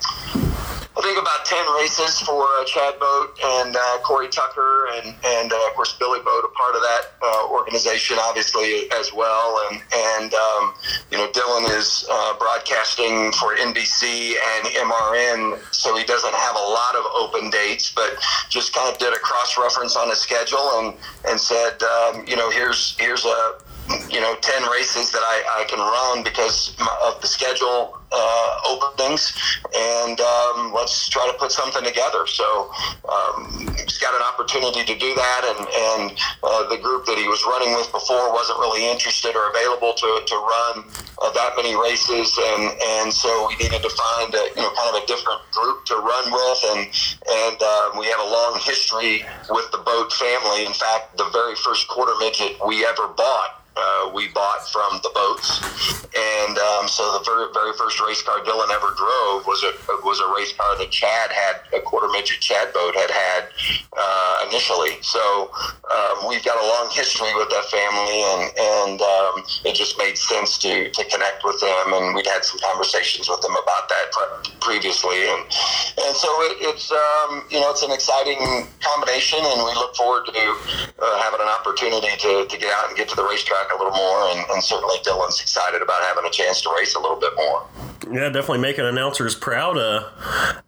I 0.96 1.00
think 1.02 1.18
about 1.18 1.44
ten 1.44 1.64
races 1.74 2.20
for 2.20 2.44
uh, 2.44 2.64
Chad 2.64 3.00
Boat 3.00 3.36
and 3.42 3.74
uh, 3.74 3.98
Corey 4.04 4.28
Tucker, 4.28 4.86
and 4.94 5.14
and 5.24 5.52
uh, 5.52 5.56
of 5.68 5.74
course 5.74 5.92
Billy 5.98 6.20
Boat, 6.20 6.44
a 6.44 6.48
part 6.56 6.76
of 6.76 6.82
that 6.82 7.02
uh, 7.20 7.48
organization, 7.50 8.16
obviously 8.20 8.90
as 8.92 9.12
well. 9.12 9.58
And 9.68 9.82
and 9.92 10.34
um, 10.34 10.74
you 11.10 11.18
know 11.18 11.30
Dillon 11.32 11.64
is 11.72 12.06
uh, 12.08 12.38
broadcasting 12.38 13.32
for 13.32 13.56
NBC 13.56 14.34
and 14.56 14.68
MRN, 14.68 15.74
so 15.74 15.96
he 15.96 16.04
doesn't 16.04 16.34
have 16.34 16.54
a 16.54 16.66
lot 16.70 16.94
of 16.94 17.04
open 17.16 17.50
dates, 17.50 17.92
but 17.92 18.14
just 18.48 18.72
kind 18.72 18.88
of 18.92 18.96
did 18.98 19.12
a 19.12 19.18
cross 19.18 19.58
reference 19.58 19.96
on 19.96 20.08
his 20.10 20.20
schedule 20.20 20.78
and 20.78 20.94
and 21.28 21.40
said, 21.40 21.82
um, 21.82 22.24
you 22.28 22.36
know, 22.36 22.50
here's 22.50 22.96
here's 22.98 23.24
a 23.24 23.54
you 24.08 24.20
know, 24.20 24.34
10 24.40 24.62
races 24.70 25.10
that 25.12 25.20
I, 25.20 25.60
I 25.60 25.64
can 25.64 25.78
run 25.78 26.24
because 26.24 26.76
of 27.04 27.20
the 27.20 27.26
schedule 27.26 27.98
uh, 28.12 28.60
openings, 28.70 29.34
and 29.74 30.20
um, 30.20 30.72
let's 30.72 31.08
try 31.08 31.26
to 31.26 31.36
put 31.38 31.52
something 31.52 31.84
together. 31.84 32.26
So 32.26 32.70
um, 33.10 33.74
he's 33.76 33.98
got 33.98 34.14
an 34.14 34.22
opportunity 34.22 34.84
to 34.84 34.98
do 34.98 35.14
that, 35.14 35.42
and, 35.44 35.60
and 35.68 36.18
uh, 36.42 36.68
the 36.68 36.78
group 36.78 37.06
that 37.06 37.18
he 37.18 37.28
was 37.28 37.44
running 37.44 37.74
with 37.74 37.90
before 37.92 38.32
wasn't 38.32 38.58
really 38.58 38.88
interested 38.88 39.36
or 39.36 39.50
available 39.50 39.92
to, 39.92 40.10
to 40.26 40.36
run 40.36 40.84
uh, 41.20 41.30
that 41.32 41.52
many 41.56 41.76
races, 41.76 42.38
and, 42.38 42.70
and 43.02 43.12
so 43.12 43.48
we 43.48 43.56
needed 43.56 43.82
to 43.82 43.90
find 43.90 44.34
a, 44.34 44.44
you 44.56 44.62
know 44.62 44.72
kind 44.78 44.96
of 44.96 45.02
a 45.02 45.06
different 45.06 45.40
group 45.52 45.84
to 45.86 45.94
run 45.96 46.30
with, 46.32 46.60
and 46.72 46.80
and 47.34 47.58
um, 47.62 47.98
we 47.98 48.06
have 48.06 48.20
a 48.20 48.30
long 48.30 48.58
history 48.62 49.26
with 49.50 49.70
the 49.72 49.78
boat 49.78 50.12
family. 50.12 50.64
In 50.64 50.72
fact, 50.72 51.16
the 51.16 51.28
very 51.32 51.54
first 51.54 51.88
quarter 51.88 52.14
midget 52.18 52.56
we 52.66 52.86
ever 52.86 53.08
bought 53.08 53.63
uh, 53.76 54.10
we 54.14 54.28
bought 54.28 54.68
from 54.70 55.00
the 55.02 55.10
boats, 55.14 55.58
and 56.14 56.58
um, 56.58 56.86
so 56.86 57.18
the 57.18 57.24
very, 57.24 57.50
very 57.52 57.72
first 57.74 58.00
race 58.00 58.22
car 58.22 58.42
Dillon 58.44 58.70
ever 58.70 58.94
drove 58.96 59.46
was 59.46 59.64
a 59.64 59.72
was 60.06 60.20
a 60.20 60.28
race 60.34 60.52
car 60.52 60.78
that 60.78 60.90
Chad 60.90 61.30
had 61.30 61.60
a 61.74 61.80
quarter 61.82 62.08
midget 62.12 62.40
Chad 62.40 62.72
boat 62.72 62.94
had 62.94 63.10
had 63.10 63.48
uh, 63.96 64.46
initially. 64.48 65.02
So 65.02 65.50
um, 65.90 66.28
we've 66.28 66.44
got 66.44 66.54
a 66.54 66.66
long 66.66 66.88
history 66.92 67.34
with 67.34 67.50
that 67.50 67.66
family, 67.66 68.22
and 68.22 68.42
and 68.54 68.98
um, 69.02 69.34
it 69.64 69.74
just 69.74 69.98
made 69.98 70.16
sense 70.18 70.58
to 70.58 70.90
to 70.90 71.02
connect 71.10 71.42
with 71.42 71.60
them, 71.60 71.98
and 71.98 72.14
we'd 72.14 72.26
had 72.26 72.44
some 72.44 72.60
conversations 72.62 73.28
with 73.28 73.40
them 73.40 73.52
about 73.52 73.88
that 73.88 74.06
pre- 74.12 74.54
previously, 74.60 75.26
and 75.26 75.42
and 76.06 76.14
so 76.14 76.28
it, 76.46 76.62
it's 76.62 76.92
um, 76.92 77.42
you 77.50 77.58
know 77.58 77.70
it's 77.70 77.82
an 77.82 77.90
exciting 77.90 78.68
combination, 78.78 79.42
and 79.42 79.58
we 79.66 79.74
look 79.74 79.96
forward 79.96 80.26
to 80.26 80.44
uh, 81.02 81.18
having 81.18 81.40
an 81.40 81.48
opportunity 81.48 82.14
to, 82.18 82.46
to 82.46 82.56
get 82.58 82.70
out 82.72 82.88
and 82.88 82.96
get 82.96 83.08
to 83.08 83.16
the 83.16 83.24
racetrack 83.24 83.63
a 83.72 83.76
little 83.76 83.94
more, 83.94 84.30
and, 84.30 84.44
and 84.50 84.62
certainly 84.62 84.96
Dillon's 85.04 85.40
excited 85.40 85.82
about 85.82 86.02
having 86.02 86.24
a 86.24 86.30
chance 86.30 86.60
to 86.62 86.72
race 86.76 86.94
a 86.94 87.00
little 87.00 87.18
bit 87.18 87.32
more. 87.36 87.66
Yeah, 88.10 88.28
definitely 88.28 88.58
making 88.58 88.84
announcers 88.84 89.34
proud 89.34 89.78
uh, 89.78 90.10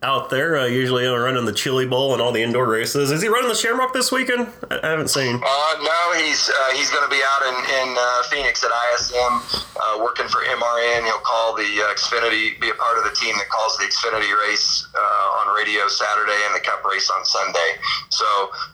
out 0.03 0.31
there. 0.31 0.57
Uh, 0.57 0.67
usually 0.67 1.07
uh, 1.07 1.15
running 1.15 1.45
the 1.45 1.53
Chili 1.53 1.87
Bowl 1.87 2.13
and 2.13 2.23
all 2.23 2.33
the 2.33 2.43
indoor 2.43 2.67
races. 2.67 3.11
Is 3.11 3.21
he 3.21 3.29
running 3.29 3.49
the 3.49 3.55
Shamrock 3.55 3.93
this 3.93 4.11
weekend? 4.11 4.49
I, 4.71 4.81
I 4.83 4.89
haven't 4.91 5.09
seen. 5.09 5.37
Uh, 5.37 5.75
no, 5.83 6.13
he's 6.17 6.49
uh, 6.49 6.75
he's 6.75 6.91
going 6.91 7.05
to 7.05 7.11
be 7.11 7.21
out 7.21 7.43
in, 7.49 7.57
in 7.83 7.97
uh, 7.99 8.23
Phoenix 8.31 8.65
at 8.65 8.71
ISM 8.95 9.67
uh, 9.77 9.99
working 10.01 10.29
for 10.29 10.41
MRN. 10.45 11.05
He'll 11.05 11.25
call 11.25 11.55
the 11.55 11.69
uh, 11.85 11.95
Xfinity, 11.95 12.59
be 12.61 12.71
a 12.71 12.75
part 12.75 12.99
of 12.99 13.05
the 13.05 13.15
team 13.15 13.37
that 13.37 13.49
calls 13.49 13.77
the 13.77 13.85
Xfinity 13.85 14.33
race 14.49 14.87
uh, 14.95 15.41
on 15.41 15.55
radio 15.55 15.89
Saturday 15.89 16.39
and 16.47 16.55
the 16.55 16.61
Cup 16.61 16.85
race 16.85 17.11
on 17.11 17.25
Sunday. 17.25 17.77
So 18.09 18.25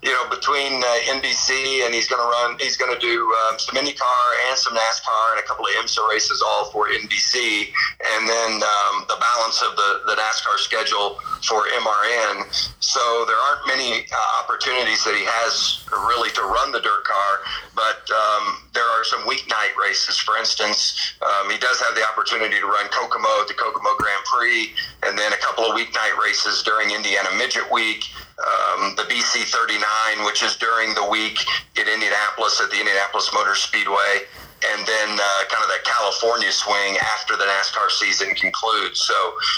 you 0.02 0.10
know, 0.10 0.28
between 0.30 0.82
uh, 0.82 1.18
NBC 1.18 1.84
and 1.84 1.94
he's 1.94 2.08
going 2.08 2.22
to 2.22 2.28
run, 2.28 2.58
he's 2.60 2.76
going 2.76 2.92
to 2.94 3.00
do 3.00 3.34
um, 3.48 3.58
some 3.58 3.76
IndyCar 3.76 4.11
and 4.48 4.58
some 4.58 4.74
NASCAR 4.74 5.36
and 5.36 5.40
a 5.40 5.46
couple 5.46 5.64
of 5.66 5.72
IMSA 5.72 6.08
races, 6.08 6.42
all 6.42 6.70
for 6.70 6.88
NBC, 6.88 7.72
and 8.14 8.28
then 8.28 8.52
um, 8.62 9.04
the 9.08 9.16
balance 9.20 9.62
of 9.62 9.76
the, 9.76 10.02
the 10.06 10.14
NASCAR 10.14 10.58
schedule 10.58 11.18
for 11.42 11.64
MRN. 11.68 12.46
So 12.80 13.24
there 13.26 13.36
aren't 13.36 13.66
many 13.66 14.06
uh, 14.12 14.42
opportunities 14.42 15.04
that 15.04 15.14
he 15.14 15.24
has 15.24 15.84
really 15.90 16.30
to 16.30 16.42
run 16.42 16.72
the 16.72 16.80
dirt 16.80 17.04
car, 17.04 17.32
but 17.74 18.02
um, 18.10 18.68
there 18.74 18.86
are 18.86 19.04
some 19.04 19.20
weeknight 19.26 19.74
races. 19.80 20.18
For 20.18 20.36
instance, 20.36 21.14
um, 21.22 21.50
he 21.50 21.58
does 21.58 21.80
have 21.80 21.94
the 21.94 22.04
opportunity 22.06 22.58
to 22.60 22.66
run 22.66 22.88
Kokomo 22.88 23.28
at 23.40 23.48
the 23.48 23.54
Kokomo 23.54 23.96
Grand 23.98 24.24
Prix, 24.24 24.72
and 25.02 25.18
then 25.18 25.32
a 25.32 25.40
couple 25.40 25.64
of 25.64 25.76
weeknight 25.76 26.16
races 26.22 26.62
during 26.62 26.90
Indiana 26.90 27.28
Midget 27.36 27.70
Week. 27.70 28.04
Um, 28.40 28.96
the 28.96 29.04
BC 29.04 29.44
39, 29.44 30.24
which 30.24 30.42
is 30.42 30.56
during 30.56 30.94
the 30.94 31.04
week 31.06 31.38
at 31.78 31.86
Indianapolis 31.86 32.60
at 32.60 32.70
the 32.70 32.78
Indianapolis 32.80 33.30
Motor 33.32 33.54
Speedway, 33.54 34.24
and 34.62 34.86
then 34.86 35.08
uh, 35.18 35.42
kind 35.50 35.62
of 35.62 35.68
that 35.74 35.82
California 35.84 36.50
swing 36.50 36.96
after 37.18 37.36
the 37.36 37.44
NASCAR 37.44 37.90
season 37.90 38.30
concludes. 38.34 39.00
So 39.02 39.14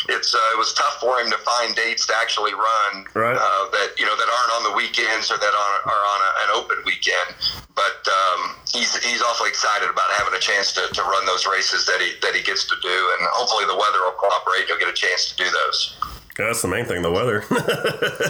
it's 0.09 0.35
uh, 0.35 0.51
it 0.53 0.59
was 0.59 0.73
tough 0.75 0.97
for 1.01 1.21
him 1.21 1.31
to 1.31 1.39
find 1.39 1.75
dates 1.77 2.07
to 2.09 2.15
actually 2.17 2.53
run 2.55 3.05
Right. 3.15 3.37
uh, 3.37 3.65
that 3.71 3.95
you 3.97 4.05
know 4.07 4.17
that 4.17 4.29
aren't 4.29 4.53
on 4.53 4.63
the 4.73 4.77
weekends 4.77 5.31
or 5.31 5.37
that 5.39 5.55
are, 5.55 5.77
are 5.93 6.05
on 6.09 6.21
a, 6.21 6.31
an 6.45 6.51
open 6.57 6.79
weekend. 6.85 7.37
But 7.77 8.01
um, 8.09 8.57
he's 8.73 8.97
he's 9.05 9.21
awfully 9.23 9.49
excited 9.51 9.89
about 9.89 10.11
having 10.17 10.35
a 10.35 10.41
chance 10.41 10.73
to, 10.73 10.89
to 10.93 11.03
run 11.03 11.25
those 11.27 11.47
races 11.47 11.85
that 11.87 12.01
he 12.01 12.13
that 12.23 12.35
he 12.35 12.43
gets 12.43 12.65
to 12.69 12.77
do, 12.83 12.97
and 13.19 13.29
hopefully 13.33 13.65
the 13.67 13.77
weather 13.77 14.01
will 14.05 14.17
cooperate. 14.17 14.67
He'll 14.69 14.79
get 14.81 14.89
a 14.89 14.97
chance 14.97 15.29
to 15.31 15.37
do 15.37 15.45
those. 15.49 15.97
That's 16.37 16.63
the 16.63 16.69
main 16.69 16.85
thing, 16.85 17.03
the 17.03 17.11
weather. 17.13 17.39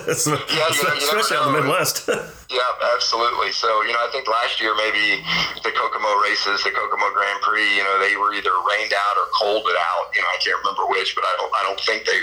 especially 0.09 1.37
out 1.37 1.49
in 1.49 1.53
the. 1.55 1.61
Midwest. 1.61 2.09
Yeah, 2.51 2.61
absolutely. 2.95 3.53
So, 3.53 3.83
you 3.83 3.93
know, 3.93 4.03
I 4.05 4.11
think 4.13 4.29
last 4.29 4.61
year 4.61 4.77
maybe 4.77 5.25
the 5.65 5.73
Kokomo 5.73 6.21
races, 6.21 6.63
the 6.63 6.71
Kokomo 6.71 7.09
Grand 7.13 7.41
Prix, 7.41 7.65
you 7.77 7.83
know, 7.83 7.97
they 7.99 8.17
were 8.17 8.35
either 8.35 8.53
rained 8.69 8.93
out 8.93 9.17
or 9.17 9.27
colded 9.33 9.75
out. 9.75 10.13
You 10.15 10.21
know, 10.21 10.29
I 10.29 10.39
can't 10.45 10.59
remember 10.61 10.85
which, 10.93 11.17
but 11.17 11.25
I 11.25 11.33
don't, 11.41 11.53
I 11.57 11.63
don't 11.65 11.81
think 11.81 12.05
they, 12.05 12.21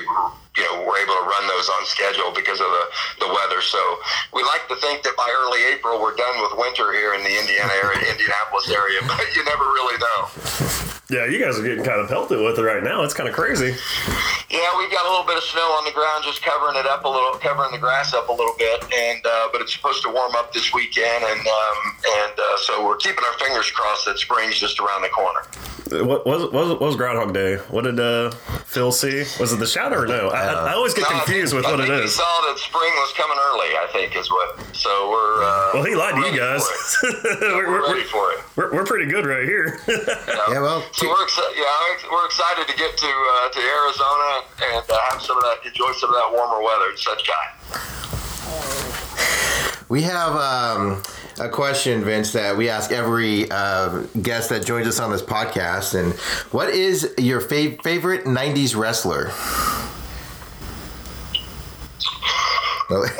you 0.62 0.64
know, 0.70 0.86
were 0.86 0.98
able 1.02 1.18
to 1.18 1.26
run 1.26 1.44
those 1.50 1.68
on 1.74 1.82
schedule 1.90 2.30
because 2.32 2.62
of 2.62 2.70
the, 2.70 2.86
the 3.26 3.30
weather. 3.34 3.66
So 3.66 3.82
we 4.32 4.46
like 4.46 4.70
to 4.70 4.78
think 4.78 5.02
that 5.04 5.18
by 5.18 5.28
early 5.42 5.66
April 5.74 5.98
we're 6.00 6.16
done 6.16 6.38
with 6.46 6.54
winter 6.60 6.94
here 6.94 7.18
in 7.18 7.26
the 7.26 7.34
Indiana 7.34 7.74
area, 7.82 8.06
Indianapolis 8.14 8.70
area, 8.70 9.02
but 9.10 9.26
you 9.34 9.42
never 9.44 9.66
really 9.74 9.98
know. 9.98 10.20
yeah, 11.10 11.26
you 11.26 11.42
guys 11.42 11.58
are 11.58 11.64
getting 11.66 11.84
kind 11.84 12.00
of 12.00 12.08
pelted 12.08 12.40
with 12.40 12.60
it 12.60 12.64
right 12.64 12.84
now. 12.84 13.02
It's 13.04 13.14
kind 13.18 13.28
of 13.28 13.34
crazy. 13.36 13.74
Yeah, 14.52 14.68
we've 14.78 14.92
got 14.92 15.08
a 15.08 15.10
little 15.10 15.24
bit 15.26 15.38
of 15.40 15.44
snow 15.48 15.64
on 15.80 15.86
the 15.88 15.96
ground, 15.96 16.26
just 16.28 16.44
covering 16.44 16.76
it 16.76 16.86
up 16.86 17.06
a 17.06 17.08
little, 17.08 17.32
covering 17.40 17.72
the 17.72 17.78
grass 17.80 18.14
up 18.14 18.28
a 18.28 18.34
little 18.36 18.52
bit, 18.60 18.84
and 18.92 19.24
uh, 19.26 19.48
but 19.52 19.62
it's 19.62 19.72
supposed 19.72 20.04
to 20.04 20.11
warm 20.14 20.36
up 20.36 20.54
this 20.54 20.74
weekend, 20.74 21.24
and 21.24 21.40
um, 21.40 21.78
and 22.22 22.34
uh, 22.40 22.58
so 22.64 22.86
we're 22.86 22.98
keeping 22.98 23.24
our 23.32 23.38
fingers 23.40 23.70
crossed 23.72 24.06
that 24.06 24.18
spring's 24.20 24.60
just 24.60 24.80
around 24.80 25.02
the 25.02 25.10
corner. 25.10 25.42
What 26.08 26.26
was 26.26 26.44
what 26.44 26.54
was, 26.54 26.70
what 26.70 26.82
was 26.82 26.96
Groundhog 26.96 27.34
Day? 27.34 27.58
What 27.70 27.84
did 27.84 28.00
uh, 28.00 28.32
Phil 28.66 28.92
see? 28.94 29.26
Was 29.42 29.52
it 29.52 29.58
the 29.60 29.66
shadow 29.68 29.98
or 30.04 30.08
no? 30.08 30.30
I, 30.30 30.44
I, 30.48 30.54
I 30.72 30.74
always 30.74 30.94
get 30.94 31.02
No, 31.10 31.18
confused 31.20 31.52
think- 31.52 31.66
with 31.66 31.72
what 31.72 31.82
I 31.82 31.84
it 31.84 31.88
think 31.88 32.02
He 32.04 32.08
saw 32.08 32.42
that 32.48 32.58
spring 32.60 32.92
was 32.96 33.12
coming 33.18 33.38
early. 33.52 33.76
I 33.76 33.88
think 33.92 34.16
is 34.16 34.30
what. 34.32 34.56
So 34.76 35.10
we're. 35.10 35.44
Uh, 35.44 35.72
Well, 35.74 35.84
he 35.84 35.96
lied 35.96 36.16
to 36.16 36.22
you 36.32 36.38
guys. 36.38 36.64
for 36.64 37.10
we're, 37.12 37.68
We're 37.68 37.82
we're, 37.82 37.88
ready 37.94 38.04
for 38.08 38.32
it. 38.32 38.40
we're, 38.56 38.72
we're 38.74 38.86
pretty 38.86 39.12
good 39.12 39.26
right 39.26 39.44
here. 39.44 39.80
Yeah, 40.52 40.60
well, 40.62 40.84
So 40.94 41.08
we're 41.08 41.24
excited. 41.24 41.56
Yeah, 41.58 42.10
we're 42.12 42.26
excited 42.26 42.68
to 42.68 42.76
get 42.78 42.96
to 42.98 43.08
uh, 43.08 43.50
to 43.50 43.60
Arizona 43.60 44.30
and 44.74 44.84
uh, 44.90 44.98
have 45.12 45.22
some 45.22 45.38
of 45.38 45.44
that, 45.44 45.60
enjoy 45.66 45.92
some 45.94 46.10
of 46.10 46.16
that 46.16 46.30
warmer 46.32 46.62
weather. 46.64 46.96
Sunshine. 46.96 47.52
We 49.90 50.04
have 50.04 50.36
um, 50.38 51.04
a 51.40 51.50
question, 51.50 52.04
Vince, 52.04 52.32
that 52.32 52.56
we 52.56 52.70
ask 52.70 52.92
every 52.92 53.52
uh, 53.52 54.04
guest 54.22 54.50
that 54.50 54.66
joins 54.66 54.88
us 54.88 55.00
on 55.02 55.12
this 55.12 55.22
podcast. 55.22 56.00
And 56.00 56.14
what 56.54 56.70
is 56.70 57.14
your 57.18 57.42
fav- 57.42 57.82
favorite 57.84 58.24
90s 58.26 58.74
wrestler? 58.76 59.32
Well, 62.90 63.04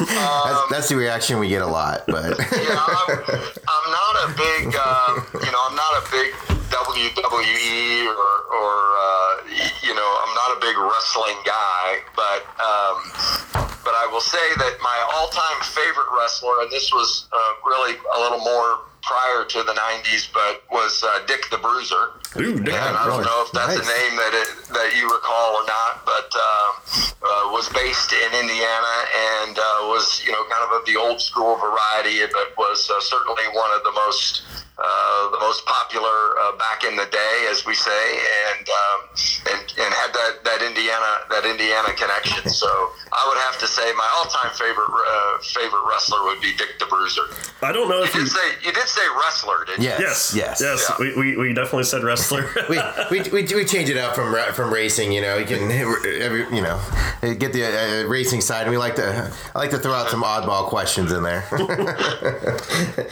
Well, 0.00 0.44
that's, 0.46 0.70
that's 0.70 0.88
the 0.88 0.96
reaction 0.96 1.38
we 1.38 1.48
get 1.48 1.60
a 1.60 1.66
lot, 1.66 2.04
but 2.06 2.38
yeah, 2.52 2.80
I'm, 2.80 3.20
I'm 3.20 3.86
not 3.92 4.14
a 4.24 4.28
big, 4.32 4.74
um, 4.76 5.26
you 5.44 5.52
know, 5.52 5.60
I'm 5.68 5.76
not 5.76 5.92
a 6.00 6.10
big 6.10 6.32
WWE 6.72 8.06
or, 8.06 8.32
or 8.56 8.74
uh, 8.96 9.36
you 9.82 9.94
know, 9.94 10.10
I'm 10.24 10.34
not 10.34 10.56
a 10.56 10.60
big 10.60 10.76
wrestling 10.78 11.36
guy, 11.44 11.98
but 12.16 12.46
um, 12.64 13.12
but 13.52 13.69
I 14.00 14.06
will 14.06 14.24
say 14.24 14.54
that 14.56 14.78
my 14.80 14.98
all-time 15.14 15.60
favorite 15.60 16.06
wrestler, 16.16 16.62
and 16.62 16.70
this 16.70 16.90
was 16.90 17.28
uh, 17.32 17.52
really 17.66 17.98
a 18.16 18.20
little 18.20 18.40
more 18.40 18.80
prior 19.02 19.44
to 19.44 19.62
the 19.62 19.72
'90s, 19.72 20.28
but 20.32 20.62
was 20.70 21.02
uh, 21.02 21.20
Dick 21.26 21.46
the 21.50 21.58
Bruiser. 21.58 22.12
Ooh, 22.38 22.60
damn. 22.62 22.74
And 22.74 22.96
I 22.96 23.06
don't 23.06 23.24
know 23.24 23.42
if 23.46 23.52
that's 23.52 23.76
Nice. 23.76 23.86
a 23.86 23.90
name 23.90 24.14
that 24.16 24.32
it, 24.34 24.50
that 24.74 24.90
you 24.96 25.10
recall 25.10 25.56
or 25.56 25.66
not, 25.66 26.04
but 26.06 26.30
um, 26.36 26.70
uh, 27.22 27.50
was 27.50 27.68
based 27.70 28.12
in 28.12 28.30
Indiana 28.38 28.94
and 29.42 29.58
uh, 29.58 29.62
was 29.90 30.22
you 30.24 30.32
know 30.32 30.44
kind 30.50 30.62
of 30.64 30.70
of 30.80 30.86
the 30.86 30.96
old 30.96 31.20
school 31.20 31.56
variety, 31.56 32.20
but 32.32 32.54
was 32.56 32.88
uh, 32.90 33.00
certainly 33.00 33.42
one 33.52 33.70
of 33.74 33.82
the 33.82 33.92
most 33.92 34.42
uh, 34.80 35.30
the 35.30 35.40
most 35.40 35.66
popular 35.66 36.38
uh, 36.40 36.56
back 36.56 36.84
in 36.84 36.96
the 36.96 37.04
day, 37.12 37.46
as 37.50 37.66
we 37.66 37.74
say, 37.74 38.04
and 38.56 38.64
um, 38.68 38.98
and, 39.52 39.60
and 39.76 39.92
had 39.92 40.08
that, 40.14 40.40
that 40.44 40.62
Indiana 40.62 41.26
that 41.30 41.44
Indiana 41.44 41.92
connection. 41.94 42.48
So 42.60 42.68
I 43.12 43.24
would 43.28 43.38
have 43.48 43.58
to 43.60 43.66
say 43.66 43.90
my 43.96 44.06
all 44.16 44.24
time 44.28 44.52
favorite 44.52 44.90
uh, 44.92 45.38
favorite 45.42 45.80
wrestler 45.88 46.22
would 46.24 46.40
be 46.42 46.52
Dick 46.56 46.78
the 46.78 46.84
Bruiser. 46.86 47.24
I 47.62 47.72
don't 47.72 47.88
know 47.88 47.98
You 47.98 48.04
if 48.04 48.14
you. 48.14 48.20
did 48.24 48.30
say 48.32 48.46
you 48.64 48.72
did 48.72 48.86
say 48.90 49.06
wrestler, 49.18 49.64
didn't 49.64 49.82
you? 49.82 49.88
yes, 49.88 50.34
Yes, 50.34 50.34
yes, 50.34 50.60
yes, 50.60 50.90
Yeah. 50.90 50.96
We, 50.98 51.14
we, 51.14 51.36
we 51.36 51.52
definitely 51.52 51.84
said 51.84 52.02
wrestler. 52.02 52.50
we, 52.68 52.78
we, 53.10 53.22
we, 53.30 53.42
we 53.42 53.64
change 53.64 53.88
it 53.88 53.96
up 53.96 54.14
from 54.14 54.34
from 54.52 54.72
racing. 54.72 55.12
You 55.12 55.22
know, 55.22 55.36
you 55.36 55.46
can 55.46 55.70
every, 55.70 56.44
you 56.54 56.62
know 56.62 56.80
get 57.22 57.52
the 57.52 57.64
uh, 57.64 58.08
racing 58.08 58.40
side, 58.40 58.62
and 58.62 58.70
we 58.70 58.78
like 58.78 58.96
to 58.96 59.32
I 59.54 59.58
like 59.58 59.70
to 59.70 59.78
throw 59.78 59.92
out 59.92 60.10
some 60.10 60.22
oddball 60.22 60.66
questions 60.66 61.12
in 61.12 61.22
there. 61.22 61.46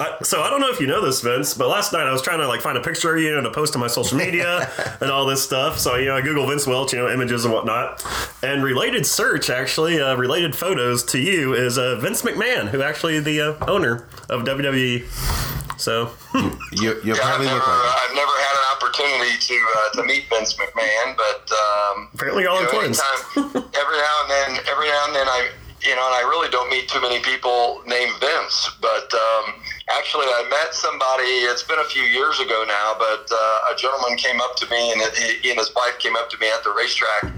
I, 0.01 0.17
so 0.23 0.43
I 0.43 0.51
don't 0.51 0.61
know 0.61 0.71
if 0.71 0.81
you 0.81 0.87
know 0.87 1.05
this, 1.05 1.21
Vince, 1.21 1.55
but 1.55 1.69
last 1.69 1.93
night 1.93 2.07
I 2.07 2.13
was 2.13 2.23
trying 2.23 2.41
to 2.41 2.49
like 2.49 2.61
find 2.61 2.77
a 2.77 2.83
picture 2.83 3.15
of 3.15 3.23
you 3.23 3.37
and 3.37 3.45
to 3.45 3.51
post 3.51 3.75
on 3.75 3.81
my 3.81 3.87
social 3.87 4.19
media 4.25 4.71
and 5.01 5.11
all 5.11 5.27
this 5.27 5.43
stuff. 5.43 5.79
So 5.79 5.97
you 5.97 6.07
know, 6.07 6.17
I 6.17 6.21
Google 6.21 6.47
Vince 6.47 6.67
Welch, 6.67 6.93
you 6.93 6.99
know, 6.99 7.09
images 7.09 7.45
and 7.45 7.55
whatnot, 7.55 8.05
and 8.43 8.63
related 8.63 9.07
search 9.07 9.51
actually, 9.51 10.01
uh, 10.01 10.17
related 10.17 10.57
photos 10.57 11.05
to 11.05 11.19
you 11.19 11.55
is 11.55 11.79
uh, 11.79 11.97
Vince 11.97 12.23
McMahon, 12.23 12.69
who 12.69 12.83
actually 12.83 13.21
the 13.21 13.41
uh, 13.41 13.67
owner 13.67 14.07
of 14.29 14.43
WWE. 14.43 15.68
So 15.79 16.11
you 16.73 16.99
you'll 17.03 17.17
Yeah, 17.17 17.23
I've 17.23 17.39
probably 17.39 17.47
never, 17.47 17.59
look 17.59 17.69
like. 17.69 17.87
it. 17.87 18.03
I've 18.03 18.15
never 18.19 18.37
had 18.43 18.55
an 18.59 18.67
opportunity 18.77 19.35
to 19.39 19.57
uh, 19.79 19.89
to 19.95 20.03
meet 20.05 20.29
Vince 20.29 20.55
McMahon, 20.59 21.17
but 21.17 21.47
um, 21.55 22.09
apparently 22.15 22.45
y'all 22.45 22.59
you 22.59 22.67
know, 22.67 22.71
twins. 22.83 23.01
anytime, 23.01 23.71
every 23.79 23.99
now 24.03 24.17
and 24.27 24.31
then, 24.31 24.51
every 24.67 24.89
now 24.91 25.03
and 25.07 25.15
then, 25.15 25.29
I 25.29 25.51
you 25.81 25.95
know, 25.95 26.03
and 26.03 26.15
I 26.19 26.27
really 26.27 26.51
don't 26.51 26.69
meet 26.71 26.89
too 26.89 27.01
many 27.01 27.21
people 27.23 27.83
named 27.87 28.11
Vince, 28.19 28.75
but 28.83 29.07
um, 29.15 29.55
actually, 29.95 30.27
I 30.27 30.43
met 30.51 30.75
somebody. 30.75 31.47
It's 31.47 31.63
been 31.63 31.79
a 31.79 31.85
few 31.87 32.03
years 32.03 32.41
ago 32.41 32.65
now, 32.67 32.97
but 32.99 33.31
uh, 33.31 33.73
a 33.73 33.77
gentleman 33.79 34.19
came 34.19 34.41
up 34.41 34.57
to 34.57 34.67
me, 34.71 34.91
and 34.93 35.01
he, 35.15 35.39
he 35.39 35.51
and 35.51 35.59
his 35.59 35.73
wife 35.77 35.97
came 36.01 36.17
up 36.17 36.29
to 36.31 36.39
me 36.39 36.51
at 36.51 36.65
the 36.65 36.75
racetrack 36.75 37.31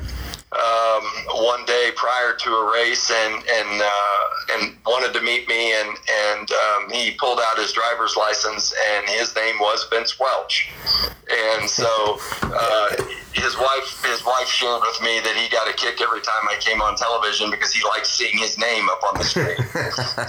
um, 0.52 1.04
one 1.46 1.64
day 1.64 1.90
prior 1.94 2.34
to 2.34 2.50
a 2.50 2.72
race 2.72 3.08
and 3.10 3.34
and 3.34 3.82
uh, 3.82 4.52
and 4.52 4.76
wanted 4.84 5.14
to 5.14 5.22
meet 5.22 5.48
me 5.48 5.72
and 5.78 5.96
and 6.26 6.50
um, 6.50 6.90
he 6.90 7.12
pulled 7.12 7.38
out 7.38 7.56
his 7.56 7.72
driver's 7.72 8.16
license 8.16 8.74
and 8.90 9.08
his 9.08 9.34
name 9.36 9.54
was 9.60 9.86
Vince 9.90 10.18
Welch. 10.18 10.68
And 11.30 11.70
so 11.70 12.18
uh, 12.42 12.96
his 13.32 13.56
wife 13.56 14.02
his 14.02 14.26
wife 14.26 14.48
shared 14.48 14.82
with 14.82 15.00
me 15.02 15.20
that 15.22 15.38
he 15.38 15.48
got 15.54 15.70
a 15.70 15.72
kick 15.72 16.00
every 16.00 16.20
time 16.20 16.42
I 16.50 16.56
came 16.58 16.82
on 16.82 16.96
television 16.96 17.48
because 17.52 17.72
he 17.72 17.86
liked 17.86 18.08
seeing 18.08 18.36
his 18.36 18.58
name 18.58 18.88
up 18.90 19.00
on 19.06 19.18
the 19.18 19.24
screen. 19.24 19.54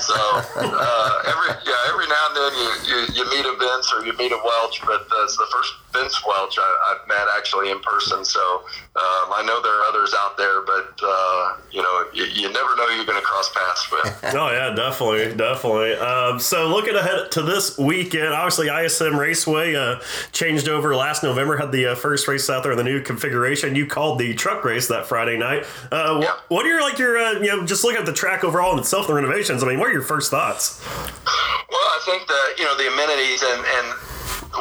So 0.01 0.15
uh, 0.15 1.23
every 1.25 1.49
yeah 1.65 1.89
every 1.89 2.05
now 2.05 2.23
and 2.29 2.35
then 2.37 2.53
you, 2.53 2.69
you, 2.85 2.97
you 3.13 3.23
meet 3.31 3.45
a 3.45 3.55
Vince 3.57 3.91
or 3.93 4.05
you 4.05 4.13
meet 4.17 4.31
a 4.31 4.37
Welch 4.37 4.81
but 4.85 5.01
uh, 5.01 5.23
it's 5.23 5.37
the 5.37 5.47
first 5.51 5.73
Vince 5.93 6.25
Welch 6.25 6.57
I, 6.59 6.95
I've 6.95 7.07
met 7.07 7.27
actually 7.37 7.71
in 7.71 7.79
person 7.79 8.23
so 8.25 8.63
um, 8.93 9.31
I 9.31 9.41
know 9.45 9.61
there 9.61 9.71
are 9.71 9.83
others 9.83 10.13
out 10.13 10.37
there, 10.37 10.61
but 10.63 10.99
uh, 11.01 11.55
you 11.71 11.81
know, 11.81 12.05
you, 12.13 12.25
you 12.25 12.51
never 12.51 12.75
know 12.75 12.89
who 12.89 12.97
you're 12.97 13.05
going 13.05 13.17
to 13.17 13.23
cross 13.25 13.49
paths 13.53 13.89
with. 13.89 14.33
Oh 14.41 14.49
yeah, 14.49 14.73
definitely, 14.73 15.35
definitely. 15.35 15.93
Um, 15.93 16.39
so 16.39 16.67
looking 16.67 16.95
ahead 16.95 17.31
to 17.31 17.41
this 17.41 17.77
weekend, 17.77 18.33
obviously 18.33 18.67
ISM 18.67 19.17
Raceway 19.17 19.75
uh, 19.75 19.99
changed 20.31 20.67
over 20.67 20.95
last 20.95 21.23
November. 21.23 21.57
Had 21.57 21.71
the 21.71 21.91
uh, 21.91 21.95
first 21.95 22.27
race 22.27 22.49
out 22.49 22.63
there 22.63 22.71
in 22.71 22.77
the 22.77 22.83
new 22.83 23.01
configuration. 23.01 23.75
You 23.75 23.85
called 23.85 24.19
the 24.19 24.33
truck 24.33 24.65
race 24.65 24.87
that 24.87 25.05
Friday 25.05 25.37
night. 25.37 25.65
Uh, 25.91 26.21
wh-. 26.21 26.51
What 26.51 26.65
are 26.65 26.69
your 26.69 26.81
like 26.81 26.97
your 26.97 27.17
uh, 27.17 27.33
you 27.33 27.47
know 27.47 27.65
just 27.65 27.83
looking 27.83 27.99
at 27.99 28.05
the 28.05 28.13
track 28.13 28.43
overall 28.43 28.71
and 28.71 28.79
itself, 28.79 29.07
the 29.07 29.13
renovations? 29.13 29.63
I 29.63 29.67
mean, 29.67 29.79
what 29.79 29.89
are 29.89 29.93
your 29.93 30.01
first 30.01 30.31
thoughts? 30.31 30.81
Well, 30.85 31.79
I 31.79 32.01
think 32.05 32.27
that 32.27 32.55
you 32.57 32.65
know 32.65 32.75
the 32.75 32.91
amenities 32.91 33.41
and 33.43 33.65
and 33.65 34.11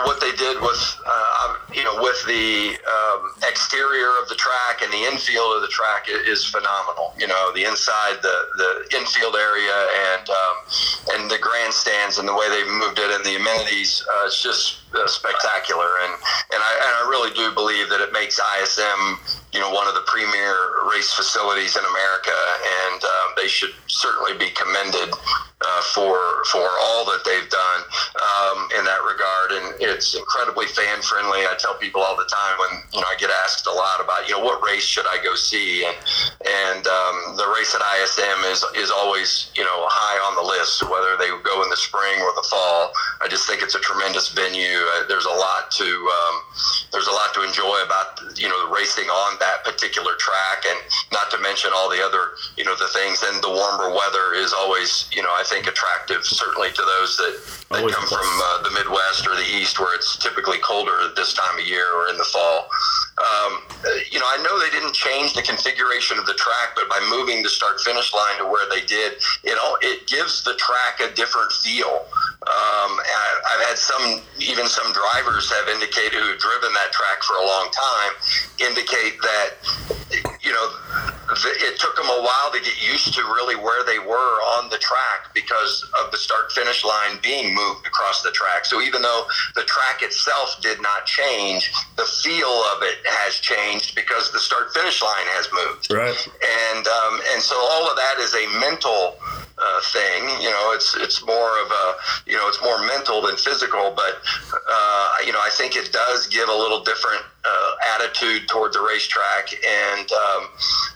what 0.06 0.20
they 0.20 0.32
did 0.32 0.60
with 0.60 1.00
uh, 1.20 1.54
you 1.72 1.84
know 1.84 2.00
with 2.02 2.24
the 2.26 2.76
um, 2.84 3.32
exterior 3.48 4.10
of 4.22 4.28
the 4.28 4.34
track 4.34 4.82
and 4.82 4.92
the 4.92 5.04
infield 5.04 5.56
of 5.56 5.62
the 5.62 5.68
track 5.68 6.06
is 6.08 6.44
phenomenal. 6.44 7.12
You 7.18 7.26
know 7.26 7.52
the 7.54 7.64
inside, 7.64 8.22
the 8.22 8.36
the 8.56 8.96
infield 8.96 9.36
area, 9.36 9.88
and 10.12 10.28
um, 10.28 10.56
and 11.14 11.30
the 11.30 11.38
grandstands 11.38 12.18
and 12.18 12.26
the 12.28 12.34
way 12.34 12.48
they 12.48 12.64
moved 12.64 12.98
it 12.98 13.10
and 13.10 13.24
the 13.24 13.36
amenities. 13.36 14.04
Uh, 14.08 14.26
it's 14.26 14.42
just 14.42 14.79
uh, 14.94 15.06
spectacular, 15.06 15.88
and 16.04 16.12
and 16.52 16.60
I, 16.62 16.72
and 16.74 16.92
I 17.00 17.02
really 17.08 17.32
do 17.34 17.54
believe 17.54 17.88
that 17.90 18.00
it 18.00 18.12
makes 18.12 18.38
ISM 18.38 19.18
you 19.52 19.58
know 19.58 19.70
one 19.70 19.88
of 19.88 19.94
the 19.94 20.06
premier 20.06 20.54
race 20.90 21.12
facilities 21.12 21.76
in 21.76 21.84
America, 21.84 22.36
and 22.86 23.02
um, 23.02 23.28
they 23.36 23.48
should 23.48 23.74
certainly 23.86 24.36
be 24.38 24.50
commended 24.54 25.10
uh, 25.60 25.82
for 25.92 26.44
for 26.50 26.64
all 26.86 27.04
that 27.04 27.20
they've 27.24 27.50
done 27.50 27.80
um, 28.16 28.68
in 28.78 28.84
that 28.84 29.02
regard. 29.02 29.52
And 29.52 29.74
it's 29.82 30.14
incredibly 30.14 30.66
fan 30.66 31.02
friendly. 31.02 31.44
I 31.50 31.54
tell 31.58 31.74
people 31.74 32.00
all 32.00 32.16
the 32.16 32.30
time 32.30 32.56
when 32.58 32.72
you 32.94 33.00
know 33.00 33.06
I 33.10 33.16
get 33.18 33.30
asked 33.44 33.66
a 33.66 33.72
lot 33.72 34.00
about 34.00 34.28
you 34.28 34.38
know 34.38 34.44
what 34.44 34.62
race 34.64 34.84
should 34.84 35.06
I 35.06 35.22
go 35.22 35.34
see, 35.34 35.84
and 35.84 35.96
and 36.46 36.86
um, 36.86 37.36
the 37.36 37.50
race 37.54 37.74
at 37.74 37.82
ISM 37.82 38.44
is 38.54 38.64
is 38.78 38.90
always 38.90 39.50
you 39.54 39.64
know 39.64 39.84
high 39.90 40.18
on 40.30 40.38
the 40.38 40.46
list, 40.46 40.82
whether 40.86 41.18
they 41.18 41.28
go 41.42 41.62
in 41.62 41.70
the 41.70 41.80
spring 41.80 42.22
or 42.22 42.32
the 42.38 42.46
fall. 42.48 42.92
I 43.20 43.28
just 43.28 43.46
think 43.46 43.62
it's 43.62 43.74
a 43.74 43.80
tremendous 43.80 44.30
venue. 44.30 44.79
There's 45.08 45.26
a 45.26 45.36
lot 45.36 45.70
to 45.72 45.84
um, 45.86 46.42
there's 46.92 47.06
a 47.06 47.12
lot 47.12 47.34
to 47.34 47.42
enjoy 47.42 47.82
about 47.84 48.20
you 48.38 48.48
know 48.48 48.66
the 48.66 48.72
racing 48.74 49.06
on 49.06 49.38
that 49.40 49.64
particular 49.64 50.14
track, 50.18 50.64
and 50.68 50.78
not 51.12 51.30
to 51.30 51.38
mention 51.38 51.70
all 51.74 51.88
the 51.90 52.02
other 52.02 52.36
you 52.56 52.64
know 52.64 52.74
the 52.76 52.88
things. 52.88 53.22
And 53.22 53.42
the 53.42 53.50
warmer 53.50 53.90
weather 53.94 54.34
is 54.34 54.52
always 54.52 55.08
you 55.12 55.22
know 55.22 55.30
I 55.30 55.42
think 55.44 55.66
attractive, 55.66 56.24
certainly 56.24 56.70
to 56.72 56.82
those 56.82 57.16
that, 57.16 57.34
that 57.70 57.78
Always 57.80 57.94
come 57.94 58.06
plus. 58.06 58.20
from 58.20 58.28
uh, 58.42 58.62
the 58.62 58.70
Midwest 58.70 59.26
or 59.26 59.36
the 59.36 59.46
East, 59.46 59.78
where 59.78 59.94
it's 59.94 60.16
typically 60.16 60.58
colder 60.58 61.00
at 61.02 61.16
this 61.16 61.34
time 61.34 61.58
of 61.58 61.66
year 61.66 61.86
or 61.94 62.08
in 62.08 62.16
the 62.18 62.24
fall. 62.24 62.68
um, 63.20 63.62
you 64.10 64.18
know, 64.18 64.26
I 64.26 64.42
know 64.42 64.58
they 64.58 64.70
didn't 64.70 64.94
change 64.94 65.34
the 65.34 65.42
configuration 65.42 66.18
of 66.18 66.26
the 66.26 66.34
track, 66.34 66.74
but 66.74 66.88
by 66.88 67.00
moving 67.10 67.42
the 67.42 67.48
start 67.48 67.80
finish 67.80 68.12
line 68.14 68.38
to 68.38 68.44
where 68.44 68.68
they 68.68 68.84
did, 68.86 69.14
it 69.44 69.58
all 69.62 69.78
it 69.82 70.06
gives 70.06 70.44
the 70.44 70.54
track 70.54 71.00
a 71.00 71.14
different 71.14 71.52
feel. 71.52 72.06
Um, 72.50 72.98
I've 73.46 73.66
had 73.68 73.78
some, 73.78 74.22
even 74.40 74.66
some 74.66 74.92
drivers 74.92 75.50
have 75.52 75.68
indicated 75.68 76.18
who've 76.18 76.38
driven 76.38 76.72
that 76.74 76.90
track 76.90 77.22
for 77.22 77.36
a 77.36 77.46
long 77.46 77.70
time, 77.70 78.12
indicate 78.58 79.22
that, 79.22 79.50
you 80.50 80.56
know, 80.56 80.68
it 81.62 81.78
took 81.78 81.94
them 81.94 82.06
a 82.06 82.22
while 82.22 82.50
to 82.52 82.58
get 82.58 82.74
used 82.82 83.14
to 83.14 83.22
really 83.22 83.54
where 83.54 83.84
they 83.84 84.00
were 84.00 84.34
on 84.58 84.68
the 84.68 84.78
track 84.78 85.32
because 85.32 85.88
of 86.02 86.10
the 86.10 86.16
start 86.16 86.50
finish 86.50 86.84
line 86.84 87.20
being 87.22 87.54
moved 87.54 87.86
across 87.86 88.22
the 88.22 88.32
track. 88.32 88.64
So 88.64 88.82
even 88.82 89.00
though 89.00 89.26
the 89.54 89.62
track 89.62 90.02
itself 90.02 90.60
did 90.60 90.82
not 90.82 91.06
change, 91.06 91.70
the 91.94 92.02
feel 92.02 92.50
of 92.74 92.82
it 92.82 92.98
has 93.06 93.36
changed 93.36 93.94
because 93.94 94.32
the 94.32 94.40
start 94.40 94.74
finish 94.74 95.00
line 95.00 95.28
has 95.38 95.46
moved. 95.54 95.92
Right. 95.92 96.18
And 96.66 96.84
um, 96.88 97.20
and 97.32 97.40
so 97.40 97.54
all 97.54 97.88
of 97.88 97.94
that 97.94 98.18
is 98.18 98.34
a 98.34 98.50
mental 98.58 99.14
uh, 99.56 99.80
thing. 99.92 100.42
You 100.42 100.50
know, 100.50 100.72
it's 100.74 100.96
it's 100.96 101.24
more 101.24 101.62
of 101.62 101.70
a 101.70 101.94
you 102.26 102.34
know 102.34 102.48
it's 102.48 102.60
more 102.60 102.84
mental 102.86 103.22
than 103.22 103.36
physical, 103.36 103.92
but 103.94 104.18
uh, 104.52 105.14
you 105.24 105.30
know 105.30 105.40
I 105.40 105.50
think 105.52 105.76
it 105.76 105.92
does 105.92 106.26
give 106.26 106.48
a 106.48 106.56
little 106.56 106.82
different 106.82 107.22
uh, 107.44 107.72
attitude 107.94 108.48
toward 108.48 108.72
the 108.72 108.80
racetrack, 108.80 109.52
and 109.66 110.10
um, 110.12 110.42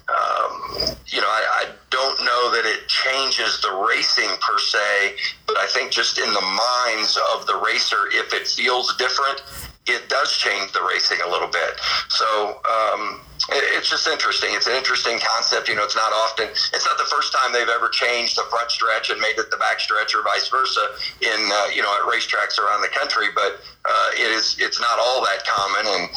um, 0.09 0.94
you 1.07 1.20
know 1.20 1.28
I, 1.28 1.64
I 1.64 1.66
don't 1.90 2.18
know 2.20 2.50
that 2.52 2.64
it 2.66 2.88
changes 2.88 3.61
the 3.61 3.72
racing 3.88 4.30
per 4.40 4.59
se, 4.59 5.16
but 5.46 5.57
I 5.57 5.66
think 5.68 5.90
just 5.90 6.18
in 6.18 6.33
the 6.33 6.40
minds 6.40 7.18
of 7.35 7.46
the 7.46 7.57
racer, 7.57 8.09
if 8.12 8.33
it 8.35 8.46
feels 8.46 8.96
different, 8.96 9.42
it 9.87 10.09
does 10.09 10.37
change 10.37 10.72
the 10.72 10.83
racing 10.83 11.18
a 11.26 11.30
little 11.30 11.48
bit. 11.48 11.80
So 12.09 12.61
um, 12.68 13.20
it's 13.50 13.90
just 13.90 14.07
interesting. 14.09 14.50
It's 14.52 14.66
an 14.66 14.74
interesting 14.74 15.18
concept. 15.18 15.68
You 15.68 15.74
know, 15.74 15.85
it's 15.85 15.96
not 15.96 16.12
often, 16.12 16.48
it's 16.48 16.87
not 16.87 16.96
the 16.98 17.09
first 17.11 17.33
time 17.33 17.52
they've 17.52 17.68
ever 17.68 17.88
changed 17.88 18.37
the 18.37 18.44
front 18.48 18.70
stretch 18.70 19.11
and 19.11 19.20
made 19.20 19.38
it 19.38 19.50
the 19.50 19.57
back 19.57 19.80
stretch 19.80 20.14
or 20.14 20.22
vice 20.22 20.48
versa 20.48 20.96
in, 21.20 21.50
uh, 21.52 21.66
you 21.74 21.83
know, 21.83 21.92
at 21.94 22.02
racetracks 22.09 22.59
around 22.59 22.80
the 22.80 22.88
country. 22.88 23.26
But 23.35 23.61
uh, 23.85 24.11
it 24.14 24.30
is, 24.30 24.57
it's 24.59 24.80
not 24.80 24.98
all 24.98 25.20
that 25.24 25.44
common. 25.44 25.85
And, 25.87 26.11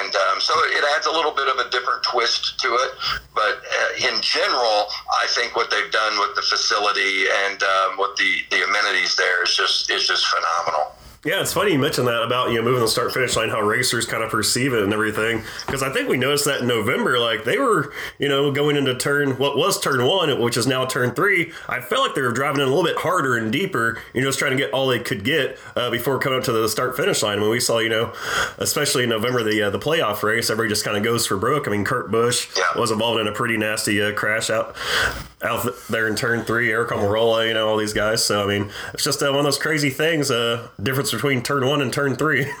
and 0.00 0.14
um, 0.16 0.40
so 0.40 0.54
it 0.56 0.84
adds 0.96 1.06
a 1.06 1.12
little 1.12 1.32
bit 1.32 1.48
of 1.48 1.58
a 1.58 1.68
different 1.70 2.02
twist 2.02 2.58
to 2.60 2.68
it. 2.68 2.90
But 3.34 3.60
uh, 3.60 4.08
in 4.08 4.20
general, 4.22 4.88
I 5.20 5.26
think 5.28 5.56
what 5.56 5.70
they've 5.70 5.92
done 5.92 6.18
with 6.18 6.34
the 6.34 6.42
facility 6.42 7.26
and 7.46 7.62
um, 7.62 7.98
with 7.98 8.16
the, 8.16 8.40
the 8.50 8.64
amenities 8.64 9.16
there 9.16 9.42
is 9.44 9.54
just, 9.54 9.90
is 9.90 10.06
just 10.06 10.26
phenomenal. 10.26 10.96
Yeah, 11.22 11.42
it's 11.42 11.52
funny 11.52 11.72
you 11.72 11.78
mentioned 11.78 12.08
that 12.08 12.22
about 12.22 12.48
you 12.50 12.56
know 12.56 12.62
moving 12.62 12.80
the 12.80 12.88
start 12.88 13.12
finish 13.12 13.36
line, 13.36 13.50
how 13.50 13.60
racers 13.60 14.06
kind 14.06 14.22
of 14.24 14.30
perceive 14.30 14.72
it 14.72 14.82
and 14.82 14.90
everything. 14.90 15.42
Because 15.66 15.82
I 15.82 15.92
think 15.92 16.08
we 16.08 16.16
noticed 16.16 16.46
that 16.46 16.62
in 16.62 16.66
November, 16.66 17.18
like 17.18 17.44
they 17.44 17.58
were 17.58 17.92
you 18.18 18.26
know 18.26 18.50
going 18.50 18.74
into 18.76 18.94
turn 18.94 19.32
what 19.36 19.54
was 19.54 19.78
turn 19.78 20.02
one, 20.06 20.40
which 20.40 20.56
is 20.56 20.66
now 20.66 20.86
turn 20.86 21.14
three. 21.14 21.52
I 21.68 21.82
felt 21.82 22.06
like 22.06 22.14
they 22.14 22.22
were 22.22 22.32
driving 22.32 22.62
in 22.62 22.66
a 22.68 22.70
little 22.70 22.84
bit 22.84 22.96
harder 22.96 23.36
and 23.36 23.52
deeper, 23.52 23.98
you 24.14 24.22
know, 24.22 24.28
just 24.28 24.38
trying 24.38 24.52
to 24.52 24.56
get 24.56 24.72
all 24.72 24.86
they 24.86 24.98
could 24.98 25.22
get 25.22 25.58
uh, 25.76 25.90
before 25.90 26.18
coming 26.18 26.38
up 26.38 26.44
to 26.46 26.52
the 26.52 26.66
start 26.70 26.96
finish 26.96 27.22
line. 27.22 27.38
When 27.42 27.50
we 27.50 27.60
saw 27.60 27.80
you 27.80 27.90
know, 27.90 28.14
especially 28.56 29.02
in 29.04 29.10
November 29.10 29.42
the 29.42 29.60
uh, 29.64 29.68
the 29.68 29.78
playoff 29.78 30.22
race, 30.22 30.48
everybody 30.48 30.70
just 30.72 30.86
kind 30.86 30.96
of 30.96 31.02
goes 31.02 31.26
for 31.26 31.36
broke. 31.36 31.68
I 31.68 31.70
mean, 31.70 31.84
Kurt 31.84 32.10
Busch 32.10 32.48
Yeah. 32.56 32.80
was 32.80 32.90
involved 32.90 33.20
in 33.20 33.28
a 33.28 33.32
pretty 33.32 33.58
nasty 33.58 34.00
uh, 34.00 34.14
crash 34.14 34.48
out 34.48 34.74
out 35.42 35.66
there 35.88 36.06
in 36.06 36.16
turn 36.16 36.44
three. 36.44 36.70
Eric 36.70 36.90
Almirola, 36.90 37.46
you 37.48 37.54
know, 37.54 37.68
all 37.68 37.76
these 37.76 37.92
guys. 37.92 38.24
So 38.24 38.44
I 38.44 38.46
mean, 38.46 38.70
it's 38.92 39.04
just 39.04 39.22
uh, 39.22 39.26
one 39.30 39.40
of 39.40 39.44
those 39.44 39.58
crazy 39.58 39.90
things. 39.90 40.30
Uh, 40.30 40.68
difference 40.82 41.10
between 41.10 41.42
turn 41.42 41.66
one 41.66 41.80
and 41.82 41.92
turn 41.92 42.16
three. 42.16 42.46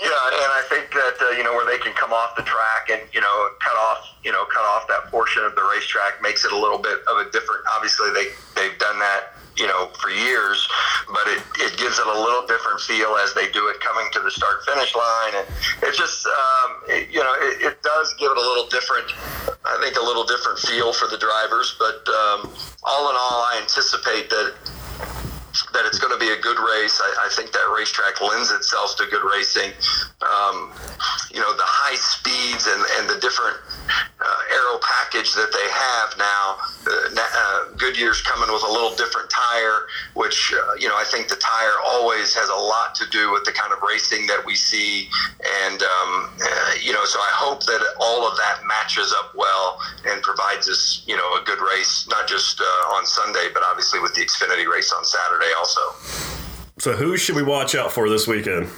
Yeah, 0.00 0.06
and 0.06 0.52
I 0.54 0.62
think 0.70 0.92
that 0.92 1.18
uh, 1.20 1.30
you 1.36 1.42
know 1.42 1.52
where 1.54 1.66
they 1.66 1.82
can 1.82 1.92
come 1.94 2.12
off 2.12 2.36
the 2.36 2.44
track 2.44 2.86
and 2.88 3.02
you 3.12 3.20
know 3.20 3.48
cut 3.60 3.74
off 3.74 4.06
you 4.22 4.30
know 4.30 4.44
cut 4.44 4.62
off 4.62 4.86
that 4.86 5.10
portion 5.10 5.42
of 5.42 5.56
the 5.56 5.62
racetrack 5.74 6.22
makes 6.22 6.44
it 6.44 6.52
a 6.52 6.56
little 6.56 6.78
bit 6.78 7.00
of 7.10 7.18
a 7.18 7.28
different. 7.32 7.64
Obviously, 7.74 8.10
they 8.10 8.26
they've 8.54 8.78
done 8.78 8.96
that 9.00 9.34
you 9.58 9.66
know 9.66 9.90
for 10.00 10.10
years, 10.10 10.68
but 11.08 11.26
it, 11.26 11.42
it 11.58 11.76
gives 11.76 11.98
it 11.98 12.06
a 12.06 12.18
little 12.18 12.46
different 12.46 12.80
feel 12.80 13.16
as 13.16 13.34
they 13.34 13.50
do 13.50 13.68
it 13.68 13.80
coming 13.80 14.06
to 14.12 14.20
the 14.20 14.30
start 14.30 14.64
finish 14.64 14.94
line, 14.94 15.34
and 15.36 15.46
it 15.82 15.94
just 15.94 16.26
um, 16.26 16.76
it, 16.88 17.10
you 17.10 17.20
know 17.20 17.34
it, 17.42 17.62
it 17.62 17.82
does 17.82 18.14
give 18.14 18.30
it 18.30 18.38
a 18.38 18.40
little 18.40 18.66
different. 18.68 19.12
I 19.64 19.78
think 19.82 19.96
a 19.96 20.04
little 20.04 20.24
different 20.24 20.58
feel 20.60 20.92
for 20.92 21.08
the 21.08 21.18
drivers, 21.18 21.76
but 21.78 22.06
um, 22.08 22.52
all 22.84 23.10
in 23.10 23.16
all, 23.16 23.42
I 23.42 23.58
anticipate 23.60 24.30
that 24.30 24.54
that 25.72 25.86
it's 25.86 25.98
going 25.98 26.12
to 26.12 26.18
be 26.18 26.32
a 26.32 26.40
good 26.40 26.58
race. 26.58 27.00
I, 27.02 27.26
I 27.26 27.28
think 27.34 27.52
that 27.52 27.66
racetrack 27.74 28.20
lends 28.20 28.50
itself 28.50 28.96
to 28.96 29.06
good 29.06 29.24
racing. 29.24 29.72
Um, 30.22 30.72
you 31.30 31.40
know, 31.40 31.54
the 31.54 31.66
high 31.66 31.96
speeds 31.96 32.66
and, 32.66 32.82
and 32.98 33.08
the 33.08 33.20
different 33.20 33.56
uh, 34.20 34.40
aero 34.52 34.80
package 34.82 35.34
that 35.34 35.50
they 35.52 35.68
have 35.70 36.10
now. 36.18 36.58
Uh, 36.86 37.14
uh, 37.14 37.60
Goodyear's 37.76 38.20
coming 38.22 38.50
with 38.52 38.62
a 38.64 38.72
little 38.72 38.94
different 38.96 39.30
tire, 39.30 39.86
which, 40.14 40.52
uh, 40.52 40.74
you 40.78 40.88
know, 40.88 40.96
I 40.96 41.04
think 41.04 41.28
the 41.28 41.36
tire 41.36 41.78
always 41.86 42.34
has 42.34 42.48
a 42.48 42.60
lot 42.60 42.94
to 42.96 43.08
do 43.10 43.30
with 43.32 43.44
the 43.44 43.52
kind 43.52 43.72
of 43.72 43.78
racing 43.82 44.26
that 44.26 44.44
we 44.44 44.54
see. 44.54 45.08
And, 45.62 45.82
um, 45.82 46.34
uh, 46.40 46.74
you 46.82 46.92
know, 46.92 47.04
so 47.04 47.18
I 47.20 47.30
hope 47.32 47.64
that 47.66 47.80
all 48.00 48.26
of 48.26 48.36
that 48.36 48.66
matches 48.66 49.14
up 49.16 49.32
well 49.36 49.80
and 50.06 50.20
provides 50.22 50.68
us, 50.68 51.02
you 51.06 51.16
know, 51.16 51.38
a 51.38 51.42
good 51.44 51.60
race, 51.60 52.06
not 52.10 52.26
just 52.26 52.60
uh, 52.60 52.96
on 52.96 53.06
Sunday, 53.06 53.48
but 53.54 53.62
obviously 53.62 54.00
with 54.00 54.14
the 54.14 54.22
Xfinity 54.22 54.66
race 54.66 54.92
on 54.92 55.04
Saturday 55.04 55.47
also. 55.56 55.80
so 56.78 56.92
who 56.92 57.16
should 57.16 57.36
we 57.36 57.42
watch 57.42 57.74
out 57.74 57.92
for 57.92 58.08
this 58.08 58.26
weekend? 58.26 58.68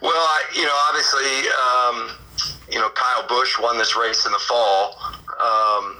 Well, 0.00 0.12
I, 0.12 0.42
you 0.54 0.62
know, 0.62 0.76
obviously, 0.88 1.48
um, 1.50 2.10
you 2.70 2.78
know, 2.78 2.90
Kyle 2.90 3.26
Busch 3.26 3.58
won 3.58 3.78
this 3.78 3.96
race 3.96 4.26
in 4.26 4.32
the 4.32 4.38
fall. 4.38 4.98
Um, 5.40 5.96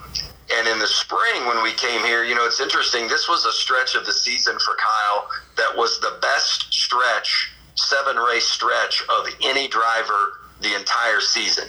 and 0.53 0.69
in 0.69 0.79
the 0.79 0.87
spring, 0.87 1.47
when 1.47 1.63
we 1.63 1.73
came 1.73 2.05
here, 2.05 2.23
you 2.23 2.35
know, 2.35 2.45
it's 2.45 2.61
interesting. 2.61 3.09
This 3.09 3.29
was 3.29 3.45
a 3.47 3.53
stretch 3.53 3.95
of 3.95 4.05
the 4.05 4.13
season 4.13 4.59
for 4.59 4.77
Kyle 4.77 5.29
that 5.57 5.75
was 5.77 6.01
the 6.01 6.19
best 6.21 6.73
stretch, 6.73 7.51
seven 7.77 8.17
race 8.17 8.47
stretch 8.47 9.03
of 9.09 9.27
any 9.43 9.69
driver 9.69 10.41
the 10.61 10.75
entire 10.75 11.21
season. 11.21 11.69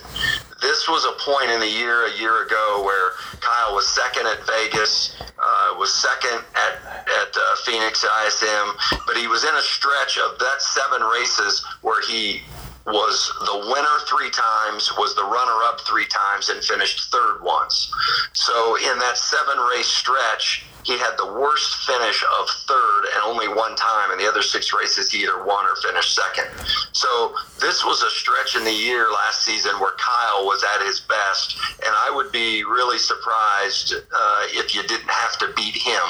This 0.61 0.87
was 0.87 1.05
a 1.05 1.11
point 1.19 1.51
in 1.51 1.59
the 1.59 1.69
year 1.69 2.07
a 2.07 2.17
year 2.17 2.45
ago 2.45 2.81
where 2.83 3.11
Kyle 3.39 3.75
was 3.75 3.87
second 3.87 4.25
at 4.25 4.45
Vegas, 4.47 5.15
uh, 5.21 5.75
was 5.77 5.93
second 5.93 6.43
at 6.55 7.05
at 7.21 7.35
uh, 7.35 7.55
Phoenix 7.65 8.03
ISM, 8.03 8.75
but 9.05 9.17
he 9.17 9.27
was 9.27 9.43
in 9.43 9.53
a 9.53 9.61
stretch 9.61 10.17
of 10.17 10.39
that 10.39 10.61
seven 10.61 11.01
races 11.01 11.65
where 11.81 12.01
he 12.01 12.41
was 12.85 13.31
the 13.45 13.73
winner 13.73 13.97
three 14.07 14.29
times, 14.29 14.91
was 14.97 15.15
the 15.15 15.23
runner 15.23 15.59
up 15.63 15.81
three 15.81 16.05
times, 16.05 16.49
and 16.49 16.63
finished 16.63 17.11
third 17.11 17.41
once. 17.41 17.91
So 18.33 18.75
in 18.77 18.99
that 18.99 19.17
seven 19.17 19.57
race 19.57 19.87
stretch, 19.87 20.65
he 20.85 20.97
had 20.99 21.17
the 21.17 21.25
worst 21.25 21.85
finish 21.85 22.23
of 22.39 22.49
third 22.67 23.05
and 23.13 23.23
only 23.23 23.47
one 23.47 23.75
time. 23.75 24.11
In 24.11 24.17
the 24.17 24.27
other 24.27 24.41
six 24.41 24.71
races, 24.71 25.11
he 25.11 25.23
either 25.23 25.43
won 25.43 25.65
or 25.65 25.75
finished 25.77 26.15
second. 26.15 26.47
So 26.91 27.35
this 27.59 27.83
was 27.83 28.03
a 28.03 28.09
stretch 28.09 28.55
in 28.55 28.63
the 28.63 28.71
year 28.71 29.09
last 29.11 29.43
season 29.43 29.79
where 29.79 29.93
Kyle 29.97 30.45
was 30.45 30.63
at 30.75 30.85
his 30.85 30.99
best, 31.01 31.57
and 31.85 31.93
I 31.95 32.11
would 32.13 32.31
be 32.31 32.63
really 32.63 32.99
surprised 32.99 33.95
uh, 33.95 34.43
if 34.49 34.75
you 34.75 34.83
didn't 34.83 35.09
have 35.09 35.37
to 35.39 35.51
beat 35.55 35.75
him 35.75 36.05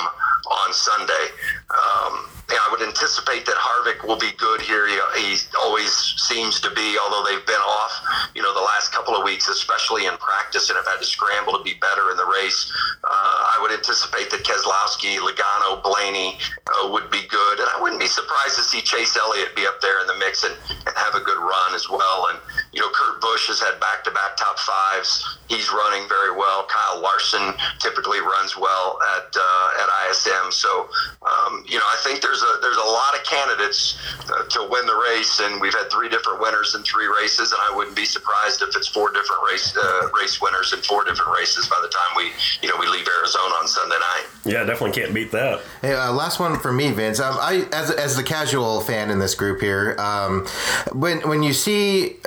on 0.51 0.73
Sunday. 0.73 1.27
Um, 1.71 2.29
yeah, 2.51 2.61
I 2.61 2.69
would 2.69 2.81
anticipate 2.85 3.45
that 3.45 3.57
Harvick 3.57 4.05
will 4.05 4.19
be 4.21 4.29
good 4.37 4.61
here. 4.61 4.85
He, 4.87 4.97
he 5.17 5.37
always 5.57 5.89
seems 6.29 6.61
to 6.61 6.69
be, 6.71 6.97
although 7.01 7.25
they've 7.25 7.45
been 7.45 7.65
off, 7.65 7.93
you 8.35 8.41
know, 8.41 8.53
the 8.53 8.61
last 8.61 8.93
couple 8.93 9.15
of 9.15 9.23
weeks, 9.23 9.49
especially 9.49 10.05
in 10.05 10.13
practice, 10.17 10.69
and 10.69 10.77
have 10.77 10.85
had 10.85 10.99
to 10.99 11.05
scramble 11.05 11.57
to 11.57 11.63
be 11.63 11.73
better 11.81 12.11
in 12.11 12.17
the 12.17 12.25
race. 12.25 12.69
Uh, 13.03 13.09
I 13.09 13.57
would 13.61 13.71
anticipate 13.71 14.29
that 14.29 14.45
Keselowski, 14.45 15.17
Logano, 15.17 15.81
Blaney 15.81 16.37
uh, 16.69 16.89
would 16.91 17.09
be 17.09 17.25
good, 17.29 17.59
and 17.59 17.69
I 17.73 17.81
wouldn't 17.81 18.01
be 18.01 18.07
surprised 18.07 18.57
to 18.57 18.63
see 18.63 18.81
Chase 18.81 19.17
Elliott 19.17 19.55
be 19.55 19.65
up 19.65 19.81
there 19.81 20.01
in 20.01 20.07
the 20.07 20.17
mix 20.21 20.43
and, 20.43 20.53
and 20.69 20.93
have 20.95 21.15
a 21.15 21.21
good 21.25 21.41
run 21.41 21.73
as 21.73 21.89
well. 21.89 22.29
And 22.29 22.37
you 22.75 22.81
know, 22.81 22.89
Kurt 22.93 23.21
Busch 23.21 23.47
has 23.47 23.59
had 23.61 23.79
back-to-back 23.79 24.35
top 24.35 24.59
fives. 24.59 25.23
He's 25.47 25.71
running 25.71 26.07
very 26.09 26.35
well. 26.35 26.67
Kyle 26.67 26.99
Larson 26.99 27.53
typically 27.79 28.19
runs 28.19 28.57
well 28.57 28.99
at 29.15 29.31
uh, 29.31 29.81
at 29.81 29.87
ISM. 30.09 30.51
So, 30.51 30.89
um, 31.23 31.63
you 31.67 31.79
know, 31.79 31.87
I 31.87 31.95
think 32.03 32.21
there's 32.21 32.34
a 32.41 32.59
there's 32.61 32.77
a 32.77 32.89
lot 32.89 33.15
of 33.15 33.23
candidates 33.23 33.97
uh, 34.29 34.43
to 34.43 34.67
win 34.69 34.85
the 34.85 34.95
race, 34.95 35.39
and 35.39 35.61
we've 35.61 35.73
had 35.73 35.89
three 35.91 36.09
different 36.09 36.39
winners 36.39 36.75
in 36.75 36.83
three 36.83 37.07
races, 37.07 37.51
and 37.51 37.61
I 37.61 37.75
wouldn't 37.75 37.95
be 37.95 38.05
surprised 38.05 38.61
if 38.61 38.75
it's 38.75 38.87
four 38.87 39.11
different 39.11 39.41
race 39.49 39.75
uh, 39.75 40.09
race 40.19 40.41
winners 40.41 40.73
in 40.73 40.79
four 40.79 41.03
different 41.03 41.31
races 41.37 41.67
by 41.67 41.79
the 41.81 41.89
time 41.89 42.11
we 42.15 42.31
you 42.61 42.69
know 42.69 42.75
we 42.79 42.87
leave 42.87 43.07
Arizona 43.07 43.55
on 43.55 43.67
Sunday 43.67 43.95
night. 43.95 44.25
Yeah, 44.45 44.63
definitely 44.63 45.01
can't 45.01 45.13
beat 45.13 45.31
that. 45.31 45.61
Hey, 45.81 45.93
uh, 45.93 46.11
last 46.11 46.39
one 46.39 46.59
for 46.59 46.71
me, 46.71 46.91
Vince. 46.91 47.19
Um, 47.19 47.35
I 47.39 47.67
as 47.71 47.91
as 47.91 48.15
the 48.15 48.23
casual 48.23 48.81
fan 48.81 49.09
in 49.09 49.19
this 49.19 49.35
group 49.35 49.61
here, 49.61 49.95
um, 49.99 50.45
when 50.93 51.27
when 51.27 51.43
you 51.43 51.53
see. 51.53 52.17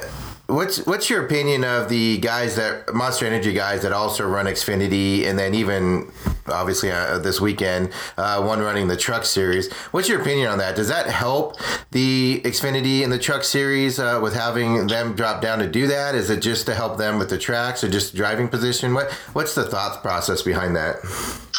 What's 0.50 0.86
what's 0.86 1.10
your 1.10 1.26
opinion 1.26 1.62
of 1.62 1.90
the 1.90 2.16
guys 2.16 2.56
that 2.56 2.94
Monster 2.94 3.26
Energy 3.26 3.52
guys 3.52 3.82
that 3.82 3.92
also 3.92 4.26
run 4.26 4.46
Xfinity 4.46 5.26
and 5.26 5.38
then 5.38 5.52
even 5.52 6.10
obviously 6.50 6.90
uh, 6.90 7.18
this 7.18 7.40
weekend, 7.40 7.90
uh, 8.16 8.42
one 8.42 8.60
running 8.60 8.88
the 8.88 8.96
Truck 8.96 9.24
Series. 9.24 9.72
What's 9.90 10.08
your 10.08 10.20
opinion 10.20 10.48
on 10.48 10.58
that? 10.58 10.76
Does 10.76 10.88
that 10.88 11.06
help 11.06 11.56
the 11.90 12.40
Xfinity 12.44 13.02
and 13.02 13.12
the 13.12 13.18
Truck 13.18 13.44
Series 13.44 13.98
uh, 13.98 14.20
with 14.22 14.34
having 14.34 14.86
them 14.86 15.14
drop 15.14 15.40
down 15.42 15.58
to 15.60 15.68
do 15.68 15.86
that? 15.86 16.14
Is 16.14 16.30
it 16.30 16.40
just 16.40 16.66
to 16.66 16.74
help 16.74 16.98
them 16.98 17.18
with 17.18 17.30
the 17.30 17.38
tracks 17.38 17.82
or 17.82 17.88
just 17.88 18.14
driving 18.14 18.48
position? 18.48 18.94
What 18.94 19.10
What's 19.32 19.54
the 19.54 19.64
thought 19.64 20.02
process 20.02 20.42
behind 20.42 20.76
that? 20.76 20.96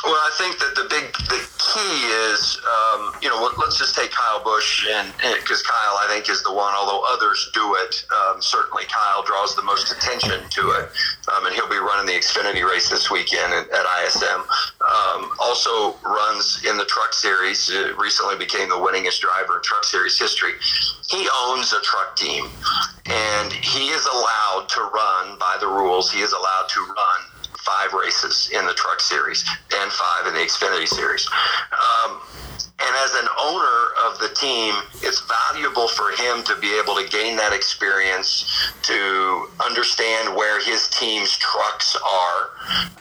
Well, 0.03 0.13
I 0.13 0.31
think 0.37 0.59
that 0.59 0.75
the 0.75 0.87
big 0.89 1.11
the 1.27 1.39
key 1.59 2.01
is, 2.31 2.59
um, 2.63 3.13
you 3.21 3.29
know, 3.29 3.51
let's 3.57 3.77
just 3.77 3.95
take 3.95 4.11
Kyle 4.11 4.43
Busch, 4.43 4.87
and 4.89 5.11
because 5.39 5.61
Kyle, 5.61 5.97
I 5.99 6.07
think, 6.09 6.29
is 6.29 6.41
the 6.43 6.53
one. 6.53 6.73
Although 6.73 7.03
others 7.09 7.49
do 7.53 7.75
it, 7.75 8.05
um, 8.15 8.41
certainly 8.41 8.83
Kyle 8.85 9.23
draws 9.23 9.55
the 9.55 9.61
most 9.61 9.91
attention 9.91 10.49
to 10.49 10.61
it, 10.71 10.89
um, 11.35 11.45
and 11.45 11.53
he'll 11.53 11.69
be 11.69 11.77
running 11.77 12.05
the 12.05 12.13
Xfinity 12.13 12.67
race 12.67 12.89
this 12.89 13.11
weekend 13.11 13.53
at, 13.53 13.69
at 13.69 13.85
ISM. 14.05 14.43
Um, 14.89 15.31
also 15.39 15.95
runs 16.03 16.63
in 16.67 16.77
the 16.77 16.85
Truck 16.85 17.13
Series. 17.13 17.69
Uh, 17.69 17.93
recently 17.95 18.35
became 18.37 18.69
the 18.69 18.75
winningest 18.75 19.19
driver 19.19 19.57
in 19.57 19.61
Truck 19.63 19.83
Series 19.83 20.17
history. 20.17 20.53
He 21.07 21.29
owns 21.45 21.73
a 21.73 21.81
truck 21.81 22.15
team, 22.15 22.49
and 23.05 23.53
he 23.53 23.89
is 23.89 24.05
allowed 24.05 24.65
to 24.69 24.81
run 24.81 25.37
by 25.37 25.57
the 25.59 25.67
rules. 25.67 26.11
He 26.11 26.21
is 26.21 26.31
allowed 26.31 26.67
to 26.69 26.79
run 26.81 27.19
five 27.59 27.93
races 27.93 28.49
in 28.53 28.65
the 28.65 28.73
Truck 28.73 28.99
Series 28.99 29.45
and 29.75 29.91
five 29.91 30.27
in 30.27 30.33
the 30.33 30.39
Xfinity 30.39 30.87
Series. 30.87 31.29
Um, 31.71 32.21
and 32.81 32.95
as 33.03 33.13
an 33.15 33.27
owner 33.41 33.87
of 34.07 34.19
the 34.19 34.29
team, 34.35 34.73
it's 35.03 35.21
valuable 35.27 35.87
for 35.89 36.11
him 36.11 36.43
to 36.43 36.55
be 36.61 36.79
able 36.79 36.95
to 36.95 37.07
gain 37.09 37.35
that 37.35 37.53
experience, 37.53 38.71
to 38.83 39.49
understand 39.63 40.35
where 40.35 40.63
his 40.63 40.87
team's 40.87 41.37
trucks 41.37 41.95
are. 41.95 42.49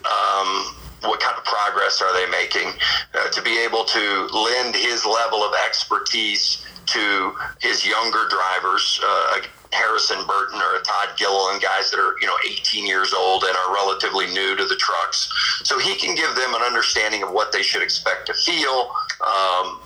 Um, 0.05 0.75
what 1.03 1.21
kind 1.21 1.37
of 1.37 1.45
progress 1.45 2.03
are 2.03 2.13
they 2.13 2.31
making? 2.31 2.73
Uh, 3.15 3.29
to 3.31 3.43
be 3.43 3.59
able 3.59 3.85
to 3.85 4.27
lend 4.33 4.75
his 4.75 5.05
level 5.05 5.43
of 5.43 5.55
expertise 5.67 6.65
to 6.87 7.35
his 7.61 7.87
younger 7.87 8.27
drivers. 8.29 9.01
Uh, 9.05 9.41
Harrison 9.73 10.27
Burton 10.27 10.61
or 10.61 10.81
Todd 10.81 11.11
Gilliland, 11.19 11.61
guys 11.61 11.91
that 11.91 12.01
are 12.01 12.15
you 12.21 12.27
know 12.27 12.37
18 12.49 12.87
years 12.87 13.13
old 13.13 13.45
and 13.45 13.55
are 13.55 13.75
relatively 13.75 14.27
new 14.27 14.57
to 14.57 14.65
the 14.65 14.77
trucks, 14.77 15.31
so 15.63 15.79
he 15.79 15.95
can 15.97 16.15
give 16.15 16.35
them 16.37 16.55
an 16.55 16.63
understanding 16.63 17.23
of 17.23 17.33
what 17.33 17.53
they 17.53 17.63
should 17.63 17.83
expect 17.83 18.27
to 18.27 18.35
feel. 18.35 18.91
Um, 19.21 19.81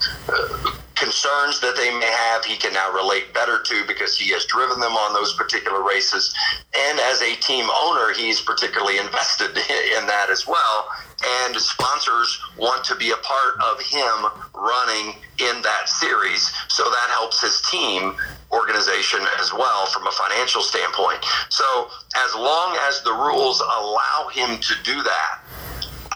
concerns 0.95 1.61
that 1.61 1.77
they 1.77 1.91
may 1.99 2.11
have, 2.11 2.45
he 2.45 2.57
can 2.57 2.73
now 2.73 2.93
relate 2.93 3.33
better 3.35 3.63
to 3.63 3.85
because 3.87 4.17
he 4.17 4.31
has 4.33 4.45
driven 4.47 4.81
them 4.81 4.93
on 4.93 5.15
those 5.15 5.35
particular 5.35 5.83
races. 5.83 6.35
And 6.75 7.01
as 7.01 7.23
a 7.23 7.35
team 7.37 7.69
owner, 7.83 8.13
he's 8.13 8.41
particularly 8.41 8.99
invested 8.99 9.51
in 9.99 10.07
that 10.07 10.29
as 10.31 10.47
well. 10.47 10.89
And 11.45 11.57
sponsors 11.57 12.41
want 12.57 12.85
to 12.85 12.97
be 12.97 13.11
a 13.11 13.17
part 13.17 13.55
of 13.63 13.81
him 13.81 14.27
running 14.55 15.15
in 15.39 15.63
that 15.63 15.89
series. 15.89 16.53
So 16.69 16.85
that 16.85 17.09
helps 17.11 17.41
his 17.41 17.61
team 17.71 18.17
organization 18.51 19.21
as 19.41 19.53
well 19.53 19.87
from 19.87 20.07
a 20.07 20.13
financial 20.13 20.63
standpoint. 20.63 21.25
So 21.49 21.89
as 22.17 22.35
long 22.35 22.77
as 22.89 23.03
the 23.03 23.13
rules 23.13 23.61
allow 23.61 24.29
him 24.33 24.59
to 24.59 24.75
do 24.85 25.03
that, 25.03 25.41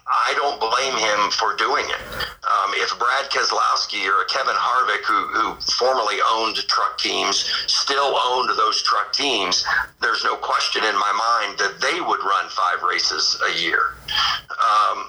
I 0.08 0.34
don't 0.36 0.60
blame 0.60 0.94
him 0.94 1.30
for 1.32 1.56
doing 1.56 1.84
it. 1.84 2.02
Um, 2.46 2.70
if 2.74 2.96
Brad 2.98 3.26
Keselowski 3.30 4.06
or 4.06 4.24
Kevin 4.26 4.54
Harvick, 4.54 5.02
who, 5.02 5.26
who 5.34 5.54
formerly 5.78 6.18
owned 6.30 6.56
truck 6.68 6.98
teams, 6.98 7.44
still 7.66 8.16
owned 8.24 8.50
those 8.56 8.82
truck 8.82 9.12
teams, 9.12 9.64
there's 10.00 10.22
no 10.22 10.36
question 10.36 10.84
in 10.84 10.94
my 10.94 11.10
mind 11.10 11.58
that 11.58 11.80
they 11.80 12.00
would 12.00 12.20
run 12.20 12.48
five 12.50 12.82
races 12.82 13.36
a 13.50 13.58
year. 13.58 13.96
Um, 14.50 15.06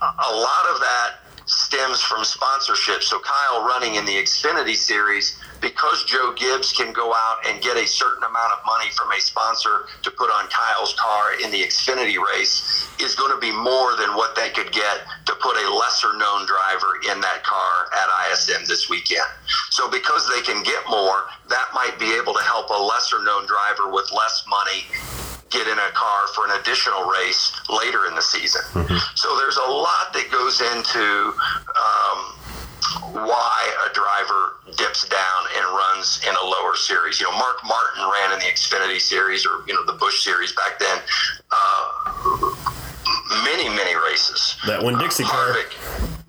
a 0.00 0.32
lot 0.32 0.66
of 0.72 0.80
that 0.80 1.20
stems 1.44 2.00
from 2.00 2.24
sponsorship. 2.24 3.02
So 3.02 3.20
Kyle 3.20 3.66
running 3.66 3.96
in 3.96 4.06
the 4.06 4.14
Xfinity 4.14 4.76
series 4.76 5.38
because 5.60 6.04
Joe 6.04 6.32
Gibbs 6.36 6.72
can 6.72 6.92
go 6.92 7.12
out 7.14 7.38
and 7.46 7.62
get 7.62 7.76
a 7.76 7.86
certain 7.86 8.24
amount 8.24 8.52
of 8.52 8.64
money 8.66 8.90
from 8.96 9.12
a 9.12 9.20
sponsor 9.20 9.86
to 10.02 10.10
put 10.10 10.30
on 10.30 10.48
Kyle's 10.48 10.94
car 10.98 11.34
in 11.42 11.50
the 11.50 11.62
Xfinity 11.62 12.16
race 12.16 12.88
is 13.00 13.14
going 13.14 13.32
to 13.32 13.40
be 13.40 13.52
more 13.52 13.96
than 13.96 14.14
what 14.16 14.34
they 14.36 14.50
could 14.50 14.72
get 14.72 15.00
to 15.26 15.32
put 15.40 15.56
a 15.56 15.74
lesser 15.74 16.12
known 16.16 16.46
driver 16.46 17.00
in 17.12 17.20
that 17.20 17.42
car 17.44 17.86
at 17.92 18.32
ISM 18.32 18.64
this 18.66 18.88
weekend. 18.88 19.28
So 19.70 19.90
because 19.90 20.28
they 20.34 20.42
can 20.42 20.62
get 20.62 20.82
more, 20.88 21.26
that 21.48 21.68
might 21.74 21.98
be 21.98 22.12
able 22.16 22.34
to 22.34 22.42
help 22.42 22.70
a 22.70 22.82
lesser 22.82 23.22
known 23.22 23.46
driver 23.46 23.90
with 23.92 24.10
less 24.12 24.44
money 24.48 24.84
get 25.50 25.66
in 25.66 25.78
a 25.78 25.90
car 25.92 26.28
for 26.28 26.46
an 26.46 26.60
additional 26.60 27.04
race 27.04 27.52
later 27.68 28.06
in 28.06 28.14
the 28.14 28.22
season. 28.22 28.62
Mm-hmm. 28.72 28.96
So 29.16 29.36
there's 29.36 29.56
a 29.56 29.68
lot 29.68 30.14
that 30.14 30.30
goes 30.30 30.60
into 30.62 31.34
um, 31.74 32.39
why 33.12 33.86
a 33.88 33.92
driver 33.92 34.56
dips 34.76 35.08
down 35.08 35.42
and 35.56 35.64
runs 35.66 36.20
in 36.26 36.34
a 36.34 36.44
lower 36.44 36.76
series. 36.76 37.20
You 37.20 37.30
know, 37.30 37.36
Mark 37.36 37.58
Martin 37.64 38.02
ran 38.02 38.32
in 38.32 38.38
the 38.38 38.46
Xfinity 38.46 39.00
series 39.00 39.46
or, 39.46 39.64
you 39.66 39.74
know, 39.74 39.84
the 39.84 39.94
Busch 39.94 40.22
series 40.22 40.52
back 40.52 40.78
then. 40.78 40.98
Uh, 41.50 42.54
many, 43.44 43.68
many 43.68 43.94
races. 43.96 44.56
That 44.66 44.82
one 44.82 44.98
Dixie 44.98 45.24
uh, 45.24 45.28
car. 45.28 45.54
Harvick, 45.54 45.72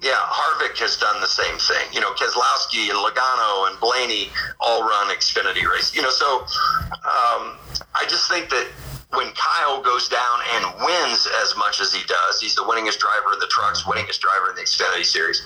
yeah, 0.02 0.18
Harvick 0.18 0.78
has 0.80 0.98
done 0.98 1.20
the 1.22 1.28
same 1.28 1.58
thing. 1.58 1.94
You 1.94 2.02
know, 2.02 2.12
Keselowski 2.14 2.90
and 2.90 2.98
Logano 2.98 3.70
and 3.70 3.80
Blaney 3.80 4.30
all 4.60 4.82
run 4.82 5.10
Xfinity 5.16 5.70
races. 5.70 5.96
You 5.96 6.02
know, 6.02 6.10
so 6.10 6.42
um, 6.92 7.58
I 7.94 8.06
just 8.08 8.30
think 8.30 8.50
that 8.50 8.68
when 9.14 9.32
Kyle 9.34 9.82
goes 9.82 10.08
down 10.08 10.40
and 10.56 10.66
wins 10.80 11.28
as 11.44 11.56
much 11.58 11.82
as 11.82 11.94
he 11.94 12.02
does, 12.08 12.40
he's 12.40 12.56
the 12.56 12.64
winningest 12.64 13.00
driver 13.00 13.34
in 13.34 13.40
the 13.40 13.48
trucks, 13.48 13.84
winningest 13.84 14.20
driver 14.20 14.50
in 14.50 14.56
the 14.56 14.62
Xfinity 14.62 15.06
Series, 15.06 15.44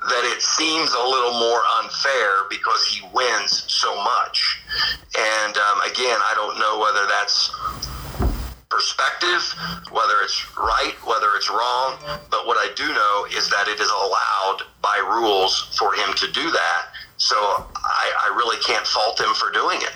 that 0.00 0.24
it 0.36 0.42
seems 0.42 0.92
a 0.92 1.02
little 1.02 1.38
more 1.40 1.62
unfair 1.80 2.44
because 2.50 2.86
he 2.86 3.06
wins 3.14 3.64
so 3.72 3.94
much. 4.04 4.60
And 5.16 5.56
um, 5.56 5.80
again, 5.80 6.18
I 6.20 6.34
don't 6.34 6.58
know 6.58 6.78
whether 6.78 7.06
that's 7.08 7.50
perspective, 8.68 9.40
whether 9.90 10.20
it's 10.20 10.44
right, 10.58 10.94
whether 11.06 11.34
it's 11.36 11.48
wrong, 11.48 11.96
but 12.30 12.46
what 12.46 12.58
I 12.58 12.68
do 12.76 12.86
know 12.92 13.26
is 13.32 13.48
that 13.48 13.68
it 13.68 13.80
is 13.80 13.88
allowed 13.88 14.68
by 14.82 14.98
rules 15.16 15.74
for 15.78 15.94
him 15.94 16.12
to 16.14 16.30
do 16.32 16.50
that. 16.50 16.88
So 17.16 17.36
I, 17.36 18.28
I 18.28 18.36
really 18.36 18.58
can't 18.58 18.86
fault 18.86 19.18
him 19.18 19.32
for 19.32 19.50
doing 19.50 19.78
it. 19.80 19.94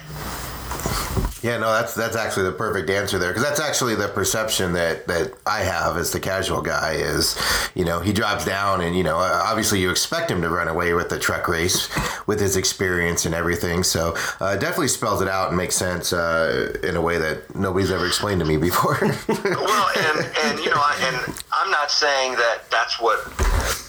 Yeah, 1.42 1.56
no, 1.56 1.72
that's 1.72 1.94
that's 1.94 2.16
actually 2.16 2.44
the 2.44 2.52
perfect 2.52 2.90
answer 2.90 3.18
there 3.18 3.30
because 3.30 3.42
that's 3.42 3.60
actually 3.60 3.94
the 3.94 4.08
perception 4.08 4.74
that 4.74 5.06
that 5.06 5.32
I 5.46 5.60
have 5.60 5.96
as 5.96 6.12
the 6.12 6.20
casual 6.20 6.60
guy 6.60 6.94
is, 6.94 7.38
you 7.74 7.84
know, 7.84 8.00
he 8.00 8.12
drops 8.12 8.44
down 8.44 8.82
and 8.82 8.94
you 8.96 9.02
know 9.02 9.16
obviously 9.16 9.80
you 9.80 9.90
expect 9.90 10.30
him 10.30 10.42
to 10.42 10.50
run 10.50 10.68
away 10.68 10.92
with 10.92 11.08
the 11.08 11.18
truck 11.18 11.48
race 11.48 11.88
with 12.26 12.40
his 12.40 12.56
experience 12.56 13.24
and 13.24 13.34
everything. 13.34 13.82
So 13.82 14.14
uh, 14.40 14.56
definitely 14.56 14.88
spells 14.88 15.22
it 15.22 15.28
out 15.28 15.48
and 15.48 15.56
makes 15.56 15.76
sense 15.76 16.12
uh, 16.12 16.76
in 16.82 16.96
a 16.96 17.00
way 17.00 17.16
that 17.16 17.54
nobody's 17.54 17.90
ever 17.90 18.06
explained 18.06 18.40
to 18.40 18.46
me 18.46 18.58
before. 18.58 18.98
well, 19.28 19.90
and 19.96 20.30
and 20.44 20.58
you 20.58 20.70
know, 20.70 20.82
and 21.00 21.16
I'm 21.52 21.70
not 21.70 21.90
saying 21.90 22.32
that 22.32 22.70
that's 22.70 23.00
what 23.00 23.18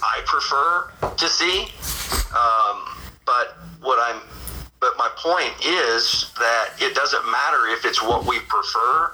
I 0.02 0.22
prefer 0.26 0.90
to 1.18 1.28
see, 1.28 1.64
um, 2.34 2.86
but 3.26 3.58
what 3.82 4.00
I'm 4.00 4.22
but 4.82 4.98
my 4.98 5.10
point 5.16 5.54
is 5.64 6.32
that 6.40 6.74
it 6.82 6.96
doesn't 6.96 7.24
matter 7.32 7.68
if 7.70 7.86
it's 7.86 8.02
what 8.02 8.26
we 8.26 8.40
prefer, 8.50 9.14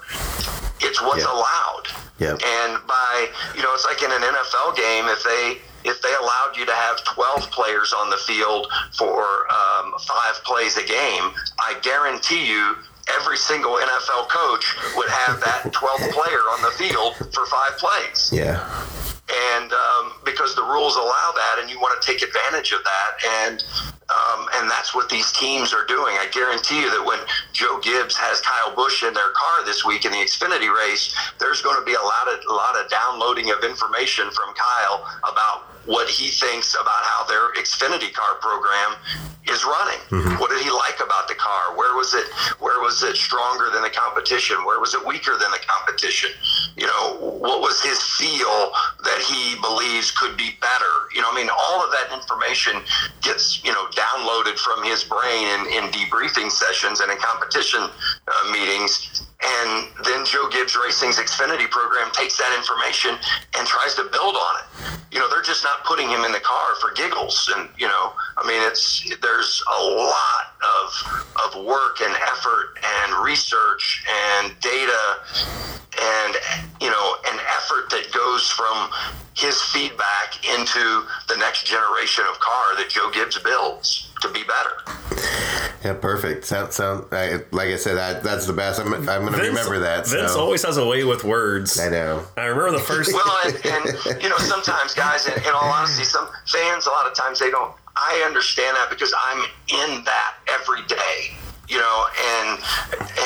it's 0.80 1.02
what's 1.02 1.26
allowed. 1.26 1.84
Yeah. 2.20 2.32
And 2.32 2.88
by, 2.88 3.28
you 3.54 3.62
know, 3.62 3.74
it's 3.76 3.86
like 3.86 4.02
in 4.02 4.10
an 4.10 4.22
NFL 4.22 4.76
game, 4.76 5.06
if 5.06 5.22
they 5.24 5.62
if 5.84 6.02
they 6.02 6.14
allowed 6.20 6.54
you 6.58 6.66
to 6.66 6.74
have 6.74 7.04
12 7.04 7.52
players 7.52 7.94
on 7.94 8.10
the 8.10 8.18
field 8.18 8.68
for 8.98 9.22
um, 9.54 9.94
five 10.08 10.36
plays 10.44 10.76
a 10.78 10.84
game, 10.84 11.32
I 11.60 11.78
guarantee 11.82 12.48
you 12.48 12.76
every 13.20 13.38
single 13.38 13.76
NFL 13.76 14.28
coach 14.28 14.76
would 14.96 15.10
have 15.10 15.40
that 15.40 15.64
12th 15.74 16.12
player 16.12 16.44
on 16.52 16.62
the 16.62 16.72
field 16.72 17.16
for 17.34 17.46
five 17.46 17.78
plays. 17.78 18.32
Yeah. 18.34 18.68
And 19.54 19.72
um, 19.72 20.14
because 20.26 20.56
the 20.56 20.64
rules 20.64 20.96
allow 20.96 21.34
that, 21.36 21.60
and 21.62 21.70
you 21.70 21.80
want 21.80 22.02
to 22.02 22.06
take 22.06 22.22
advantage 22.22 22.72
of 22.72 22.80
that, 22.84 23.12
and 23.46 23.64
um, 24.10 24.48
and 24.56 24.72
that's 24.72 24.96
what 24.96 25.10
these 25.10 25.32
teams 25.34 25.74
are 25.74 25.86
doing. 25.86 26.16
I 26.16 26.28
guarantee 26.32 26.80
you 26.82 26.90
that 26.92 27.04
when 27.06 27.20
Joe 27.54 27.80
Gibbs 27.84 28.16
has 28.16 28.40
Kyle 28.42 28.76
Busch 28.76 29.04
in 29.04 29.14
their 29.14 29.32
car 29.36 29.66
this 29.66 29.84
week 29.86 30.06
in 30.06 30.12
the 30.12 30.20
Xfinity 30.24 30.72
race, 30.74 31.12
there's 31.40 31.62
going 31.62 31.76
to 31.80 31.86
be 31.86 31.94
a 31.94 32.02
lot 32.04 32.28
of 32.32 32.40
a 32.50 32.54
lot 32.54 32.80
of 32.80 32.90
downloading 32.90 33.52
of 33.52 33.64
information 33.64 34.32
from 34.32 34.56
Kyle 34.56 35.04
about 35.28 35.77
what 35.88 36.10
he 36.10 36.30
thinks 36.30 36.76
about 36.76 37.04
how 37.04 37.26
their 37.26 37.54
Xfinity 37.54 38.14
car 38.14 38.36
program 38.36 38.96
is 39.48 39.64
running. 39.64 40.00
Mm-hmm. 40.12 40.40
What 40.40 40.52
did 40.52 40.62
he 40.62 40.70
like 40.70 41.00
about 41.00 41.28
the 41.28 41.36
car? 41.36 41.76
Where 41.76 41.96
was 41.96 42.14
it? 42.14 42.28
Where 42.60 42.80
was 42.82 43.02
it 43.04 43.16
stronger 43.16 43.72
than 43.72 43.82
the 43.82 43.90
competition? 43.90 44.58
Where 44.66 44.80
was 44.80 44.94
it 44.94 45.06
weaker 45.06 45.40
than 45.40 45.52
the 45.52 45.64
competition? 45.66 46.32
You 46.76 46.88
know, 46.88 47.18
what 47.20 47.62
was 47.62 47.82
his 47.82 47.98
feel 48.20 48.72
that 49.04 49.20
he 49.24 49.56
believes 49.62 50.12
could 50.12 50.36
be 50.36 50.52
better. 50.60 50.94
You 51.16 51.22
know, 51.22 51.32
I 51.32 51.36
mean, 51.36 51.50
all 51.50 51.84
of 51.84 51.92
that 51.92 52.12
information 52.12 52.84
gets, 53.22 53.64
you 53.64 53.72
know, 53.72 53.88
downloaded 53.96 54.60
from 54.60 54.84
his 54.84 55.04
brain 55.04 55.48
in, 55.48 55.62
in 55.72 55.84
debriefing 55.92 56.52
sessions 56.52 57.00
and 57.00 57.12
in 57.12 57.18
competition 57.18 57.82
uh, 57.82 58.52
meetings. 58.52 59.24
And 59.44 59.88
then 60.04 60.26
Joe 60.26 60.50
Gibbs 60.50 60.76
Racing's 60.76 61.18
Xfinity 61.18 61.70
program 61.70 62.10
takes 62.12 62.38
that 62.38 62.56
information 62.58 63.18
and 63.58 63.68
tries 63.68 63.94
to 63.96 64.04
build 64.12 64.36
on 64.36 64.56
it. 64.60 64.98
You 65.12 65.20
know, 65.20 65.30
they're 65.30 65.44
just 65.44 65.64
not 65.64 65.84
putting 65.86 66.10
him 66.10 66.22
in 66.26 66.32
the 66.32 66.40
car 66.40 66.76
for 66.82 66.92
giggles. 66.94 67.52
And, 67.56 67.70
you 67.78 67.88
know, 67.88 68.14
I 68.38 68.48
mean, 68.48 68.62
it's, 68.68 69.06
there's 69.22 69.64
a 69.78 69.84
lot 69.84 70.58
of, 70.66 71.54
of 71.54 71.66
work 71.66 72.02
and 72.02 72.14
effort 72.16 72.78
and 72.84 73.24
research 73.24 74.06
and 74.10 74.60
data 74.60 75.20
and 76.00 76.36
you 76.80 76.90
know 76.90 77.16
an 77.32 77.40
effort 77.58 77.90
that 77.90 78.12
goes 78.14 78.50
from 78.52 78.90
his 79.36 79.62
feedback 79.74 80.38
into 80.58 81.04
the 81.28 81.36
next 81.38 81.66
generation 81.66 82.24
of 82.30 82.40
car 82.40 82.76
that 82.76 82.90
Joe 82.90 83.10
Gibbs 83.12 83.40
builds 83.40 84.07
to 84.22 84.30
be 84.30 84.44
better. 84.44 85.22
Yeah, 85.84 85.94
perfect. 85.94 86.46
Sound, 86.46 86.74
sound. 86.74 87.06
I, 87.12 87.40
like 87.52 87.70
I 87.70 87.76
said, 87.76 87.98
I, 87.98 88.20
that's 88.20 88.46
the 88.46 88.54
best. 88.54 88.80
I'm, 88.80 88.94
I'm 88.94 89.06
going 89.06 89.34
to 89.34 89.40
remember 89.40 89.80
that. 89.80 90.08
Vince 90.08 90.32
always 90.32 90.64
has 90.64 90.78
a 90.78 90.86
way 90.86 91.04
with 91.04 91.24
words. 91.24 91.80
I 91.80 91.90
know. 91.90 92.24
I 92.36 92.46
remember 92.46 92.72
the 92.72 92.80
first. 92.80 93.14
well, 93.14 93.38
and, 93.46 93.56
and, 93.66 94.22
you 94.22 94.30
know, 94.30 94.38
sometimes 94.38 94.94
guys, 94.94 95.28
in, 95.28 95.34
in 95.34 95.50
all 95.54 95.72
honesty, 95.72 96.04
some 96.04 96.28
fans 96.48 96.88
a 96.88 96.90
lot 96.90 97.06
of 97.06 97.14
times 97.14 97.40
they 97.40 97.52
don't. 97.52 97.74
I 97.96 98.24
understand 98.26 98.76
that 98.76 98.90
because 98.90 99.14
I'm 99.18 99.44
in 99.70 100.04
that 100.04 100.36
every 100.48 100.84
day 100.88 101.38
you 101.68 101.78
know, 101.78 102.06
and 102.16 102.60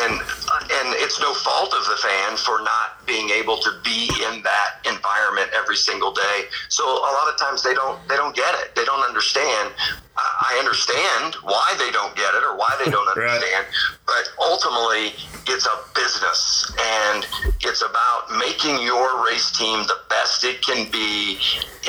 and 0.04 0.14
and 0.18 0.88
it's 0.98 1.20
no 1.20 1.34
fault 1.34 1.74
of 1.74 1.86
the 1.86 1.98
fan 2.02 2.38
for 2.38 2.62
not 2.62 3.06
being 3.06 3.30
able 3.30 3.58
to 3.58 3.72
be 3.84 4.10
in 4.30 4.42
that 4.42 4.82
environment 4.86 5.50
every 5.56 5.76
single 5.76 6.12
day. 6.12 6.46
So 6.70 6.84
a 6.84 7.12
lot 7.14 7.32
of 7.32 7.38
times 7.40 7.62
they 7.64 7.74
don't 7.74 8.00
they 8.08 8.16
don't 8.16 8.36
get 8.36 8.54
it. 8.56 8.76
They 8.76 8.86
don't 8.86 9.06
understand. 9.08 9.74
I 10.18 10.58
understand 10.60 11.36
why 11.42 11.74
they 11.80 11.90
don't 11.92 12.16
get 12.16 12.36
it 12.36 12.44
or 12.44 12.58
why 12.58 12.76
they 12.84 12.92
don't 12.92 13.08
understand, 13.16 13.66
right. 13.66 13.98
but 14.06 14.30
ultimately 14.40 15.14
it's 15.48 15.66
a 15.66 15.78
business 15.96 16.72
and 16.78 17.26
it's 17.62 17.82
about 17.82 18.30
making 18.38 18.82
your 18.86 19.26
race 19.26 19.52
team 19.58 19.84
the 19.88 19.98
best 20.10 20.44
it 20.44 20.62
can 20.62 20.90
be 20.92 21.40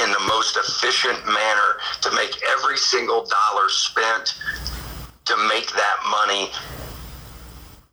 in 0.00 0.10
the 0.10 0.24
most 0.28 0.56
efficient 0.56 1.18
manner 1.26 1.76
to 2.00 2.10
make 2.12 2.32
every 2.56 2.78
single 2.78 3.26
dollar 3.26 3.68
spent 3.68 4.34
to 5.24 5.36
make 5.48 5.70
that 5.72 5.96
money 6.10 6.50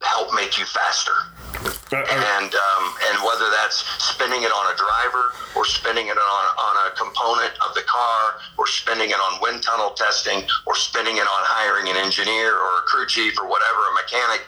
help 0.02 0.34
make 0.34 0.58
you 0.58 0.66
faster. 0.66 1.14
Uh, 1.60 1.68
uh, 1.92 1.98
and 1.98 2.54
um, 2.54 2.84
and 3.10 3.18
whether 3.26 3.50
that's 3.50 3.84
spending 3.98 4.44
it 4.44 4.54
on 4.54 4.72
a 4.72 4.76
driver 4.78 5.34
or 5.58 5.66
spending 5.66 6.08
it 6.08 6.16
on, 6.16 6.44
on 6.56 6.74
a 6.88 6.96
component 6.96 7.52
of 7.68 7.74
the 7.74 7.82
car 7.82 8.40
or 8.58 8.68
spending 8.68 9.10
it 9.10 9.18
on 9.18 9.42
wind 9.42 9.62
tunnel 9.64 9.90
testing 9.92 10.46
or 10.68 10.76
spending 10.76 11.18
it 11.18 11.26
on 11.26 11.42
hiring 11.44 11.90
an 11.90 11.98
engineer 11.98 12.56
or 12.56 12.70
a 12.80 12.84
crew 12.86 13.06
chief 13.08 13.34
or 13.42 13.50
whatever, 13.50 13.82
a 13.92 13.94
mechanic, 13.98 14.42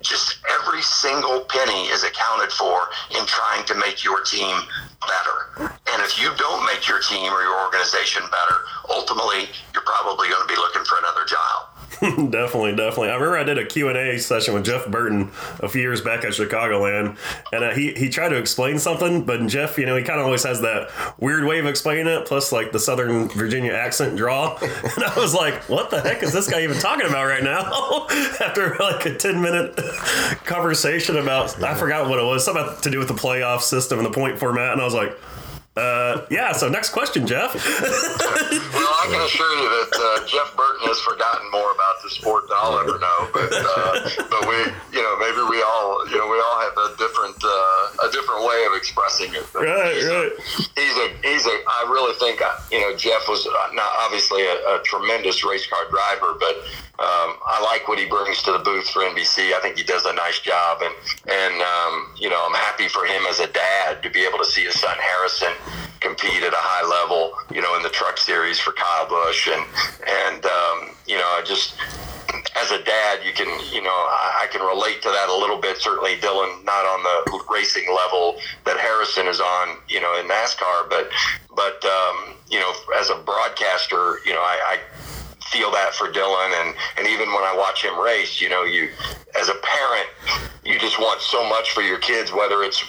just 0.00 0.40
every 0.58 0.82
single 0.82 1.44
penny 1.46 1.86
is 1.92 2.02
accounted 2.02 2.50
for 2.50 2.88
in 3.14 3.22
trying 3.26 3.64
to 3.66 3.74
make 3.76 4.02
your 4.02 4.24
team 4.24 4.56
better. 5.04 5.76
And 5.92 6.02
if 6.02 6.18
you 6.18 6.32
don't 6.34 6.64
make 6.66 6.88
your 6.88 7.00
team 7.00 7.30
or 7.30 7.42
your 7.44 7.56
organization 7.62 8.22
better, 8.26 8.64
ultimately 8.88 9.52
you're 9.72 9.86
probably 9.86 10.28
going 10.28 10.42
to 10.42 10.50
be 10.50 10.58
looking 10.58 10.82
for 10.82 10.98
another 10.98 11.28
job. 11.28 11.69
definitely, 12.30 12.74
definitely. 12.74 13.10
I 13.10 13.14
remember 13.14 13.36
I 13.36 13.44
did 13.44 13.58
a 13.58 13.66
Q&A 13.66 14.18
session 14.18 14.54
with 14.54 14.64
Jeff 14.64 14.86
Burton 14.86 15.30
a 15.58 15.68
few 15.68 15.82
years 15.82 16.00
back 16.00 16.24
at 16.24 16.30
Chicagoland, 16.32 17.18
and 17.52 17.64
uh, 17.64 17.70
he, 17.74 17.92
he 17.92 18.08
tried 18.08 18.30
to 18.30 18.38
explain 18.38 18.78
something, 18.78 19.24
but 19.24 19.46
Jeff, 19.48 19.76
you 19.76 19.84
know, 19.84 19.96
he 19.96 20.02
kind 20.02 20.18
of 20.18 20.24
always 20.24 20.44
has 20.44 20.62
that 20.62 20.90
weird 21.18 21.44
way 21.44 21.58
of 21.58 21.66
explaining 21.66 22.06
it, 22.06 22.26
plus 22.26 22.52
like 22.52 22.72
the 22.72 22.78
Southern 22.78 23.28
Virginia 23.28 23.72
accent 23.72 24.16
draw. 24.16 24.58
And 24.90 25.04
I 25.04 25.14
was 25.16 25.34
like, 25.34 25.68
what 25.68 25.90
the 25.90 26.00
heck 26.00 26.22
is 26.22 26.32
this 26.32 26.50
guy 26.50 26.62
even 26.62 26.78
talking 26.78 27.06
about 27.06 27.24
right 27.24 27.42
now? 27.44 28.06
After 28.40 28.76
like 28.80 29.04
a 29.06 29.14
10 29.14 29.40
minute 29.40 29.76
conversation 30.44 31.16
about, 31.16 31.62
I 31.62 31.74
forgot 31.74 32.08
what 32.08 32.18
it 32.18 32.24
was, 32.24 32.44
something 32.44 32.66
to 32.82 32.90
do 32.90 32.98
with 32.98 33.08
the 33.08 33.14
playoff 33.14 33.60
system 33.60 33.98
and 33.98 34.06
the 34.06 34.10
point 34.10 34.38
format, 34.38 34.72
and 34.72 34.80
I 34.80 34.84
was 34.84 34.94
like, 34.94 35.16
uh, 35.80 36.26
yeah, 36.30 36.52
so 36.52 36.68
next 36.68 36.90
question, 36.90 37.26
Jeff. 37.26 37.54
well, 37.54 38.94
I 39.00 39.08
can 39.08 39.20
assure 39.24 39.54
you 39.56 39.68
that 39.80 39.92
uh, 39.96 40.26
Jeff 40.28 40.52
Burton 40.56 40.84
has 40.86 41.00
forgotten 41.00 41.50
more 41.50 41.72
about 41.72 42.02
the 42.04 42.10
sport 42.10 42.48
than 42.48 42.56
I'll 42.60 42.78
ever 42.78 42.98
know. 43.00 43.18
But 43.32 43.48
uh, 43.48 43.92
but 44.28 44.44
we, 44.44 44.58
you 44.92 45.00
know, 45.00 45.16
maybe 45.16 45.40
we 45.48 45.62
all, 45.64 46.04
you 46.12 46.20
know, 46.20 46.28
we 46.28 46.36
all 46.36 46.58
have 46.60 46.76
a 46.76 46.88
different 47.00 47.40
uh, 47.40 48.04
a 48.04 48.12
different 48.12 48.44
way 48.44 48.60
of 48.68 48.76
expressing 48.76 49.32
it. 49.32 49.46
But 49.52 49.64
right, 49.64 49.96
he's 49.96 50.04
right. 50.04 50.32
A, 50.32 50.80
he's 50.80 50.96
a 51.00 51.06
he's 51.24 51.46
a. 51.48 51.56
I 51.64 51.88
really 51.88 52.12
think 52.20 52.42
uh, 52.44 52.60
you 52.70 52.80
know 52.80 52.92
Jeff 52.96 53.24
was 53.24 53.48
not 53.72 53.90
obviously 54.04 54.44
a, 54.44 54.56
a 54.76 54.82
tremendous 54.84 55.44
race 55.44 55.66
car 55.66 55.88
driver, 55.88 56.36
but 56.36 56.60
um, 57.00 57.40
I 57.46 57.62
like 57.64 57.88
what 57.88 57.98
he 57.98 58.04
brings 58.04 58.42
to 58.42 58.52
the 58.52 58.58
booth 58.58 58.90
for 58.90 59.00
NBC. 59.00 59.54
I 59.54 59.60
think 59.62 59.78
he 59.78 59.84
does 59.84 60.04
a 60.04 60.12
nice 60.12 60.38
job, 60.40 60.82
and 60.82 60.94
and 61.32 61.62
um, 61.62 62.12
you 62.16 62.28
know 62.28 62.36
I'm 62.44 62.52
happy 62.52 62.88
for 62.88 63.06
him 63.06 63.24
as 63.24 63.40
a 63.40 63.46
dad 63.46 64.02
to 64.02 64.10
be 64.10 64.20
able 64.20 64.36
to 64.36 64.44
see 64.44 64.64
his 64.64 64.78
son 64.78 64.96
Harrison 65.00 65.52
compete 66.00 66.42
at 66.42 66.52
a 66.52 66.60
high 66.60 66.84
level, 66.84 67.32
you 67.54 67.62
know, 67.62 67.76
in 67.76 67.82
the 67.82 67.88
truck 67.88 68.18
series 68.18 68.58
for 68.58 68.72
Kyle 68.72 69.08
Busch, 69.08 69.48
and 69.48 69.64
and 70.28 70.44
um, 70.44 70.92
you 71.06 71.16
know, 71.16 71.24
I 71.24 71.42
just 71.42 71.72
as 72.60 72.70
a 72.70 72.82
dad, 72.84 73.20
you 73.24 73.32
can 73.32 73.48
you 73.72 73.80
know 73.80 73.88
I, 73.88 74.46
can 74.52 74.60
relate 74.60 75.00
to 75.00 75.08
that 75.08 75.28
a 75.30 75.36
little 75.36 75.56
bit. 75.56 75.78
Certainly, 75.78 76.20
Dillon, 76.20 76.64
not 76.64 76.84
on 76.84 77.02
the 77.02 77.44
racing 77.50 77.88
level 77.88 78.36
that 78.64 78.76
Harrison 78.76 79.26
is 79.26 79.40
on, 79.40 79.78
you 79.88 80.00
know, 80.00 80.20
in 80.20 80.28
NASCAR, 80.28 80.88
but 80.90 81.08
but 81.56 81.82
um, 81.84 82.34
you 82.50 82.60
know, 82.60 82.72
as 82.98 83.08
a 83.08 83.16
broadcaster, 83.24 84.20
you 84.26 84.32
know, 84.34 84.44
I, 84.44 84.76
I 84.76 84.78
feel 85.50 85.70
that 85.72 85.94
for 85.94 86.10
Dillon 86.10 86.50
and 86.54 86.74
and 86.96 87.06
even 87.06 87.28
when 87.28 87.42
I 87.42 87.54
watch 87.56 87.84
him 87.84 87.98
race, 87.98 88.40
you 88.40 88.48
know, 88.48 88.64
you 88.64 88.88
as 89.38 89.48
a 89.48 89.54
parent, 89.54 90.08
you 90.64 90.78
just 90.78 90.98
want 90.98 91.20
so 91.20 91.48
much 91.48 91.72
for 91.72 91.82
your 91.82 91.98
kids, 91.98 92.32
whether 92.32 92.62
it's 92.62 92.82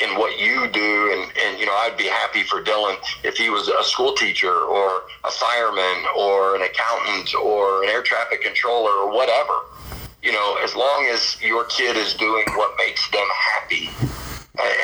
in 0.00 0.10
what 0.18 0.38
you 0.38 0.68
do. 0.68 1.12
And, 1.12 1.32
and 1.44 1.58
you 1.58 1.66
know 1.66 1.74
i'd 1.82 1.96
be 1.96 2.04
happy 2.04 2.42
for 2.42 2.62
dillon 2.62 2.96
if 3.24 3.36
he 3.36 3.50
was 3.50 3.68
a 3.68 3.82
school 3.82 4.14
teacher 4.14 4.52
or 4.52 5.02
a 5.24 5.30
fireman 5.30 6.04
or 6.16 6.54
an 6.54 6.62
accountant 6.62 7.34
or 7.34 7.82
an 7.82 7.90
air 7.90 8.02
traffic 8.02 8.42
controller 8.42 8.90
or 8.90 9.12
whatever 9.12 9.54
you 10.22 10.32
know 10.32 10.58
as 10.62 10.76
long 10.76 11.08
as 11.10 11.40
your 11.42 11.64
kid 11.64 11.96
is 11.96 12.14
doing 12.14 12.44
what 12.54 12.76
makes 12.78 13.10
them 13.10 13.26
happy 13.54 13.90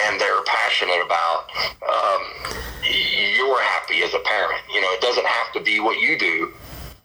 and 0.07 0.21
they're 0.21 0.43
passionate 0.45 1.03
about 1.05 1.47
um, 1.83 2.23
you're 2.85 3.61
happy 3.63 4.03
as 4.03 4.15
a 4.15 4.21
parent. 4.21 4.61
You 4.73 4.81
know 4.81 4.93
it 4.93 5.01
doesn't 5.01 5.27
have 5.27 5.53
to 5.55 5.61
be 5.61 5.81
what 5.81 5.99
you 5.99 6.19
do 6.19 6.53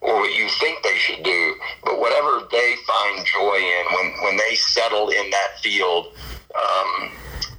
or 0.02 0.20
what 0.22 0.34
you 0.34 0.48
think 0.60 0.82
they 0.84 0.96
should 0.96 1.24
do 1.24 1.56
but 1.84 2.00
whatever 2.00 2.48
they 2.52 2.76
find 2.88 3.26
joy 3.26 3.58
in 3.58 3.86
when 3.96 4.14
when 4.24 4.38
they 4.38 4.56
settle 4.56 5.10
in 5.10 5.30
that 5.30 5.60
field 5.62 6.14
um, 6.56 7.12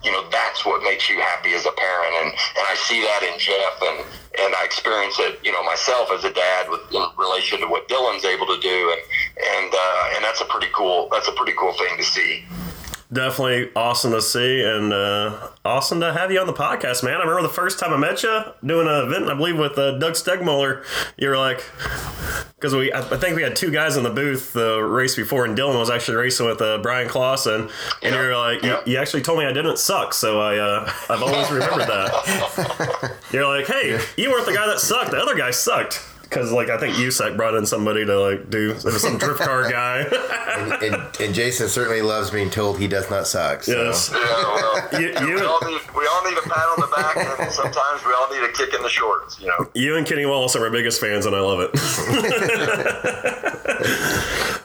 you 0.02 0.10
know 0.10 0.24
that's 0.30 0.64
what 0.64 0.82
makes 0.82 1.08
you 1.08 1.20
happy 1.20 1.52
as 1.52 1.66
a 1.66 1.72
parent. 1.72 2.14
And 2.22 2.32
and 2.32 2.64
I 2.66 2.74
see 2.74 3.00
that 3.02 3.22
in 3.22 3.38
Jeff 3.38 3.82
and 3.82 3.98
and 4.40 4.54
I 4.54 4.64
experience 4.64 5.18
it 5.18 5.40
you 5.44 5.52
know 5.52 5.62
myself 5.64 6.10
as 6.12 6.24
a 6.24 6.32
dad 6.32 6.70
with 6.70 6.80
in 6.92 7.04
relation 7.18 7.60
to 7.60 7.66
what 7.66 7.88
Dillon's 7.88 8.24
able 8.24 8.46
to 8.46 8.58
do. 8.60 8.92
And 8.92 9.00
and 9.60 9.74
uh, 9.74 10.14
and 10.16 10.24
that's 10.24 10.40
a 10.40 10.46
pretty 10.46 10.68
cool 10.74 11.08
that's 11.10 11.28
a 11.28 11.32
pretty 11.32 11.52
cool 11.58 11.72
thing 11.74 11.96
to 11.96 12.04
see 12.04 12.44
definitely 13.12 13.70
awesome 13.74 14.12
to 14.12 14.22
see 14.22 14.62
and 14.62 14.92
uh, 14.92 15.48
awesome 15.64 16.00
to 16.00 16.12
have 16.12 16.30
you 16.30 16.40
on 16.40 16.46
the 16.46 16.52
podcast, 16.52 17.02
man. 17.02 17.14
I 17.14 17.20
remember 17.20 17.42
the 17.42 17.48
first 17.48 17.78
time 17.78 17.92
I 17.92 17.96
met 17.96 18.22
you 18.22 18.42
doing 18.64 18.86
an 18.86 19.06
event, 19.06 19.30
I 19.30 19.34
believe 19.34 19.58
with 19.58 19.76
uh, 19.78 19.98
Doug 19.98 20.14
Stegmuller. 20.14 20.84
You 21.16 21.28
were 21.28 21.38
like, 21.38 21.64
because 22.54 22.74
we, 22.74 22.92
I 22.92 23.02
think 23.02 23.36
we 23.36 23.42
had 23.42 23.56
two 23.56 23.70
guys 23.70 23.96
in 23.96 24.04
the 24.04 24.10
booth 24.10 24.52
the 24.52 24.82
race 24.82 25.16
before, 25.16 25.44
and 25.44 25.56
Dillon 25.56 25.78
was 25.78 25.90
actually 25.90 26.16
racing 26.16 26.46
with 26.46 26.60
uh, 26.60 26.78
Bryan 26.78 27.08
Clauson, 27.08 27.62
and 27.62 27.70
yep. 28.02 28.14
you're 28.14 28.36
like, 28.36 28.62
yep. 28.62 28.86
you, 28.86 28.92
you, 28.92 28.98
actually 28.98 29.22
told 29.22 29.38
me 29.38 29.44
I 29.44 29.52
didn't 29.52 29.78
suck, 29.78 30.14
so 30.14 30.40
I, 30.40 30.58
uh, 30.58 30.92
I've 31.08 31.22
always 31.22 31.50
remembered 31.50 31.88
that. 31.88 33.16
you're 33.32 33.46
like, 33.46 33.66
hey, 33.66 33.98
you 34.16 34.30
weren't 34.30 34.46
the 34.46 34.54
guy 34.54 34.66
that 34.66 34.78
sucked; 34.78 35.10
the 35.10 35.18
other 35.18 35.36
guy 35.36 35.50
sucked 35.50 36.04
because 36.30 36.52
like 36.52 36.70
I 36.70 36.78
think 36.78 36.94
USAC 36.94 37.36
brought 37.36 37.56
in 37.56 37.66
somebody 37.66 38.06
to 38.06 38.18
like 38.18 38.48
do 38.50 38.78
some 38.78 39.18
drift 39.24 39.40
car 39.40 39.68
guy. 39.68 40.02
and, 40.02 40.72
and, 40.82 41.20
and, 41.20 41.34
Jason 41.34 41.68
certainly 41.68 42.02
loves 42.02 42.30
being 42.30 42.50
told 42.50 42.78
he 42.78 42.86
does 42.86 43.10
not 43.10 43.26
suck. 43.26 43.64
So. 43.64 43.72
Yes. 43.72 44.10
Yeah, 44.12 44.20
well, 44.20 45.02
you, 45.02 45.08
you, 45.08 45.34
we, 45.34 45.42
all 45.42 45.58
need, 45.66 45.80
we 45.96 46.06
all 46.06 46.24
need 46.24 46.38
a 46.38 46.42
pat 46.42 46.68
on 46.70 46.80
the 46.80 46.86
back, 46.94 47.16
and 47.40 47.50
sometimes 47.50 48.04
we 48.06 48.12
all 48.12 48.30
need 48.30 48.44
a 48.44 48.52
kick 48.52 48.72
in 48.72 48.82
the 48.82 48.88
shorts. 48.88 49.40
You 49.40 49.48
know. 49.48 49.68
You 49.74 49.96
and 49.96 50.06
Kenny 50.06 50.24
Wallace 50.24 50.54
are 50.54 50.60
my 50.60 50.70
biggest 50.70 51.00
fans, 51.00 51.26
and 51.26 51.34
I 51.34 51.40
love 51.40 51.60
it. 51.60 51.72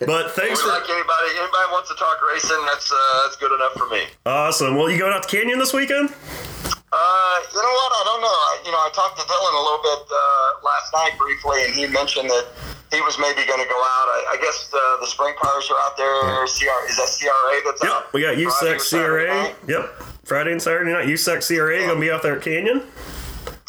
but 0.05 0.31
thanks 0.31 0.61
we 0.61 0.69
for 0.69 0.69
like 0.69 0.87
anybody. 0.87 1.29
Anybody 1.33 1.67
wants 1.71 1.89
to 1.89 1.95
talk 1.95 2.17
racing? 2.31 2.63
That's 2.67 2.91
uh, 2.91 3.23
that's 3.23 3.37
good 3.37 3.51
enough 3.51 3.73
for 3.73 3.89
me. 3.89 4.03
Awesome. 4.25 4.75
Well, 4.75 4.91
you 4.91 4.99
going 4.99 5.13
out 5.13 5.23
to 5.23 5.29
Canyon 5.29 5.57
this 5.57 5.73
weekend? 5.73 6.13
Uh, 6.95 7.35
you 7.51 7.59
know 7.59 7.75
what? 7.75 7.91
I 7.91 8.03
don't 8.07 8.21
know. 8.23 8.31
I, 8.31 8.53
you 8.63 8.71
know, 8.71 8.79
I 8.79 8.89
talked 8.95 9.19
to 9.19 9.25
Dillon 9.27 9.51
a 9.51 9.63
little 9.67 9.83
bit 9.83 10.07
uh, 10.07 10.47
last 10.63 10.95
night 10.95 11.19
briefly, 11.19 11.67
and 11.67 11.75
he 11.75 11.91
mentioned 11.91 12.29
that 12.31 12.47
he 12.87 13.01
was 13.01 13.19
maybe 13.19 13.43
going 13.43 13.59
to 13.59 13.67
go 13.67 13.75
out. 13.75 14.07
I, 14.15 14.19
I 14.31 14.37
guess 14.39 14.71
the, 14.71 14.79
the 15.03 15.07
sprint 15.07 15.35
cars 15.35 15.67
are 15.67 15.79
out 15.83 15.97
there. 15.99 16.47
CR, 16.47 16.87
is 16.87 16.95
that 16.95 17.11
CRA 17.11 17.59
that's 17.67 17.83
yep, 17.83 17.91
out? 17.91 18.13
we 18.13 18.21
got 18.21 18.39
USAC 18.39 18.79
CRA. 18.79 19.51
Yep, 19.67 19.91
Friday 20.23 20.53
and 20.53 20.61
Saturday 20.61 20.93
night. 20.93 21.07
USAC 21.07 21.43
CRA 21.43 21.83
going 21.83 21.95
to 21.95 21.99
be 21.99 22.11
out 22.11 22.23
there 22.23 22.37
at 22.37 22.41
Canyon. 22.41 22.87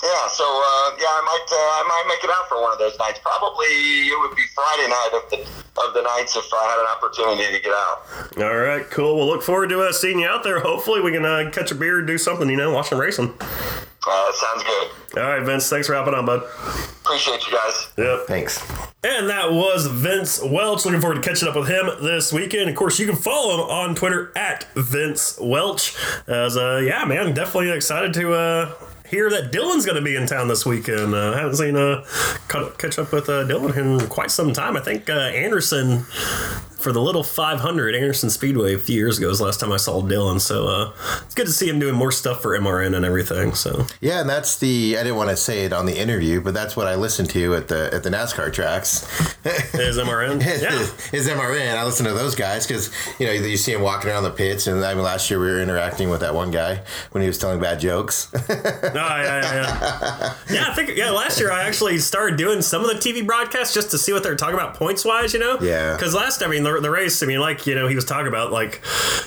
Yeah, 0.07 0.29
so 0.29 0.45
uh, 0.47 0.95
yeah, 1.03 1.11
I 1.11 1.23
might 1.27 1.47
uh, 1.51 1.59
I 1.59 1.83
might 1.89 2.15
make 2.15 2.23
it 2.23 2.31
out 2.31 2.49
for 2.49 2.63
one 2.63 2.73
of 2.73 2.79
those 2.79 2.97
nights. 2.97 3.19
Probably 3.19 3.67
it 3.67 4.21
would 4.21 4.37
be 4.37 4.43
Friday 4.55 4.87
night 4.87 5.11
of 5.15 5.31
the 5.31 5.39
of 5.83 5.95
the 5.95 6.03
nights 6.03 6.37
if 6.37 6.47
I 6.55 6.65
had 6.65 6.79
an 6.79 6.87
opportunity 6.87 7.57
to 7.57 7.63
get 7.63 7.73
out. 7.73 8.07
All 8.39 8.57
right, 8.57 8.89
cool. 8.89 9.17
We'll 9.17 9.27
look 9.27 9.43
forward 9.43 9.71
to 9.71 9.81
uh, 9.81 9.93
seeing 9.93 10.21
you 10.21 10.29
out 10.29 10.45
there. 10.45 10.61
Hopefully, 10.61 11.01
we 11.01 11.11
can 11.11 11.25
uh, 11.25 11.51
catch 11.53 11.73
a 11.73 11.75
beer, 11.75 12.03
do 12.03 12.19
something, 12.19 12.49
you 12.49 12.57
know, 12.57 12.73
watch 12.73 12.91
some 12.91 13.01
racing. 13.01 13.35
Uh, 14.09 14.33
sounds 14.33 14.63
good. 14.63 14.91
All 15.19 15.29
right, 15.29 15.43
Vince. 15.43 15.69
Thanks 15.69 15.89
for 15.89 15.95
hopping 15.95 16.15
on, 16.15 16.25
bud. 16.25 16.45
Appreciate 17.05 17.45
you 17.45 17.53
guys. 17.53 17.89
Yep. 17.99 18.27
Thanks. 18.29 18.61
And 19.03 19.29
that 19.29 19.51
was 19.51 19.87
Vince 19.87 20.41
Welch. 20.43 20.85
Looking 20.85 21.01
forward 21.01 21.21
to 21.21 21.29
catching 21.29 21.49
up 21.49 21.57
with 21.57 21.69
him 21.69 21.87
this 22.01 22.33
weekend. 22.33 22.71
Of 22.71 22.77
course, 22.77 23.01
you 23.01 23.07
can 23.07 23.17
follow 23.17 23.55
him 23.55 23.61
on 23.71 23.95
Twitter 23.97 24.33
at 24.37 24.73
Vince 24.75 25.39
Welch. 25.41 25.97
As 26.29 26.57
uh, 26.57 26.81
yeah, 26.85 27.05
man, 27.05 27.35
definitely 27.35 27.71
excited 27.73 28.13
to 28.15 28.35
uh, 28.35 28.73
hear 29.09 29.31
that 29.31 29.53
Dillon's 29.53 29.85
going 29.85 29.97
to 29.97 30.03
be 30.03 30.17
in 30.17 30.27
town 30.27 30.49
this 30.49 30.67
weekend. 30.67 31.15
Uh, 31.15 31.33
haven't 31.33 31.57
seen 31.57 31.77
uh, 31.77 32.05
catch 32.79 32.99
up 32.99 33.13
with 33.13 33.29
uh, 33.29 33.45
Dillon 33.45 33.79
in 33.79 34.09
quite 34.09 34.31
some 34.31 34.53
time. 34.53 34.77
I 34.77 34.81
think 34.81 35.09
uh, 35.09 35.13
Anderson 35.13 36.05
for 36.87 36.93
the 36.93 37.03
little 37.03 37.25
500 37.25 37.97
Anderson 37.97 38.31
Speedway 38.31 38.73
a 38.73 38.79
few 38.79 38.95
years 38.95 39.19
ago 39.19 39.27
was 39.27 39.41
the 39.41 39.45
last 39.45 39.59
time 39.59 39.73
I 39.73 39.77
saw 39.77 40.01
Dillon. 40.03 40.39
So 40.39 40.69
uh, 40.69 40.93
it's 41.25 41.35
good 41.35 41.47
to 41.47 41.53
see 41.53 41.69
him 41.69 41.81
doing 41.81 41.97
more 41.97 42.13
stuff 42.13 42.41
for 42.41 42.57
MRN 42.57 42.95
and 42.95 43.05
everything. 43.05 43.55
So 43.55 43.89
Yeah, 44.01 44.21
and 44.21 44.31
that's 44.31 44.61
the 44.61 44.97
I 44.97 45.03
didn't 45.03 45.17
want 45.17 45.31
to 45.31 45.37
say 45.37 45.65
it 45.65 45.73
on 45.73 45.87
the 45.87 45.99
interview, 45.99 46.41
but 46.41 46.55
that's 46.55 46.77
what 46.77 46.87
I 46.87 46.95
listened 46.95 47.29
to 47.31 47.57
at 47.57 47.67
the 47.67 47.93
at 47.93 48.05
the 48.05 48.11
NASCAR 48.11 48.53
tracks. 48.53 49.03
is 49.75 49.99
MRN? 49.99 50.41
Yeah. 50.41 50.71
His 51.11 51.29
MRN. 51.29 51.77
I 51.77 51.83
listen 51.85 52.07
to 52.07 52.13
those 52.13 52.37
guys 52.37 52.65
because 52.65 52.95
you 53.19 53.27
know 53.27 53.33
you 53.33 53.57
see 53.57 53.73
him 53.73 53.83
walking 53.83 54.09
around 54.09 54.23
the 54.23 54.31
pits, 54.31 54.69
and 54.69 54.85
I 54.85 54.95
mean 54.95 55.03
last 55.03 55.29
year 55.29 55.41
we 55.41 55.47
were 55.47 55.61
interacting 55.61 56.09
with 56.09 56.21
that 56.21 56.37
one 56.37 56.53
guy 56.53 56.83
when 57.11 57.21
he 57.21 57.27
was 57.27 57.39
telling 57.39 57.59
bad 57.59 57.81
jokes. 57.81 58.33
Oh, 58.97 58.99
yeah, 58.99 59.43
yeah, 59.43 59.55
yeah. 59.55 60.35
yeah, 60.51 60.71
I 60.71 60.75
think 60.75 60.97
yeah. 60.97 61.11
Last 61.11 61.39
year 61.39 61.53
I 61.53 61.65
actually 61.65 61.99
started 61.99 62.39
doing 62.39 62.63
some 62.63 62.83
of 62.83 62.89
the 62.89 62.95
TV 62.95 63.25
broadcasts 63.25 63.75
just 63.75 63.91
to 63.91 63.99
see 63.99 64.13
what 64.13 64.23
they're 64.23 64.37
talking 64.37 64.55
about 64.55 64.75
points 64.75 65.05
wise, 65.05 65.35
you 65.35 65.41
know. 65.41 65.59
Yeah. 65.61 65.95
Because 65.95 66.15
last, 66.15 66.43
I 66.43 66.47
mean, 66.47 66.63
the, 66.63 66.76
the 66.83 66.91
race, 66.91 67.23
I 67.23 67.27
mean, 67.27 67.41
like 67.41 67.67
you 67.67 67.75
know, 67.75 67.89
he 67.89 67.95
was 67.95 68.05
talking 68.05 68.29
about 68.29 68.53
like, 68.53 68.83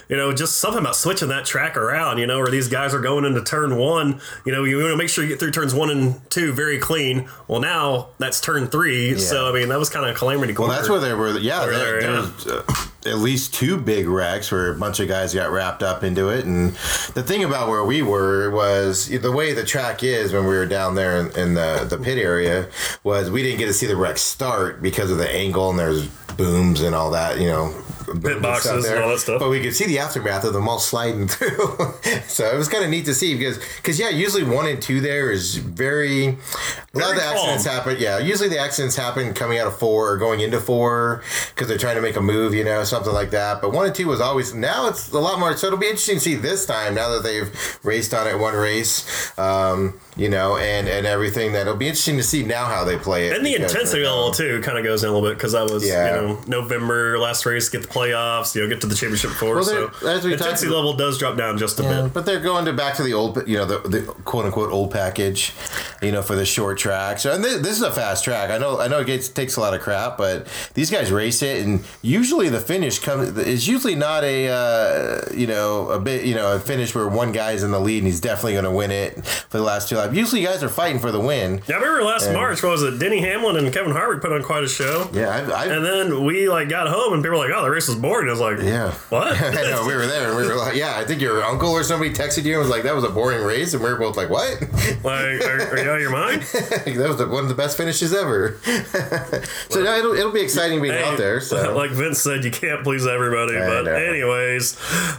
you 0.07 0.15
know, 0.15 0.33
just 0.33 0.57
something 0.57 0.79
about 0.79 0.95
switching 0.95 1.29
that 1.29 1.45
track 1.45 1.77
around, 1.77 2.17
you 2.17 2.27
know, 2.27 2.39
where 2.39 2.51
these 2.51 2.67
guys 2.67 2.93
are 2.93 3.01
going 3.01 3.25
into 3.25 3.43
turn 3.43 3.77
one. 3.77 4.21
You 4.45 4.51
know, 4.51 4.63
you 4.63 4.77
want 4.77 4.91
to 4.91 4.97
make 4.97 5.09
sure 5.09 5.23
you 5.23 5.29
get 5.29 5.39
through 5.39 5.51
turns 5.51 5.73
one 5.73 5.89
and 5.89 6.29
two 6.29 6.53
very 6.53 6.79
clean. 6.79 7.29
Well, 7.47 7.59
now 7.59 8.09
that's 8.17 8.41
turn 8.41 8.67
three, 8.67 9.17
so 9.17 9.49
I 9.49 9.53
mean, 9.53 9.69
that 9.69 9.79
was 9.79 9.89
kind 9.89 10.05
of 10.05 10.15
a 10.15 10.17
calamity. 10.17 10.53
Well, 10.53 10.67
that's 10.67 10.89
where 10.89 10.99
they 10.99 11.13
were. 11.13 11.37
Yeah, 11.37 11.65
there, 11.65 12.01
there 12.01 12.01
yeah. 12.01 12.19
was 12.19 12.47
uh, 12.47 12.63
at 13.05 13.17
least 13.17 13.53
two 13.53 13.77
big 13.77 14.07
wrecks 14.07 14.51
where 14.51 14.71
a 14.71 14.77
bunch 14.77 14.99
of 14.99 15.07
guys 15.07 15.33
got 15.33 15.51
wrapped 15.51 15.83
up 15.83 16.03
into 16.03 16.29
it. 16.29 16.45
And 16.45 16.71
the 17.13 17.23
thing 17.23 17.43
about 17.43 17.69
where 17.69 17.83
we 17.83 18.01
were 18.01 18.51
was 18.51 19.07
the 19.07 19.31
way 19.31 19.53
the 19.53 19.63
track 19.63 20.03
is 20.03 20.33
when 20.33 20.43
we 20.43 20.55
were 20.55 20.65
down 20.65 20.95
there 20.95 21.17
in, 21.17 21.37
in 21.37 21.53
the 21.53 21.85
the 21.89 21.97
pit 21.97 22.17
area 22.17 22.67
was 23.03 23.31
we 23.31 23.41
didn't 23.41 23.59
get 23.59 23.67
to 23.67 23.73
see 23.73 23.87
the 23.87 23.95
wreck 23.95 24.17
start 24.17 24.81
because 24.81 25.11
of 25.11 25.17
the 25.17 25.29
angle 25.29 25.69
and 25.69 25.79
there's 25.79 26.09
booms 26.39 26.81
and 26.81 26.95
all 26.95 27.11
that. 27.11 27.37
You 27.37 27.47
know. 27.47 27.73
And 28.11 28.41
boxes 28.41 28.85
and 28.85 28.99
all 29.03 29.09
that 29.09 29.19
stuff. 29.19 29.39
But 29.39 29.49
we 29.49 29.61
could 29.61 29.75
see 29.75 29.85
the 29.85 29.99
aftermath 29.99 30.43
of 30.43 30.53
them 30.53 30.67
all 30.67 30.79
sliding 30.79 31.27
through. 31.29 31.77
so 32.27 32.45
it 32.45 32.57
was 32.57 32.67
kind 32.67 32.83
of 32.83 32.89
neat 32.89 33.05
to 33.05 33.13
see 33.13 33.35
because, 33.37 33.57
because 33.77 33.99
yeah, 33.99 34.09
usually 34.09 34.43
one 34.43 34.67
and 34.67 34.81
two 34.81 35.01
there 35.01 35.31
is 35.31 35.57
very. 35.57 36.37
A 36.95 36.97
lot 36.97 37.11
of 37.11 37.17
the 37.17 37.23
accidents 37.23 37.65
calm. 37.65 37.75
happen. 37.75 37.97
Yeah, 37.99 38.17
usually 38.17 38.49
the 38.49 38.57
accidents 38.57 38.95
happen 38.95 39.33
coming 39.33 39.59
out 39.59 39.67
of 39.67 39.77
four 39.77 40.11
or 40.11 40.17
going 40.17 40.39
into 40.39 40.59
four 40.59 41.21
because 41.53 41.67
they're 41.67 41.77
trying 41.77 41.95
to 41.95 42.01
make 42.01 42.15
a 42.15 42.21
move, 42.21 42.53
you 42.53 42.63
know, 42.63 42.83
something 42.83 43.13
like 43.13 43.29
that. 43.31 43.61
But 43.61 43.73
one 43.73 43.85
and 43.85 43.93
two 43.93 44.07
was 44.07 44.19
always. 44.21 44.53
Now 44.55 44.87
it's 44.87 45.11
a 45.11 45.19
lot 45.19 45.39
more. 45.39 45.55
So 45.55 45.67
it'll 45.67 45.77
be 45.79 45.85
interesting 45.85 46.15
to 46.15 46.21
see 46.21 46.35
this 46.35 46.65
time 46.65 46.95
now 46.95 47.09
that 47.09 47.21
they've 47.23 47.79
raced 47.83 48.13
on 48.13 48.25
it 48.27 48.39
one 48.39 48.55
race, 48.55 49.37
um, 49.37 49.99
you 50.17 50.29
know, 50.29 50.57
and 50.57 50.87
and 50.87 51.05
everything. 51.05 51.53
That 51.53 51.61
it'll 51.61 51.75
be 51.75 51.87
interesting 51.87 52.17
to 52.17 52.23
see 52.23 52.43
now 52.43 52.65
how 52.65 52.83
they 52.83 52.97
play 52.97 53.27
it. 53.27 53.37
And 53.37 53.45
the 53.45 53.55
intensity 53.55 54.03
level 54.03 54.31
too 54.31 54.59
kind 54.61 54.77
of 54.77 54.83
goes 54.83 55.03
in 55.03 55.09
a 55.09 55.13
little 55.13 55.27
bit 55.29 55.37
because 55.37 55.51
that 55.51 55.69
was 55.69 55.87
Yeah. 55.87 56.15
you 56.21 56.21
know 56.27 56.41
November 56.47 57.19
last 57.19 57.45
race, 57.45 57.69
get 57.69 57.83
the 57.83 57.87
playoffs, 58.03 58.55
you 58.55 58.61
know, 58.61 58.67
get 58.69 58.81
to 58.81 58.87
the 58.87 58.95
championship 58.95 59.31
four. 59.31 59.55
Well, 59.55 59.63
so 59.63 59.87
there- 60.01 60.11
as 60.15 60.23
we 60.25 60.33
intensity 60.33 60.67
about- 60.67 60.77
level 60.77 60.93
does 60.93 61.17
drop 61.17 61.37
down 61.37 61.57
just 61.57 61.79
a 61.79 61.83
Yeah, 61.83 62.01
bit. 62.03 62.13
but 62.13 62.25
they're 62.25 62.39
going 62.39 62.65
to 62.65 62.73
back 62.73 62.95
to 62.95 63.03
the 63.03 63.13
old, 63.13 63.47
you 63.47 63.57
know, 63.57 63.65
the, 63.65 63.79
the 63.87 64.01
quote 64.25 64.45
unquote 64.45 64.71
old 64.71 64.91
package, 64.91 65.53
you 66.01 66.11
know, 66.11 66.21
for 66.21 66.35
the 66.35 66.45
short 66.45 66.77
track. 66.77 67.19
So 67.19 67.31
and 67.33 67.43
this, 67.43 67.57
this 67.61 67.71
is 67.77 67.81
a 67.81 67.91
fast 67.91 68.23
track. 68.23 68.49
I 68.49 68.57
know, 68.57 68.79
I 68.79 68.87
know 68.87 68.99
it 68.99 69.07
gets, 69.07 69.27
takes 69.29 69.57
a 69.57 69.61
lot 69.61 69.73
of 69.73 69.81
crap, 69.81 70.17
but 70.17 70.47
these 70.73 70.89
guys 70.89 71.11
race 71.11 71.41
it, 71.41 71.65
and 71.65 71.83
usually 72.01 72.49
the 72.49 72.59
finish 72.59 72.99
comes 72.99 73.37
is 73.37 73.67
usually 73.67 73.95
not 73.95 74.23
a, 74.23 74.47
uh, 74.49 75.21
you 75.33 75.47
know, 75.47 75.89
a 75.89 75.99
bit, 75.99 76.25
you 76.25 76.35
know, 76.35 76.53
a 76.55 76.59
finish 76.59 76.93
where 76.95 77.07
one 77.07 77.31
guy's 77.31 77.63
in 77.63 77.71
the 77.71 77.79
lead 77.79 77.97
and 77.99 78.07
he's 78.07 78.19
definitely 78.21 78.53
going 78.53 78.63
to 78.65 78.71
win 78.71 78.91
it 78.91 79.25
for 79.25 79.57
the 79.57 79.63
last 79.63 79.89
two 79.89 79.97
laps. 79.97 80.15
Usually, 80.15 80.41
guys 80.41 80.63
are 80.63 80.69
fighting 80.69 80.99
for 80.99 81.11
the 81.11 81.19
win. 81.19 81.61
Yeah, 81.67 81.75
I 81.75 81.79
remember 81.79 82.03
last 82.03 82.31
March, 82.31 82.63
what 82.63 82.71
was 82.71 82.83
it? 82.83 82.99
Denny 82.99 83.19
Hamlin 83.21 83.57
and 83.57 83.73
Kevin 83.73 83.91
Harvick 83.93 84.21
put 84.21 84.31
on 84.31 84.43
quite 84.43 84.63
a 84.63 84.67
show. 84.67 85.09
Yeah, 85.13 85.29
I, 85.29 85.63
I, 85.63 85.65
And 85.65 85.83
then 85.85 86.23
we 86.23 86.47
like 86.49 86.69
got 86.69 86.87
home 86.87 87.13
and 87.13 87.23
people 87.23 87.37
were 87.39 87.45
like, 87.47 87.55
"Oh, 87.55 87.63
the 87.63 87.69
race 87.71 87.88
was 87.89 87.99
boring." 87.99 88.27
I 88.27 88.31
was 88.31 88.39
like, 88.39 88.59
yeah. 88.59 88.91
what?" 89.09 89.35
I 89.41 89.69
know 89.69 89.85
we 89.85 89.95
were 89.95 90.07
there, 90.07 90.29
and 90.29 90.37
we 90.37 90.47
were 90.47 90.55
like, 90.55 90.75
"Yeah, 90.75 90.97
I 90.97 91.05
think 91.05 91.21
your 91.21 91.43
uncle 91.43 91.69
or 91.69 91.83
somebody 91.83 92.13
texted 92.13 92.43
you 92.43 92.53
and 92.53 92.61
was 92.61 92.69
like, 92.69 92.83
that 92.83 92.95
was 92.95 93.03
a 93.03 93.09
boring 93.09 93.43
race," 93.43 93.73
and 93.73 93.83
we 93.83 93.89
were 93.89 93.97
both 93.97 94.17
like, 94.17 94.29
"What?" 94.29 94.61
like, 95.03 95.43
are, 95.45 95.61
are 95.71 95.77
you 95.77 95.89
out 95.89 95.95
of 95.95 96.01
your 96.01 96.11
mind? 96.11 96.41
that 96.51 97.05
was 97.07 97.17
the, 97.17 97.27
one 97.27 97.43
of 97.43 97.49
the 97.49 97.55
best 97.55 97.77
finishes 97.77 98.13
ever. 98.13 98.59
so 99.69 99.83
no, 99.83 99.95
it'll, 99.97 100.13
it'll 100.13 100.31
be 100.31 100.41
exciting 100.41 100.81
being 100.81 100.95
out 100.95 101.17
there. 101.17 101.39
So 101.41 101.75
like 101.75 101.91
Vince 101.91 102.19
said, 102.19 102.43
you 102.43 102.51
can't 102.51 102.83
please 102.83 103.05
everybody. 103.05 103.57
I 103.57 103.67
but 103.67 103.85
know. 103.85 103.93
anyways, 103.93 104.73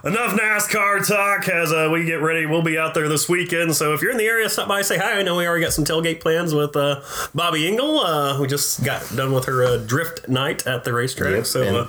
enough 0.04 0.38
NASCAR 0.38 1.06
talk. 1.06 1.48
As 1.48 1.72
uh, 1.72 1.88
we 1.92 2.04
get 2.04 2.20
ready, 2.20 2.46
we'll 2.46 2.62
be 2.62 2.78
out 2.78 2.94
there 2.94 3.08
this 3.08 3.28
weekend. 3.28 3.74
So 3.74 3.92
if 3.92 4.02
you're 4.02 4.10
in 4.10 4.16
the 4.16 4.26
area, 4.26 4.48
stop 4.48 4.68
by, 4.68 4.82
say 4.82 4.98
hi. 4.98 5.18
I 5.18 5.22
know 5.22 5.36
we 5.36 5.46
already 5.46 5.64
got 5.64 5.72
some 5.72 5.84
tailgate 5.84 6.20
plans 6.20 6.54
with 6.54 6.76
uh, 6.76 7.00
Bobby 7.34 7.66
Engel. 7.66 8.00
Uh, 8.00 8.40
we 8.40 8.46
just 8.46 8.84
got 8.84 9.02
done 9.16 9.32
with 9.32 9.46
her 9.46 9.64
uh, 9.64 9.76
drift 9.78 10.28
night 10.28 10.66
at 10.66 10.84
the 10.84 10.92
racetrack. 10.92 11.34
Yep, 11.34 11.46
so 11.46 11.88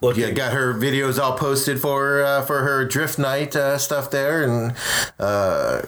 and- 0.00 0.04
uh, 0.04 0.06
look, 0.06 0.16
yeah, 0.16 0.30
got 0.30 0.52
her 0.52 0.74
videos 0.74 1.18
all 1.18 1.36
posted 1.36 1.80
for 1.80 2.22
uh, 2.22 2.42
for 2.42 2.62
her 2.62 2.84
drift 2.84 3.18
night 3.18 3.54
uh, 3.56 3.78
stuff 3.78 4.10
there, 4.10 4.42
and 4.44 4.72
uh, 5.18 5.82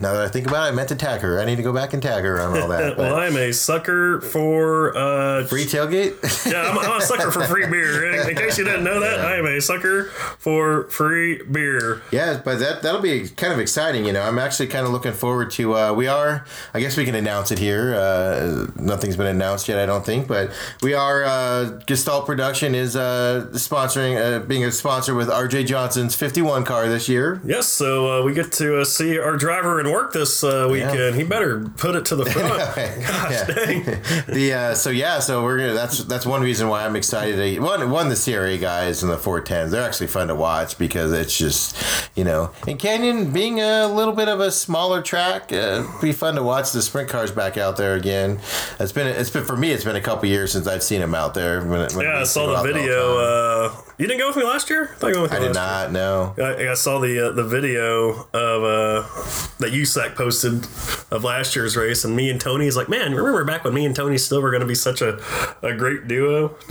now 0.00 0.12
that 0.14 0.22
I 0.22 0.28
think 0.28 0.46
about 0.46 0.66
it, 0.66 0.72
I 0.72 0.74
meant 0.74 0.88
to 0.90 0.96
tag 0.96 1.20
her. 1.20 1.40
I 1.40 1.44
need 1.44 1.56
to 1.56 1.62
go 1.62 1.72
back 1.72 1.92
and 1.92 2.02
tag 2.02 2.24
her 2.24 2.40
on 2.40 2.58
all 2.58 2.68
that. 2.68 2.96
well, 2.98 3.14
I'm 3.14 3.36
a 3.36 3.52
sucker 3.52 4.20
for 4.20 4.96
uh, 4.96 5.44
free 5.46 5.64
tailgate. 5.64 6.50
Yeah, 6.50 6.62
I'm, 6.62 6.78
I'm 6.78 7.00
a 7.00 7.04
sucker 7.04 7.30
for 7.30 7.44
free 7.44 7.66
beer. 7.66 8.12
In, 8.12 8.30
in 8.30 8.36
case 8.36 8.58
you 8.58 8.64
didn't 8.64 8.84
know 8.84 9.00
that, 9.00 9.20
I 9.20 9.36
am 9.36 9.46
a 9.46 9.60
sucker 9.60 10.04
for 10.38 10.84
free 10.90 11.42
beer. 11.42 12.02
Yeah, 12.10 12.40
but 12.44 12.58
that 12.58 12.82
that'll 12.82 13.00
be 13.00 13.28
kind 13.28 13.52
of 13.52 13.58
exciting. 13.58 14.04
You 14.06 14.12
know, 14.12 14.22
I'm 14.22 14.38
actually 14.38 14.68
kind 14.68 14.86
of 14.86 14.92
looking 14.92 15.12
forward 15.12 15.50
to. 15.52 15.74
Uh, 15.76 15.92
we 15.92 16.06
are. 16.06 16.44
I 16.74 16.80
guess 16.80 16.96
we 16.96 17.04
can 17.04 17.14
announce 17.14 17.50
it 17.50 17.58
here. 17.58 17.94
Uh, 17.94 18.66
nothing's 18.76 19.16
been 19.16 19.26
announced 19.26 19.68
yet, 19.68 19.78
I 19.78 19.86
don't 19.86 20.04
think, 20.04 20.26
but 20.26 20.50
we 20.82 20.94
are. 20.94 21.24
Uh, 21.24 21.80
Gestalt 21.86 22.26
Production 22.26 22.74
is 22.74 22.96
uh, 23.00 23.46
sponsoring, 23.52 24.16
uh, 24.20 24.40
being 24.46 24.64
a 24.64 24.70
sponsor 24.72 25.14
with 25.14 25.30
R.J. 25.30 25.64
Johnson's 25.64 26.14
51 26.14 26.64
car 26.64 26.88
this 26.88 27.08
year. 27.08 27.40
Yes, 27.44 27.66
so 27.68 28.20
uh, 28.20 28.24
we 28.24 28.34
get 28.34 28.52
to 28.52 28.80
uh, 28.80 28.84
see 28.84 29.18
our 29.18 29.36
driver 29.36 29.80
in 29.80 29.90
work 29.90 30.12
this 30.12 30.44
uh, 30.44 30.68
weekend. 30.70 31.16
He 31.16 31.24
better 31.24 31.60
put 31.76 31.94
it 31.96 32.04
to 32.06 32.16
the 32.16 32.24
front. 32.30 32.58
Gosh 33.06 33.30
Yeah. 33.30 33.46
dang. 33.46 33.84
the 34.34 34.52
uh, 34.54 34.74
so 34.74 34.90
yeah, 34.90 35.18
so 35.20 35.42
we're 35.42 35.58
gonna. 35.58 35.72
That's 35.74 36.04
that's 36.04 36.26
one 36.26 36.42
reason 36.42 36.68
why 36.68 36.84
I'm 36.84 36.96
excited. 36.96 37.36
To, 37.36 37.60
one 37.60 37.90
one 37.90 38.08
the 38.08 38.16
CRA 38.16 38.56
guys 38.58 39.02
and 39.02 39.10
the 39.10 39.16
410s. 39.16 39.70
They're 39.70 39.82
actually 39.82 40.08
fun 40.08 40.28
to 40.28 40.34
watch 40.34 40.78
because 40.78 41.12
it's 41.12 41.36
just 41.36 41.76
you 42.14 42.24
know, 42.24 42.50
and 42.66 42.78
Canyon 42.78 43.32
being 43.32 43.60
a 43.60 43.86
little 43.86 44.14
bit 44.14 44.28
of 44.28 44.40
a 44.40 44.50
smaller 44.50 45.00
track, 45.02 45.52
uh, 45.52 45.84
be 46.00 46.12
fun 46.12 46.34
to 46.34 46.42
watch 46.42 46.72
the 46.72 46.82
sprint 46.82 47.08
cars 47.08 47.30
back 47.30 47.56
out 47.56 47.76
there 47.76 47.94
again. 47.94 48.38
It's 48.78 48.92
been 48.92 49.06
it's 49.06 49.30
been 49.30 49.44
for 49.44 49.56
me. 49.56 49.70
It's 49.72 49.84
been 49.84 49.96
a 49.96 50.00
couple 50.00 50.28
years 50.28 50.52
since 50.52 50.66
I've 50.66 50.82
seen 50.82 51.00
them 51.00 51.14
out 51.14 51.34
there. 51.34 51.60
When, 51.64 51.80
when 51.94 52.06
Yeah, 52.06 52.20
I 52.20 52.24
saw 52.24 52.46
the 52.62 52.72
video. 52.72 52.89
Time. 52.96 53.16
Uh, 53.18 53.82
you 53.98 54.06
didn't 54.06 54.20
go 54.20 54.28
with 54.28 54.36
me 54.36 54.44
last 54.44 54.70
year? 54.70 54.90
I, 54.92 54.94
thought 54.94 55.06
you 55.08 55.20
went 55.20 55.30
with 55.30 55.32
I 55.32 55.38
did 55.40 55.54
not 55.54 55.92
year. 55.92 56.68
I, 56.68 56.70
I 56.70 56.74
saw 56.74 56.98
the 57.00 57.28
uh, 57.28 57.32
the 57.32 57.44
video 57.44 58.28
of 58.32 58.64
uh, 58.64 59.02
that 59.58 59.72
USAC 59.72 60.14
posted 60.16 60.64
of 61.12 61.24
last 61.24 61.54
year's 61.54 61.76
race, 61.76 62.04
and 62.04 62.16
me 62.16 62.30
and 62.30 62.40
Tony's 62.40 62.76
like, 62.76 62.88
man, 62.88 63.14
remember 63.14 63.44
back 63.44 63.64
when 63.64 63.74
me 63.74 63.84
and 63.84 63.94
Tony 63.94 64.16
still 64.16 64.40
were 64.40 64.50
going 64.50 64.62
to 64.62 64.66
be 64.66 64.74
such 64.74 65.02
a, 65.02 65.20
a 65.62 65.74
great 65.74 66.08
duo? 66.08 66.56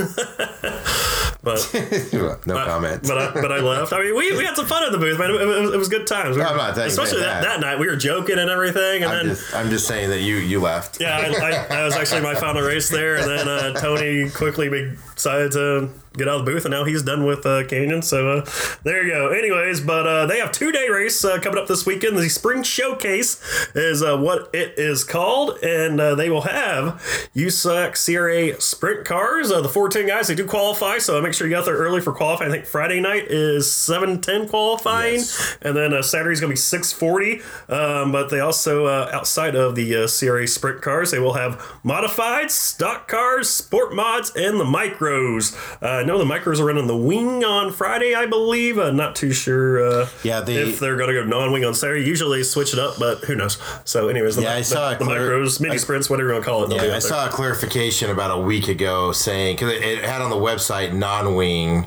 but 1.43 1.69
no 2.45 2.55
comment. 2.65 3.03
But 3.03 3.17
I, 3.17 3.31
but 3.33 3.51
I 3.51 3.59
left. 3.59 3.93
I 3.93 3.99
mean, 3.99 4.15
we, 4.15 4.35
we 4.35 4.43
had 4.43 4.55
some 4.55 4.65
fun 4.65 4.85
in 4.85 4.91
the 4.91 4.97
booth, 4.97 5.19
man. 5.19 5.29
It, 5.29 5.45
was, 5.45 5.73
it 5.73 5.77
was 5.77 5.89
good 5.89 6.07
times. 6.07 6.35
We 6.35 6.41
were- 6.41 6.49
especially 6.49 7.19
that, 7.19 7.43
that. 7.43 7.43
that 7.43 7.59
night. 7.61 7.79
We 7.79 7.87
were 7.87 7.95
joking 7.95 8.39
and 8.39 8.49
everything, 8.49 9.03
and 9.03 9.11
I'm 9.11 9.27
then 9.27 9.35
just 9.35 9.55
I'm 9.55 9.69
just 9.69 9.87
saying 9.87 10.09
that 10.09 10.21
you 10.21 10.35
you 10.35 10.59
left. 10.59 10.99
yeah, 10.99 11.17
I, 11.17 11.27
I, 11.27 11.51
that 11.67 11.83
was 11.83 11.95
actually 11.95 12.21
my 12.21 12.35
final 12.35 12.61
race 12.61 12.89
there, 12.89 13.17
and 13.17 13.29
then 13.29 13.47
uh, 13.47 13.73
Tony 13.73 14.29
quickly 14.29 14.69
decided 15.15 15.51
to 15.53 15.89
get 16.19 16.27
out 16.27 16.39
of 16.39 16.45
the 16.45 16.51
booth, 16.51 16.65
and 16.65 16.71
now 16.71 16.83
he's 16.83 17.01
done 17.03 17.25
with 17.25 17.45
uh, 17.45 17.65
Canyon. 17.65 18.01
So 18.01 18.29
uh, 18.29 18.49
there 18.83 19.03
you 19.05 19.11
go. 19.13 19.29
Anyways, 19.29 19.81
but 19.81 20.05
uh, 20.07 20.25
they 20.27 20.37
have 20.39 20.51
two 20.51 20.71
day 20.71 20.87
race 20.89 21.23
uh, 21.25 21.39
coming 21.39 21.59
up 21.59 21.67
this 21.67 21.85
weekend. 21.85 22.17
The 22.17 22.29
Spring 22.29 22.63
Showcase 22.63 23.41
is 23.75 24.03
uh, 24.03 24.17
what 24.17 24.49
it 24.53 24.73
is 24.77 25.03
called, 25.03 25.57
and 25.63 25.99
uh, 25.99 26.15
they 26.15 26.29
will 26.29 26.41
have 26.41 27.01
USAC 27.35 27.95
CRA 28.05 28.59
sprint 28.61 29.05
cars. 29.05 29.51
Uh, 29.51 29.61
the 29.61 29.69
410 29.69 30.07
guys 30.15 30.27
they 30.27 30.35
do 30.35 30.45
qualify, 30.45 30.97
so 30.97 31.21
make 31.21 31.33
sure 31.33 31.47
you 31.47 31.55
get 31.55 31.65
there 31.65 31.75
early 31.77 32.01
for 32.01 32.13
qualifying. 32.13 32.51
I 32.51 32.53
think 32.55 32.65
Friday 32.65 32.99
night 32.99 33.25
is 33.29 33.71
710 33.71 34.47
qualifying, 34.49 35.15
Yes. 35.15 35.57
and 35.61 35.75
then 35.75 35.93
uh, 35.93 36.01
Saturday's 36.01 36.39
going 36.39 36.49
to 36.49 36.53
be 36.53 36.57
640. 36.57 37.41
Um, 37.69 38.11
but 38.11 38.29
they 38.29 38.39
also 38.39 38.85
uh, 38.85 39.09
outside 39.13 39.55
of 39.55 39.75
the 39.75 39.95
uh, 39.95 40.07
CRA 40.07 40.47
sprint 40.47 40.81
cars, 40.81 41.11
they 41.11 41.19
will 41.19 41.33
have 41.33 41.63
modified 41.83 42.51
stock 42.51 43.07
cars, 43.07 43.49
sport 43.49 43.93
mods, 43.93 44.31
and 44.35 44.59
the 44.59 44.65
micros. 44.65 45.55
Know 46.09 46.17
the 46.17 46.23
micros 46.25 46.59
are 46.59 46.65
running 46.65 46.87
the 46.87 46.97
wing 46.97 47.43
on 47.43 47.71
Friday, 47.71 48.15
I 48.15 48.25
believe. 48.25 48.79
Uh, 48.79 48.89
not 48.89 49.15
too 49.15 49.31
sure. 49.31 49.87
Uh, 49.87 50.07
Yeah, 50.23 50.41
they- 50.41 50.55
if 50.55 50.79
they're 50.79 50.97
going 50.97 51.13
to 51.13 51.21
go 51.21 51.23
non-wing 51.23 51.63
on 51.63 51.75
Saturday. 51.75 52.03
Usually 52.03 52.39
they 52.39 52.43
switch 52.43 52.73
it 52.73 52.79
up, 52.79 52.97
but 52.97 53.19
who 53.25 53.35
knows? 53.35 53.59
So, 53.85 54.07
anyways, 54.07 54.35
the, 54.35 54.41
Yeah, 54.41 54.55
I 54.55 54.57
the- 54.59 54.63
saw 54.63 54.93
the, 54.95 55.05
micros, 55.05 55.59
mini 55.61 55.75
I- 55.75 55.77
sprints, 55.77 56.09
whatever 56.09 56.29
you 56.29 56.33
want 56.33 56.45
to 56.45 56.49
call 56.49 56.63
it. 56.63 56.83
Yeah, 56.83 56.95
I 56.95 56.97
saw 56.97 57.27
a 57.27 57.29
clarification 57.29 58.09
about 58.09 58.31
a 58.35 58.41
week 58.41 58.67
ago 58.69 59.11
saying 59.11 59.57
because 59.57 59.71
it, 59.73 59.83
it 59.83 60.03
had 60.03 60.23
on 60.23 60.31
the 60.31 60.35
website 60.35 60.93
non-wing, 60.93 61.85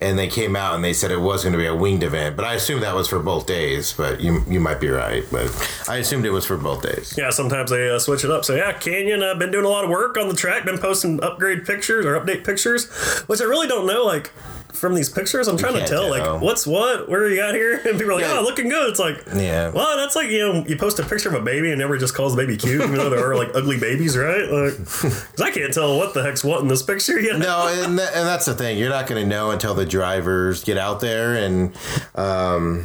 and 0.00 0.18
they 0.18 0.28
came 0.28 0.54
out 0.54 0.74
and 0.74 0.84
they 0.84 0.92
said 0.92 1.10
it 1.10 1.20
was 1.20 1.42
going 1.42 1.52
to 1.52 1.58
be 1.58 1.66
a 1.66 1.74
winged 1.74 2.02
event. 2.02 2.36
But 2.36 2.44
I 2.44 2.54
assumed 2.54 2.82
that 2.82 2.94
was 2.94 3.08
for 3.08 3.18
both 3.18 3.46
days. 3.46 3.92
But 3.92 4.20
you 4.20 4.44
you 4.48 4.60
might 4.60 4.80
be 4.80 4.88
right. 4.88 5.24
But 5.30 5.50
I 5.88 5.96
assumed 5.96 6.24
it 6.24 6.30
was 6.30 6.46
for 6.46 6.56
both 6.56 6.82
days. 6.82 7.14
Yeah, 7.16 7.30
sometimes 7.30 7.70
they 7.70 7.90
uh, 7.90 7.98
switch 7.98 8.24
it 8.24 8.30
up. 8.30 8.44
So 8.44 8.54
yeah, 8.54 8.72
Canyon 8.72 9.22
uh, 9.22 9.34
been 9.34 9.50
doing 9.50 9.64
a 9.64 9.68
lot 9.68 9.84
of 9.84 9.90
work 9.90 10.16
on 10.16 10.28
the 10.28 10.34
track, 10.34 10.64
been 10.64 10.78
posting 10.78 11.22
upgrade 11.22 11.64
pictures 11.64 12.06
or 12.06 12.18
update 12.18 12.44
pictures, 12.44 12.88
which 13.26 13.40
I 13.40 13.44
really 13.44 13.66
don't 13.66 13.86
know. 13.86 14.04
Like 14.04 14.30
from 14.78 14.94
these 14.94 15.08
pictures, 15.10 15.48
I'm 15.48 15.56
trying 15.58 15.74
to 15.74 15.86
tell 15.86 16.02
tell. 16.02 16.10
like 16.10 16.40
what's 16.42 16.66
what, 16.66 17.08
where 17.08 17.28
you 17.28 17.36
got 17.36 17.54
here, 17.54 17.74
and 17.84 17.98
people 17.98 18.10
are 18.10 18.14
like, 18.14 18.22
Yeah. 18.22 18.38
oh, 18.38 18.42
looking 18.42 18.68
good. 18.68 18.88
It's 18.90 18.98
like, 19.00 19.24
Yeah. 19.34 19.70
well, 19.70 19.96
that's 19.96 20.16
like 20.16 20.28
you 20.30 20.38
know, 20.38 20.64
you 20.66 20.76
post 20.76 20.98
a 20.98 21.04
picture 21.04 21.28
of 21.28 21.34
a 21.34 21.40
baby 21.40 21.70
and 21.72 21.82
everybody 21.82 22.00
just 22.00 22.14
calls 22.14 22.34
the 22.34 22.40
baby 22.42 22.56
cute, 22.56 22.80
even 22.82 22.94
though 22.94 23.10
there 23.10 23.28
are 23.30 23.36
like 23.36 23.50
ugly 23.54 23.78
babies, 23.78 24.16
right? 24.16 24.48
Like, 24.50 24.78
because 24.78 25.40
I 25.42 25.50
can't 25.50 25.72
tell 25.74 25.98
what 25.98 26.14
the 26.14 26.22
heck's 26.22 26.42
what 26.44 26.60
in 26.62 26.68
this 26.68 26.82
picture 26.82 27.18
yet. 27.20 27.38
No, 27.38 27.68
and, 27.68 27.98
that, 27.98 28.14
and 28.14 28.26
that's 28.26 28.46
the 28.46 28.54
thing. 28.54 28.78
You're 28.78 28.90
not 28.90 29.06
going 29.06 29.22
to 29.22 29.28
know 29.28 29.50
until 29.50 29.74
the 29.74 29.86
drivers 29.86 30.62
get 30.64 30.78
out 30.78 31.00
there, 31.00 31.34
and 31.34 31.76
um, 32.14 32.84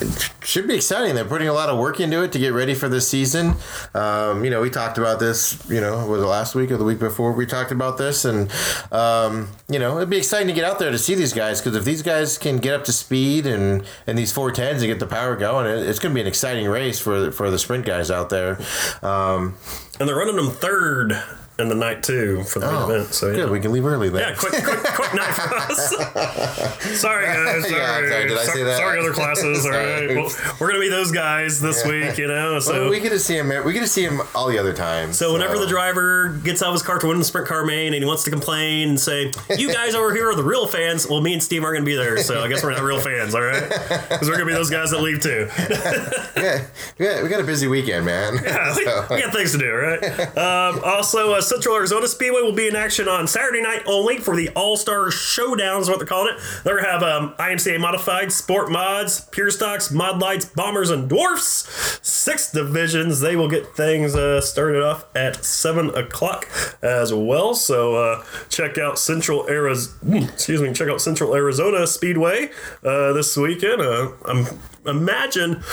it 0.00 0.30
should 0.42 0.66
be 0.66 0.74
exciting. 0.74 1.14
They're 1.14 1.24
putting 1.24 1.48
a 1.48 1.52
lot 1.52 1.68
of 1.68 1.78
work 1.78 2.00
into 2.00 2.22
it 2.22 2.32
to 2.32 2.38
get 2.38 2.52
ready 2.52 2.74
for 2.74 2.88
this 2.88 3.08
season. 3.08 3.54
Um, 3.94 4.44
you 4.44 4.50
know, 4.50 4.60
we 4.60 4.70
talked 4.70 4.98
about 4.98 5.20
this. 5.20 5.62
You 5.68 5.80
know, 5.80 6.06
was 6.06 6.22
it 6.22 6.26
last 6.26 6.54
week 6.54 6.70
or 6.70 6.76
the 6.76 6.84
week 6.84 6.98
before? 6.98 7.32
We 7.32 7.46
talked 7.46 7.72
about 7.72 7.98
this, 7.98 8.24
and 8.24 8.50
um, 8.92 9.48
you 9.68 9.78
know, 9.78 9.96
it'd 9.98 10.10
be 10.10 10.18
exciting 10.18 10.48
to 10.48 10.54
get 10.54 10.64
out 10.64 10.78
there 10.78 10.90
to 10.90 10.98
see 10.98 11.14
these 11.14 11.32
guys 11.32 11.60
because 11.60 11.76
if 11.76 11.84
these 11.84 12.02
guys 12.02 12.38
can 12.38 12.58
get 12.58 12.74
up 12.74 12.84
to 12.84 12.92
speed 12.92 13.46
and 13.46 13.84
and 14.06 14.16
these 14.18 14.32
four 14.32 14.50
tens 14.50 14.82
and 14.82 14.90
get 14.90 14.98
the 15.00 15.06
power 15.06 15.36
going, 15.36 15.66
it, 15.66 15.86
it's 15.88 15.98
going 15.98 16.12
to 16.12 16.14
be 16.14 16.20
an 16.20 16.26
exciting 16.26 16.66
race 16.68 16.98
for 16.98 17.30
for 17.30 17.50
the 17.50 17.58
sprint 17.58 17.84
guys 17.86 18.10
out 18.10 18.30
there. 18.30 18.58
Um, 19.02 19.56
And 19.98 20.08
they're 20.08 20.16
running 20.16 20.36
them 20.36 20.50
third 20.50 21.22
in 21.60 21.68
the 21.68 21.74
night 21.74 22.02
too 22.02 22.42
for 22.44 22.58
the 22.58 22.66
main 22.66 22.74
oh, 22.76 22.90
event. 22.90 23.14
So 23.14 23.28
yeah. 23.28 23.36
good. 23.36 23.50
We 23.50 23.60
can 23.60 23.72
leave 23.72 23.86
early 23.86 24.08
then. 24.08 24.20
Yeah, 24.20 24.34
quick, 24.34 24.52
quick, 24.52 24.78
quick 24.94 25.14
night 25.14 25.32
for 25.32 25.54
us. 25.54 25.90
sorry, 27.00 27.26
guys. 27.26 27.62
Sorry, 27.62 27.72
Yeah, 27.74 28.08
sorry, 28.08 28.28
did 28.28 28.38
I 28.38 28.44
say 28.44 28.62
that? 28.64 28.76
sorry 28.78 28.98
other 29.00 29.12
classes. 29.12 29.64
All 29.64 29.72
right, 29.72 30.08
well, 30.08 30.30
we're 30.58 30.68
gonna 30.68 30.80
be 30.80 30.88
those 30.88 31.12
guys 31.12 31.60
this 31.60 31.84
week, 31.86 32.18
you 32.18 32.26
know. 32.28 32.58
So, 32.60 32.72
Well, 32.82 32.90
we 32.90 33.00
get 33.00 33.10
to 33.10 33.18
see 33.18 33.36
him. 33.36 33.48
We 33.64 33.72
get 33.72 33.80
to 33.80 33.88
see 33.88 34.02
him 34.04 34.20
all 34.34 34.48
the 34.48 34.58
other 34.58 34.72
times. 34.72 35.18
so 35.18 35.32
whenever 35.32 35.58
the 35.58 35.66
driver 35.66 36.28
gets 36.44 36.62
out 36.62 36.68
of 36.68 36.74
his 36.74 36.82
car 36.82 36.98
to 36.98 37.06
win 37.06 37.18
the 37.18 37.24
sprint 37.24 37.46
car 37.46 37.64
main 37.64 37.94
and 37.94 38.02
he 38.02 38.04
wants 38.04 38.24
to 38.24 38.30
complain 38.30 38.90
and 38.90 39.00
say, 39.00 39.32
"You 39.56 39.72
guys 39.72 39.94
over 39.94 40.14
here 40.14 40.30
are 40.30 40.34
the 40.34 40.44
real 40.44 40.66
fans," 40.66 41.06
well, 41.08 41.20
me 41.20 41.32
and 41.32 41.42
Steve 41.42 41.62
aren't 41.64 41.76
gonna 41.76 41.86
be 41.86 41.96
there. 41.96 42.18
So 42.22 42.42
I 42.42 42.48
guess 42.48 42.62
we're 42.62 42.72
not 42.72 42.82
real 42.82 43.00
fans, 43.00 43.34
all 43.34 43.42
right? 43.42 43.68
Because 43.68 44.28
we're 44.28 44.34
gonna 44.34 44.46
be 44.46 44.52
those 44.52 44.70
guys 44.70 44.90
that 44.90 45.00
leave 45.00 45.20
too. 45.20 45.48
yeah, 46.36 46.64
yeah, 46.98 47.22
we 47.22 47.28
got 47.28 47.40
a 47.40 47.44
busy 47.44 47.66
weekend, 47.66 48.06
man. 48.06 48.34
Yeah, 48.42 48.76
we, 48.76 48.84
So- 48.84 49.06
we 49.10 49.20
got 49.22 49.32
things 49.32 49.52
to 49.52 49.58
do, 49.58 49.72
right? 49.72 50.02
Um, 50.36 50.80
also, 50.84 51.32
uh, 51.34 51.40
Central 51.50 51.74
Arizona 51.74 52.06
Speedway 52.06 52.42
will 52.42 52.52
be 52.52 52.68
in 52.68 52.76
action 52.76 53.08
on 53.08 53.26
Saturday 53.26 53.60
night 53.60 53.82
only 53.84 54.18
for 54.18 54.36
the 54.36 54.50
All 54.50 54.76
Star 54.76 55.06
Showdowns, 55.06 55.88
what 55.88 55.98
they're 55.98 56.06
calling 56.06 56.32
it. 56.32 56.40
They're 56.62 56.80
going 56.80 56.84
to 56.84 56.90
have 56.92 57.02
um, 57.02 57.34
IMCA 57.40 57.80
modified, 57.80 58.30
sport 58.30 58.70
mods, 58.70 59.22
pure 59.32 59.50
stocks, 59.50 59.90
mod 59.90 60.20
lights, 60.20 60.44
bombers, 60.44 60.90
and 60.90 61.08
dwarfs. 61.08 61.98
Six 62.06 62.52
divisions. 62.52 63.18
They 63.18 63.34
will 63.34 63.48
get 63.48 63.74
things 63.74 64.14
uh, 64.14 64.40
started 64.40 64.84
off 64.84 65.04
at 65.16 65.44
7 65.44 65.90
o'clock 65.90 66.48
as 66.82 67.12
well. 67.12 67.54
So 67.54 67.96
uh, 67.96 68.24
check 68.48 68.78
out 68.78 68.96
Central 68.96 69.48
Arizona, 69.48 70.26
excuse 70.32 70.62
me, 70.62 70.72
check 70.72 70.88
out 70.88 71.00
Central 71.00 71.34
Arizona 71.34 71.84
Speedway 71.88 72.50
uh, 72.84 73.12
this 73.12 73.36
weekend. 73.36 73.82
Uh, 73.82 74.12
I'm 74.24 74.46
imagine 74.86 75.64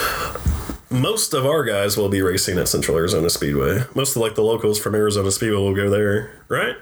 most 0.90 1.34
of 1.34 1.44
our 1.46 1.64
guys 1.64 1.96
will 1.96 2.08
be 2.08 2.22
racing 2.22 2.58
at 2.58 2.68
Central 2.68 2.96
Arizona 2.96 3.28
Speedway. 3.30 3.84
Most 3.94 4.16
of 4.16 4.22
like 4.22 4.34
the 4.34 4.42
locals 4.42 4.78
from 4.78 4.94
Arizona 4.94 5.30
Speedway 5.30 5.56
will 5.58 5.74
go 5.74 5.90
there, 5.90 6.30
right? 6.48 6.76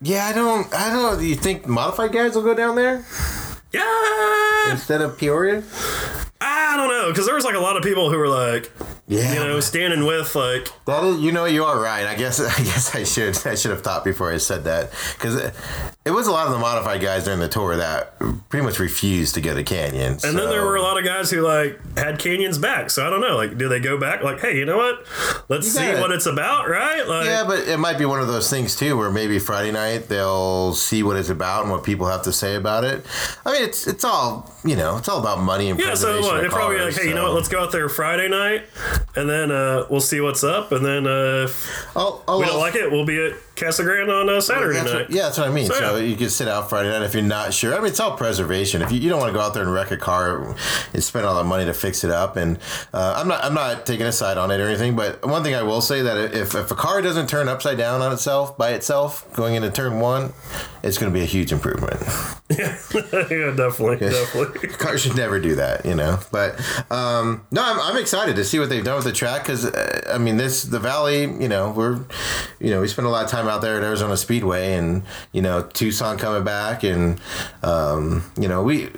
yeah, 0.00 0.26
I 0.26 0.32
don't. 0.32 0.72
I 0.74 0.90
don't. 0.90 1.18
Do 1.18 1.26
you 1.26 1.34
think 1.34 1.66
modified 1.66 2.12
guys 2.12 2.34
will 2.36 2.42
go 2.44 2.54
down 2.54 2.76
there 2.76 3.04
Yeah, 3.72 4.70
instead 4.70 5.00
of 5.02 5.18
Peoria? 5.18 5.62
I 6.40 6.76
don't 6.76 6.88
know 6.88 7.08
because 7.10 7.26
there 7.26 7.34
was 7.34 7.44
like 7.44 7.56
a 7.56 7.60
lot 7.60 7.76
of 7.76 7.82
people 7.82 8.10
who 8.10 8.16
were 8.16 8.28
like, 8.28 8.70
Yeah, 9.08 9.32
you 9.34 9.40
know, 9.40 9.58
standing 9.58 10.04
with 10.06 10.36
like, 10.36 10.68
that 10.86 11.02
is. 11.02 11.20
You 11.20 11.32
know, 11.32 11.46
you 11.46 11.64
are 11.64 11.80
right. 11.80 12.06
I 12.06 12.14
guess. 12.14 12.38
I 12.58 12.62
guess 12.62 12.94
I 12.94 13.02
should. 13.02 13.36
I 13.46 13.56
should 13.56 13.72
have 13.72 13.82
thought 13.82 14.04
before 14.04 14.32
I 14.32 14.36
said 14.36 14.64
that 14.64 14.92
because 15.14 15.50
it, 16.08 16.12
was 16.12 16.26
a 16.26 16.32
lot 16.32 16.46
of 16.46 16.52
the 16.52 16.58
modified 16.58 17.00
guys 17.00 17.24
during 17.24 17.40
the 17.40 17.48
tour 17.48 17.76
that 17.76 18.18
pretty 18.48 18.64
much 18.64 18.78
refused 18.78 19.34
to 19.36 19.40
go 19.40 19.54
to 19.54 19.62
Canyon. 19.62 20.12
and 20.24 20.36
then 20.38 20.48
there 20.48 20.64
were 20.64 20.76
a 20.76 20.82
lot 20.82 20.98
of 20.98 21.04
guys 21.04 21.30
who 21.30 21.40
like 21.42 21.78
had 21.96 22.18
canyons 22.18 22.58
back. 22.58 22.90
So 22.90 23.06
I 23.06 23.10
don't 23.10 23.20
know, 23.20 23.36
like, 23.36 23.56
do 23.58 23.68
they 23.68 23.80
go 23.80 23.98
back? 23.98 24.22
Like, 24.22 24.40
hey, 24.40 24.56
you 24.56 24.64
know 24.64 24.76
what? 24.76 25.06
Let's 25.48 25.66
You 25.66 25.72
see 25.72 25.86
gotta- 25.86 26.00
what 26.00 26.10
it's 26.12 26.26
about, 26.26 26.68
right? 26.68 27.06
Like, 27.06 27.26
Yeah, 27.26 27.44
but 27.46 27.60
it 27.68 27.78
might 27.78 27.98
be 27.98 28.04
one 28.04 28.20
of 28.20 28.26
those 28.28 28.50
things 28.50 28.74
too, 28.76 28.96
where 28.96 29.10
maybe 29.10 29.38
Friday 29.38 29.70
night 29.72 30.08
they'll 30.08 30.74
see 30.74 31.02
what 31.02 31.16
it's 31.16 31.28
about 31.30 31.62
and 31.62 31.70
what 31.70 31.84
people 31.84 32.06
have 32.06 32.22
to 32.22 32.32
say 32.32 32.54
about 32.56 32.84
it. 32.84 33.04
I 33.46 33.52
mean, 33.52 33.62
it's 33.62 33.86
it's 33.86 34.04
all 34.04 34.52
you 34.64 34.74
know, 34.76 34.96
it's 34.96 35.08
all 35.08 35.20
about 35.20 35.40
money 35.40 35.70
and 35.70 35.78
Yeah, 35.78 35.94
so 35.94 36.06
preservation 36.06 36.22
what? 36.26 36.34
of 36.36 36.40
They're 36.42 36.50
probably 36.50 36.80
like, 36.80 36.94
hey, 36.94 37.08
you 37.08 37.14
know 37.14 37.24
what? 37.24 37.34
Let's 37.34 37.48
go 37.48 37.60
out 37.62 37.70
there 37.72 37.88
Friday 37.88 38.28
night, 38.28 38.64
and 39.14 39.30
then 39.30 39.50
uh, 39.52 39.86
we'll 39.88 40.00
see 40.00 40.20
what's 40.20 40.42
up, 40.42 40.72
and 40.72 40.84
then 40.84 41.06
uh, 41.06 41.44
if 41.44 41.86
Oh, 41.94 42.22
oh, 42.26 42.40
we 42.40 42.46
don't 42.46 42.58
like 42.58 42.74
it, 42.74 42.90
we'll 42.90 43.06
be 43.06 43.24
at 43.24 43.32
Casa 43.58 43.82
Grande 43.82 44.10
on 44.10 44.28
uh, 44.28 44.40
Saturday 44.40 44.74
That's 44.74 44.92
night. 44.92 45.00
what, 45.02 45.10
yeah, 45.10 45.22
that's 45.22 45.38
what 45.38 45.48
I 45.48 45.50
mean. 45.52 45.66
So, 45.66 45.74
So, 45.74 45.96
yeah. 45.96 46.04
you 46.04 46.16
can 46.16 46.30
sit 46.30 46.48
out 46.48 46.68
Friday 46.68 46.88
night 46.90 47.02
if 47.02 47.14
you're 47.14 47.22
not 47.22 47.52
sure. 47.52 47.74
I 47.74 47.78
mean, 47.78 47.86
it's 47.88 48.00
all 48.00 48.16
preservation. 48.16 48.82
If 48.82 48.92
you, 48.92 49.00
you 49.00 49.08
don't 49.08 49.18
want 49.18 49.30
to 49.30 49.34
go 49.38 49.40
out 49.40 49.54
there 49.54 49.62
and 49.62 49.72
wreck 49.72 49.90
a 49.90 49.96
car 49.96 50.54
and 50.92 51.02
spend 51.02 51.26
all 51.26 51.34
the 51.34 51.44
money 51.44 51.64
to 51.64 51.74
fix 51.74 52.04
it 52.04 52.10
up, 52.10 52.36
and 52.36 52.58
uh, 52.92 53.14
I'm 53.16 53.28
not 53.28 53.44
I'm 53.44 53.54
not 53.54 53.86
taking 53.86 54.06
a 54.06 54.12
side 54.12 54.38
on 54.38 54.50
it 54.50 54.60
or 54.60 54.66
anything, 54.68 54.96
but 54.96 55.26
one 55.26 55.42
thing 55.42 55.54
I 55.54 55.62
will 55.62 55.80
say 55.80 56.02
that 56.02 56.34
if 56.34 56.54
if 56.54 56.70
a 56.70 56.74
car 56.74 57.02
doesn't 57.02 57.28
turn 57.28 57.48
upside 57.48 57.78
down 57.78 58.00
on 58.02 58.12
itself 58.12 58.56
by 58.56 58.70
itself 58.70 59.30
going 59.34 59.54
into 59.54 59.70
turn 59.70 60.00
one, 60.00 60.32
it's 60.82 60.98
going 60.98 61.12
to 61.12 61.16
be 61.18 61.22
a 61.22 61.26
huge 61.28 61.52
improvement. 61.52 62.00
yeah, 62.50 62.76
definitely, 63.56 63.96
definitely. 63.98 64.68
Cars 64.78 65.02
should 65.02 65.16
never 65.16 65.40
do 65.40 65.56
that, 65.56 65.84
you 65.84 65.94
know. 65.94 66.18
But 66.30 66.58
um, 66.90 67.44
no, 67.50 67.62
I'm, 67.62 67.80
I'm 67.80 67.96
excited 68.00 68.36
to 68.36 68.44
see 68.44 68.58
what 68.58 68.68
they've 68.68 68.84
done 68.84 68.96
with 68.96 69.04
the 69.04 69.12
track 69.12 69.42
because 69.42 69.64
uh, 69.66 70.10
I 70.12 70.18
mean, 70.18 70.36
this 70.36 70.62
the 70.62 70.78
Valley. 70.78 71.22
You 71.22 71.48
know, 71.48 71.70
we're 71.70 72.00
you 72.60 72.70
know 72.70 72.80
we 72.80 72.88
spend 72.88 73.06
a 73.06 73.10
lot 73.10 73.24
of 73.24 73.30
time 73.30 73.47
out 73.48 73.60
there 73.60 73.76
at 73.76 73.82
Arizona 73.82 74.16
Speedway, 74.16 74.74
and 74.74 75.02
you 75.32 75.42
know 75.42 75.62
Tucson 75.62 76.18
coming 76.18 76.44
back, 76.44 76.82
and 76.82 77.20
um, 77.62 78.30
you 78.38 78.48
know 78.48 78.62
we 78.62 78.88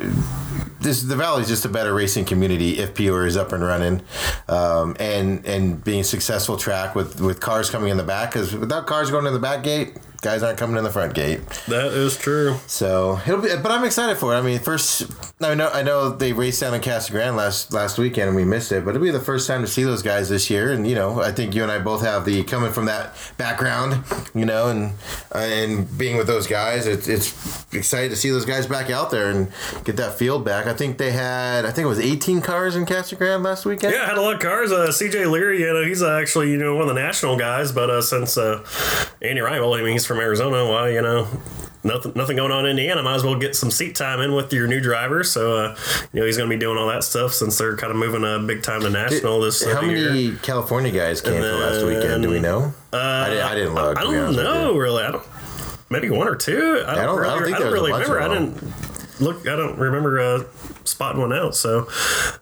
this 0.80 1.02
the 1.02 1.16
Valley 1.16 1.42
is 1.42 1.48
just 1.48 1.64
a 1.64 1.68
better 1.68 1.94
racing 1.94 2.24
community 2.24 2.78
if 2.78 2.94
Peoria 2.94 3.28
is 3.28 3.36
up 3.36 3.52
and 3.52 3.62
running, 3.62 4.02
um, 4.48 4.96
and 4.98 5.44
and 5.46 5.82
being 5.84 6.02
successful 6.02 6.56
track 6.56 6.94
with 6.94 7.20
with 7.20 7.40
cars 7.40 7.70
coming 7.70 7.90
in 7.90 7.96
the 7.96 8.02
back 8.02 8.32
because 8.32 8.54
without 8.54 8.86
cars 8.86 9.10
going 9.10 9.26
in 9.26 9.32
the 9.32 9.38
back 9.38 9.62
gate. 9.62 9.96
Guys 10.22 10.42
aren't 10.42 10.58
coming 10.58 10.76
in 10.76 10.84
the 10.84 10.90
front 10.90 11.14
gate. 11.14 11.40
That 11.66 11.92
is 11.92 12.16
true. 12.18 12.56
So 12.66 13.18
it'll 13.26 13.40
be, 13.40 13.48
but 13.62 13.72
I'm 13.72 13.84
excited 13.84 14.18
for 14.18 14.34
it. 14.34 14.38
I 14.38 14.42
mean, 14.42 14.58
first, 14.58 15.10
I 15.40 15.54
know, 15.54 15.68
I 15.70 15.82
know 15.82 16.10
they 16.10 16.34
raced 16.34 16.60
down 16.60 16.74
in 16.74 16.82
Casa 16.82 17.10
Grande 17.10 17.36
last 17.36 17.72
last 17.72 17.96
weekend 17.96 18.28
and 18.28 18.36
we 18.36 18.44
missed 18.44 18.70
it, 18.70 18.84
but 18.84 18.90
it'll 18.90 19.02
be 19.02 19.10
the 19.10 19.18
first 19.18 19.46
time 19.46 19.62
to 19.62 19.66
see 19.66 19.82
those 19.82 20.02
guys 20.02 20.28
this 20.28 20.50
year. 20.50 20.72
And 20.72 20.86
you 20.86 20.94
know, 20.94 21.22
I 21.22 21.32
think 21.32 21.54
you 21.54 21.62
and 21.62 21.72
I 21.72 21.78
both 21.78 22.02
have 22.02 22.26
the 22.26 22.42
coming 22.44 22.70
from 22.70 22.84
that 22.84 23.14
background, 23.38 24.04
you 24.34 24.44
know, 24.44 24.68
and 24.68 24.92
and 25.34 25.98
being 25.98 26.18
with 26.18 26.26
those 26.26 26.46
guys, 26.46 26.86
it's 26.86 27.08
it's 27.08 27.64
excited 27.72 28.10
to 28.10 28.16
see 28.16 28.28
those 28.28 28.44
guys 28.44 28.66
back 28.66 28.90
out 28.90 29.10
there 29.10 29.30
and 29.30 29.50
get 29.84 29.96
that 29.96 30.18
field 30.18 30.44
back. 30.44 30.66
I 30.66 30.74
think 30.74 30.98
they 30.98 31.12
had, 31.12 31.64
I 31.64 31.70
think 31.70 31.84
it 31.86 31.88
was 31.88 32.00
18 32.00 32.42
cars 32.42 32.76
in 32.76 32.84
Casa 32.84 33.16
Grande 33.16 33.42
last 33.42 33.64
weekend. 33.64 33.94
Yeah, 33.94 34.02
I 34.02 34.06
had 34.06 34.18
a 34.18 34.22
lot 34.22 34.34
of 34.34 34.40
cars. 34.40 34.70
Uh, 34.70 34.88
CJ 34.88 35.30
Leary, 35.30 35.60
you 35.60 35.72
know, 35.72 35.82
he's 35.84 36.02
uh, 36.02 36.18
actually 36.18 36.50
you 36.50 36.58
know 36.58 36.74
one 36.74 36.82
of 36.82 36.94
the 36.94 37.00
national 37.00 37.38
guys, 37.38 37.72
but 37.72 37.88
uh, 37.88 38.02
since 38.02 38.36
uh, 38.36 38.62
Andy 39.22 39.40
Ryan, 39.40 39.62
well, 39.62 39.74
I 39.74 39.82
mean, 39.82 39.92
he's 39.92 40.06
from 40.10 40.18
Arizona. 40.20 40.66
Why, 40.68 40.88
you 40.90 41.00
know, 41.02 41.28
nothing 41.84 42.12
nothing 42.16 42.34
going 42.36 42.50
on 42.50 42.64
in 42.64 42.70
Indiana. 42.72 43.00
Might 43.02 43.14
as 43.14 43.22
well 43.24 43.36
get 43.38 43.54
some 43.54 43.70
seat 43.70 43.94
time 43.94 44.20
in 44.20 44.34
with 44.34 44.52
your 44.52 44.66
new 44.66 44.80
driver. 44.80 45.22
So, 45.22 45.56
uh, 45.56 45.76
you 46.12 46.20
know, 46.20 46.26
he's 46.26 46.36
going 46.36 46.50
to 46.50 46.54
be 46.54 46.58
doing 46.58 46.76
all 46.76 46.88
that 46.88 47.04
stuff 47.04 47.32
since 47.32 47.56
they're 47.56 47.76
kind 47.76 47.92
of 47.92 47.96
moving 47.96 48.24
uh, 48.24 48.40
big 48.40 48.62
time 48.64 48.80
to 48.80 48.90
national 48.90 49.40
this 49.40 49.64
uh, 49.64 49.74
How 49.76 49.82
year. 49.82 50.10
many 50.10 50.34
California 50.38 50.90
guys 50.90 51.20
came 51.20 51.40
for 51.40 51.54
last 51.54 51.84
weekend? 51.86 52.22
Do 52.24 52.30
we 52.30 52.40
know? 52.40 52.74
I, 52.92 53.28
didn't, 53.30 53.44
I 53.44 53.54
didn't 53.54 53.74
look. 53.74 53.96
I 53.96 54.00
be 54.00 54.06
don't 54.08 54.16
honest 54.16 54.36
with 54.38 54.46
you. 54.46 54.52
know 54.52 54.76
really. 54.76 55.04
I 55.04 55.10
don't. 55.12 55.26
maybe 55.90 56.10
one 56.10 56.26
or 56.26 56.34
two. 56.34 56.82
I 56.86 56.94
don't, 56.96 57.06
don't- 57.16 57.24
I 57.24 57.38
really, 57.38 57.38
don't 57.38 57.44
think 57.44 57.56
I 57.56 57.58
don't 57.60 57.72
was 57.72 57.72
a 57.72 57.74
really 57.74 57.92
remember. 57.92 58.20
I 58.20 58.28
didn't 58.28 59.20
look. 59.20 59.40
I 59.48 59.54
don't 59.56 59.78
remember 59.78 60.20
uh, 60.20 60.44
spotting 60.84 61.20
one 61.20 61.32
out. 61.32 61.54
So, 61.54 61.86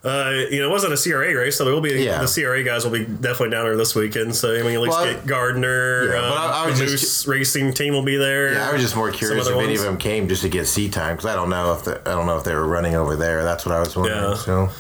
uh, 0.05 0.33
you 0.51 0.61
know, 0.61 0.69
it 0.69 0.71
wasn't 0.71 0.93
a 0.93 0.97
CRA 0.97 1.35
race, 1.35 1.57
so 1.57 1.65
there 1.65 1.75
will 1.75 1.81
be 1.81 1.93
Yeah. 2.03 2.21
the 2.21 2.29
CRA 2.29 2.63
guys 2.63 2.85
will 2.85 2.93
be 2.93 3.05
definitely 3.05 3.51
down 3.51 3.65
there 3.65 3.77
this 3.77 3.95
weekend. 3.95 4.35
So 4.35 4.55
I 4.55 4.63
mean, 4.63 4.75
at 4.75 4.81
least 4.81 4.97
Well, 4.97 5.05
get 5.05 5.27
Gardner. 5.27 6.05
Yeah, 6.13 6.19
uh, 6.21 6.29
but 6.31 6.39
I- 6.39 6.61
I 6.63 6.65
the 6.67 6.71
was 6.71 6.81
Moose 6.81 7.01
just- 7.01 7.27
Racing 7.27 7.75
team 7.75 7.95
will 7.95 8.03
be 8.03 8.17
there. 8.17 8.53
Yeah, 8.53 8.69
I 8.69 8.73
was 8.73 8.83
just 8.83 8.97
more 8.97 9.11
curious 9.11 9.47
if 9.47 9.53
other 9.53 9.63
any 9.63 9.75
of 9.77 9.83
them 9.83 9.97
came 9.99 10.29
just 10.29 10.43
to 10.43 10.49
get 10.49 10.67
seat 10.67 10.93
time 10.93 11.17
because 11.17 11.31
I 11.31 11.35
don't 11.35 11.51
know 11.51 11.73
if 11.73 11.85
the, 11.85 12.01
I 12.07 12.13
don't 12.13 12.27
know 12.27 12.37
if 12.39 12.45
they 12.45 12.55
were 12.55 12.67
running 12.67 12.95
over 12.95 13.17
there. 13.17 13.45
That's 13.45 13.65
what 13.67 13.75
I 13.75 13.81
was 13.81 13.95
wondering. 13.97 14.19
Yeah. 14.23 14.35
So, 14.37 14.71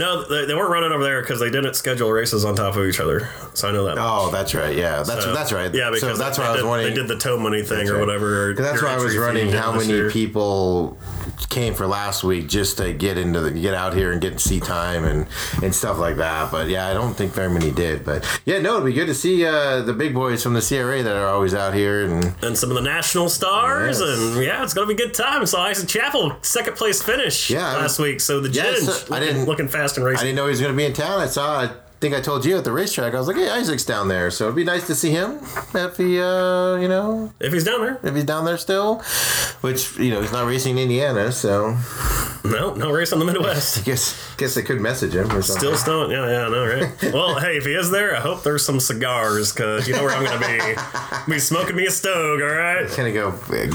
No, 0.00 0.22
they, 0.24 0.46
they 0.46 0.54
weren't 0.54 0.70
running 0.70 0.92
over 0.92 1.04
there 1.04 1.20
because 1.20 1.38
they 1.40 1.50
didn't 1.50 1.74
schedule 1.74 2.10
races 2.10 2.44
on 2.44 2.56
top 2.56 2.74
of 2.76 2.86
each 2.86 3.00
other. 3.00 3.28
So 3.54 3.68
I 3.68 3.72
know 3.72 3.84
that. 3.84 3.96
oh, 3.98 4.30
that's 4.32 4.54
right. 4.54 4.74
Yeah, 4.76 5.02
that's 5.02 5.24
So, 5.24 5.34
that's 5.34 5.52
right. 5.52 5.72
Yeah, 5.74 5.90
because 5.90 6.16
so 6.16 6.22
that's 6.22 6.36
they, 6.38 6.42
why 6.42 6.48
I 6.48 6.52
was 6.52 6.60
did, 6.62 6.68
wondering. 6.68 6.94
They 6.94 7.00
did 7.00 7.08
the 7.08 7.16
tow 7.18 7.38
money 7.38 7.62
thing 7.62 7.78
That's 7.78 7.90
or 7.90 7.94
right. 7.94 8.00
whatever. 8.06 8.54
that's 8.54 8.82
why 8.82 8.94
I 8.94 8.96
was 8.98 9.16
running 9.16 9.50
how 9.52 9.72
many 9.72 9.86
year. 9.88 10.10
people 10.10 10.98
came 11.48 11.74
for 11.74 11.86
last 11.86 12.22
week 12.22 12.48
just 12.48 12.78
to 12.78 12.92
get 12.92 13.18
into 13.18 13.40
the 13.40 13.50
get 13.50 13.74
out 13.74 13.92
here 13.94 14.12
and 14.12 14.20
get 14.20 14.38
seat 14.40 14.62
time 14.62 15.04
and 15.04 15.26
and 15.62 15.74
stuff 15.74 15.98
like 15.98 16.16
that. 16.16 16.50
But 16.50 16.68
yeah, 16.68 16.88
I 16.88 16.94
don't 16.94 17.14
think 17.14 17.32
very 17.32 17.50
many 17.50 17.70
did. 17.70 18.04
But 18.04 18.24
yeah, 18.44 18.58
no, 18.60 18.74
it'd 18.74 18.86
be 18.86 18.92
good 18.92 19.06
to 19.06 19.14
see 19.14 19.44
uh, 19.44 19.82
the 19.82 19.92
big 19.92 20.14
boys 20.14 20.42
from 20.42 20.54
the 20.54 20.60
CRA 20.62 21.02
that 21.02 21.16
are 21.16 21.26
always 21.28 21.52
out 21.54 21.74
here 21.74 22.04
and 22.04 22.34
and 22.42 22.56
some 22.56 22.70
of 22.70 22.76
the 22.76 22.82
national 22.82 23.28
stars, 23.28 24.00
Yes. 24.00 24.18
and 24.18 24.42
yeah, 24.44 24.62
it's 24.62 24.72
gonna 24.74 24.86
be 24.86 24.94
a 24.94 24.96
good 24.96 25.14
time. 25.14 25.44
So 25.46 25.58
Isaac 25.58 25.88
Chappell 25.88 26.36
second 26.42 26.76
place 26.76 27.02
finish 27.02 27.50
Yeah, 27.50 27.68
I 27.68 27.76
last 27.82 27.98
week. 27.98 28.20
So 28.20 28.40
the 28.40 28.48
Yeah, 28.50 28.64
Ginge 28.72 28.88
so- 29.08 29.14
I 29.14 29.20
didn't- 29.20 29.46
looking 29.46 29.68
fast 29.68 29.89
and 29.96 30.06
I 30.06 30.14
didn't 30.14 30.36
know 30.36 30.44
he 30.44 30.50
was 30.50 30.60
going 30.60 30.72
to 30.72 30.76
be 30.76 30.84
in 30.84 30.92
town. 30.92 31.20
I 31.20 31.26
saw. 31.26 31.60
I 31.62 31.70
think 32.00 32.14
I 32.14 32.20
told 32.20 32.46
you 32.46 32.56
at 32.56 32.64
the 32.64 32.72
racetrack. 32.72 33.14
I 33.14 33.18
was 33.18 33.26
like, 33.28 33.36
"Hey, 33.36 33.48
Isaac's 33.50 33.84
down 33.84 34.08
there." 34.08 34.30
So 34.30 34.44
it'd 34.44 34.56
be 34.56 34.64
nice 34.64 34.86
to 34.86 34.94
see 34.94 35.10
him 35.10 35.38
if 35.74 35.96
he, 35.98 36.18
uh, 36.18 36.76
you 36.76 36.88
know, 36.88 37.32
If 37.40 37.52
he's 37.52 37.64
down 37.64 37.80
there, 37.82 38.00
if 38.02 38.14
he's 38.14 38.24
down 38.24 38.44
there 38.44 38.56
still. 38.58 39.02
Which 39.60 39.98
you 39.98 40.10
know, 40.10 40.22
he's 40.22 40.32
not 40.32 40.46
racing 40.46 40.78
in 40.78 40.84
Indiana, 40.84 41.30
so 41.32 41.76
no, 42.44 42.72
no 42.74 42.90
race 42.90 43.12
on 43.12 43.18
the 43.18 43.26
Midwest. 43.26 43.78
I 43.78 43.82
guess 43.84 44.34
guess 44.36 44.56
I 44.56 44.62
could 44.62 44.80
message 44.80 45.14
him 45.14 45.30
or 45.30 45.42
something. 45.42 45.60
Still 45.74 45.76
stoned. 45.76 46.12
Yeah, 46.12 46.26
yeah, 46.26 46.48
no, 46.48 46.66
right? 46.66 47.12
Well, 47.12 47.38
hey, 47.38 47.56
if 47.58 47.66
he 47.66 47.72
is 47.74 47.90
there, 47.90 48.16
I 48.16 48.20
hope 48.20 48.42
there's 48.42 48.64
some 48.64 48.80
cigars 48.80 49.52
because 49.52 49.86
you 49.86 49.94
know 49.94 50.02
where 50.02 50.14
I'm 50.14 50.24
going 50.24 50.40
to 50.40 50.46
be. 51.26 51.32
be 51.32 51.38
smoking 51.38 51.76
me 51.76 51.86
a 51.86 51.90
stove, 51.90 52.40
all 52.40 52.46
right? 52.46 52.88
Gonna 52.96 53.12
go 53.12 53.28
uh, 53.28 53.66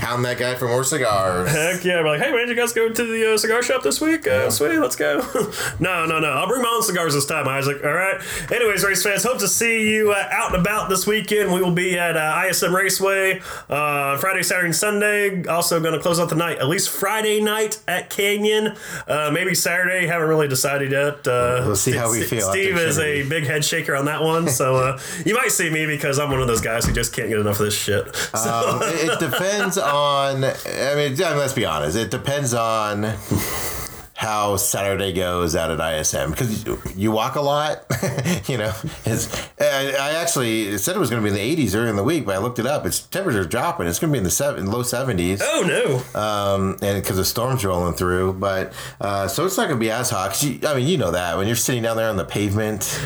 down 0.00 0.22
that 0.22 0.38
guy 0.38 0.54
for 0.54 0.66
more 0.68 0.84
cigars. 0.84 1.50
Heck 1.50 1.84
yeah, 1.84 2.00
we're 2.00 2.08
like, 2.08 2.20
hey 2.20 2.32
man, 2.32 2.48
you 2.48 2.54
guys 2.54 2.72
go 2.72 2.88
to 2.88 3.04
the 3.06 3.34
uh, 3.34 3.36
cigar 3.36 3.62
shop 3.62 3.82
this 3.82 4.00
week? 4.00 4.26
Uh, 4.26 4.50
Sweet, 4.50 4.78
let's 4.78 4.96
go. 4.96 5.18
no, 5.80 6.06
no, 6.06 6.18
no. 6.20 6.28
I'll 6.30 6.48
bring 6.48 6.62
my 6.62 6.68
own 6.74 6.82
cigars 6.82 7.14
this 7.14 7.26
time, 7.26 7.46
Isaac. 7.48 7.82
All 7.84 7.92
right. 7.92 8.20
Anyways, 8.50 8.84
race 8.84 9.02
fans, 9.02 9.22
hope 9.22 9.38
to 9.38 9.48
see 9.48 9.90
you 9.90 10.12
uh, 10.12 10.28
out 10.30 10.54
and 10.54 10.60
about 10.60 10.88
this 10.88 11.06
weekend. 11.06 11.52
We 11.52 11.60
will 11.62 11.70
be 11.72 11.98
at 11.98 12.16
uh, 12.16 12.42
ISM 12.48 12.74
Raceway 12.74 13.40
uh, 13.68 14.16
Friday, 14.18 14.42
Saturday, 14.42 14.66
and 14.66 14.76
Sunday. 14.76 15.44
Also, 15.46 15.80
going 15.80 15.94
to 15.94 16.00
close 16.00 16.18
out 16.18 16.28
the 16.28 16.34
night, 16.36 16.58
at 16.58 16.68
least 16.68 16.90
Friday 16.90 17.40
night 17.40 17.78
at 17.88 18.10
Canyon. 18.10 18.74
Uh, 19.06 19.30
maybe 19.32 19.54
Saturday. 19.54 20.06
Haven't 20.06 20.28
really 20.28 20.48
decided 20.48 20.92
yet. 20.92 21.26
Uh, 21.26 21.62
We'll 21.70 21.76
see 21.76 21.92
how 21.92 22.10
we 22.10 22.22
feel 22.22 22.40
Steve 22.50 22.76
is 22.76 22.98
a 22.98 23.22
big 23.28 23.44
head 23.44 23.64
shaker 23.64 23.94
on 23.94 24.06
that 24.06 24.22
one, 24.22 24.48
so 24.48 24.76
uh, 24.76 25.00
you 25.24 25.34
might 25.34 25.52
see 25.52 25.70
me 25.70 25.86
because 25.86 26.18
I'm 26.18 26.30
one 26.30 26.40
of 26.40 26.48
those 26.48 26.60
guys 26.60 26.84
who 26.86 26.92
just 26.92 27.12
can't 27.14 27.28
get 27.28 27.38
enough 27.38 27.60
of 27.60 27.66
this 27.66 27.74
shit. 27.78 28.06
So, 28.40 28.48
Um, 28.50 28.80
it 28.82 29.18
depends 29.20 29.76
on. 29.90 30.44
I 30.44 30.94
mean, 30.94 31.16
let's 31.16 31.52
be 31.52 31.64
honest. 31.64 31.96
It 31.96 32.10
depends 32.10 32.54
on 32.54 33.02
how 34.20 34.54
Saturday 34.58 35.14
goes 35.14 35.56
out 35.56 35.70
at 35.70 35.80
ISM 35.94 36.32
because 36.32 36.66
you, 36.94 37.10
walk 37.10 37.36
a 37.36 37.40
lot. 37.40 37.86
you 38.48 38.58
know, 38.58 38.70
it's, 39.06 39.34
I, 39.58 39.94
I 39.98 40.10
actually 40.20 40.76
said 40.76 40.94
it 40.94 40.98
was 40.98 41.08
going 41.08 41.24
to 41.24 41.30
be 41.32 41.40
in 41.40 41.56
the 41.56 41.64
80s 41.66 41.74
earlier 41.74 41.88
in 41.88 41.96
the 41.96 42.04
week, 42.04 42.26
but 42.26 42.34
I 42.34 42.38
looked 42.38 42.58
it 42.58 42.66
up. 42.66 42.84
It's 42.84 43.00
temperatures 43.00 43.46
dropping. 43.46 43.86
It's 43.86 43.98
going 43.98 44.10
to 44.10 44.12
be 44.12 44.18
in 44.18 44.24
the 44.24 44.30
seven, 44.30 44.70
low 44.70 44.82
70s. 44.82 45.40
oh 45.42 45.62
no. 46.14 46.20
um, 46.20 46.76
and 46.82 47.02
because 47.02 47.16
the 47.16 47.24
storm's 47.24 47.64
rolling 47.64 47.94
through. 47.94 48.34
But 48.34 48.74
uh, 49.00 49.26
so 49.26 49.46
it's 49.46 49.56
not 49.56 49.68
going 49.68 49.78
to 49.78 49.80
be 49.80 49.90
as 49.90 50.10
hot. 50.10 50.32
'cause 50.32 50.44
you, 50.44 50.60
I 50.68 50.74
mean, 50.74 50.86
you 50.86 50.98
know 50.98 51.12
that 51.12 51.38
when 51.38 51.46
you're 51.46 51.56
sitting 51.56 51.82
down 51.82 51.96
there 51.96 52.10
on 52.10 52.18
the 52.18 52.26
pavement 52.26 53.00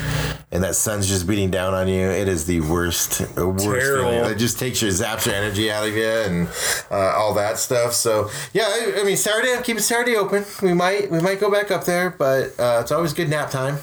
and 0.51 0.61
that 0.65 0.75
sun's 0.75 1.07
just 1.07 1.25
beating 1.25 1.49
down 1.49 1.73
on 1.73 1.87
you, 1.87 2.09
it 2.09 2.27
is 2.27 2.45
the 2.45 2.59
worst, 2.59 3.21
worst 3.37 3.63
Terrible. 3.63 4.11
feeling. 4.11 4.31
It 4.31 4.37
just 4.37 4.59
takes 4.59 4.81
your 4.81 4.91
zaps 4.91 5.25
your 5.27 5.35
energy 5.35 5.71
out 5.71 5.87
of 5.87 5.95
you 5.95 6.05
and 6.09 6.49
uh, 6.91 7.13
all 7.15 7.33
that 7.35 7.57
stuff. 7.57 7.93
So 7.93 8.29
yeah, 8.51 8.63
I, 8.67 8.95
I 8.99 9.03
mean, 9.05 9.15
Saturday, 9.15 9.53
I'm 9.53 9.63
keeping 9.63 9.81
Saturday 9.81 10.17
open. 10.17 10.43
We 10.61 10.73
might 10.73 11.04
we 11.09 11.19
might 11.19 11.39
go 11.39 11.51
back 11.51 11.71
up 11.71 11.85
there, 11.85 12.09
but 12.11 12.59
uh, 12.59 12.79
it's 12.81 12.91
always 12.91 13.13
good 13.13 13.29
nap 13.29 13.49
time. 13.49 13.79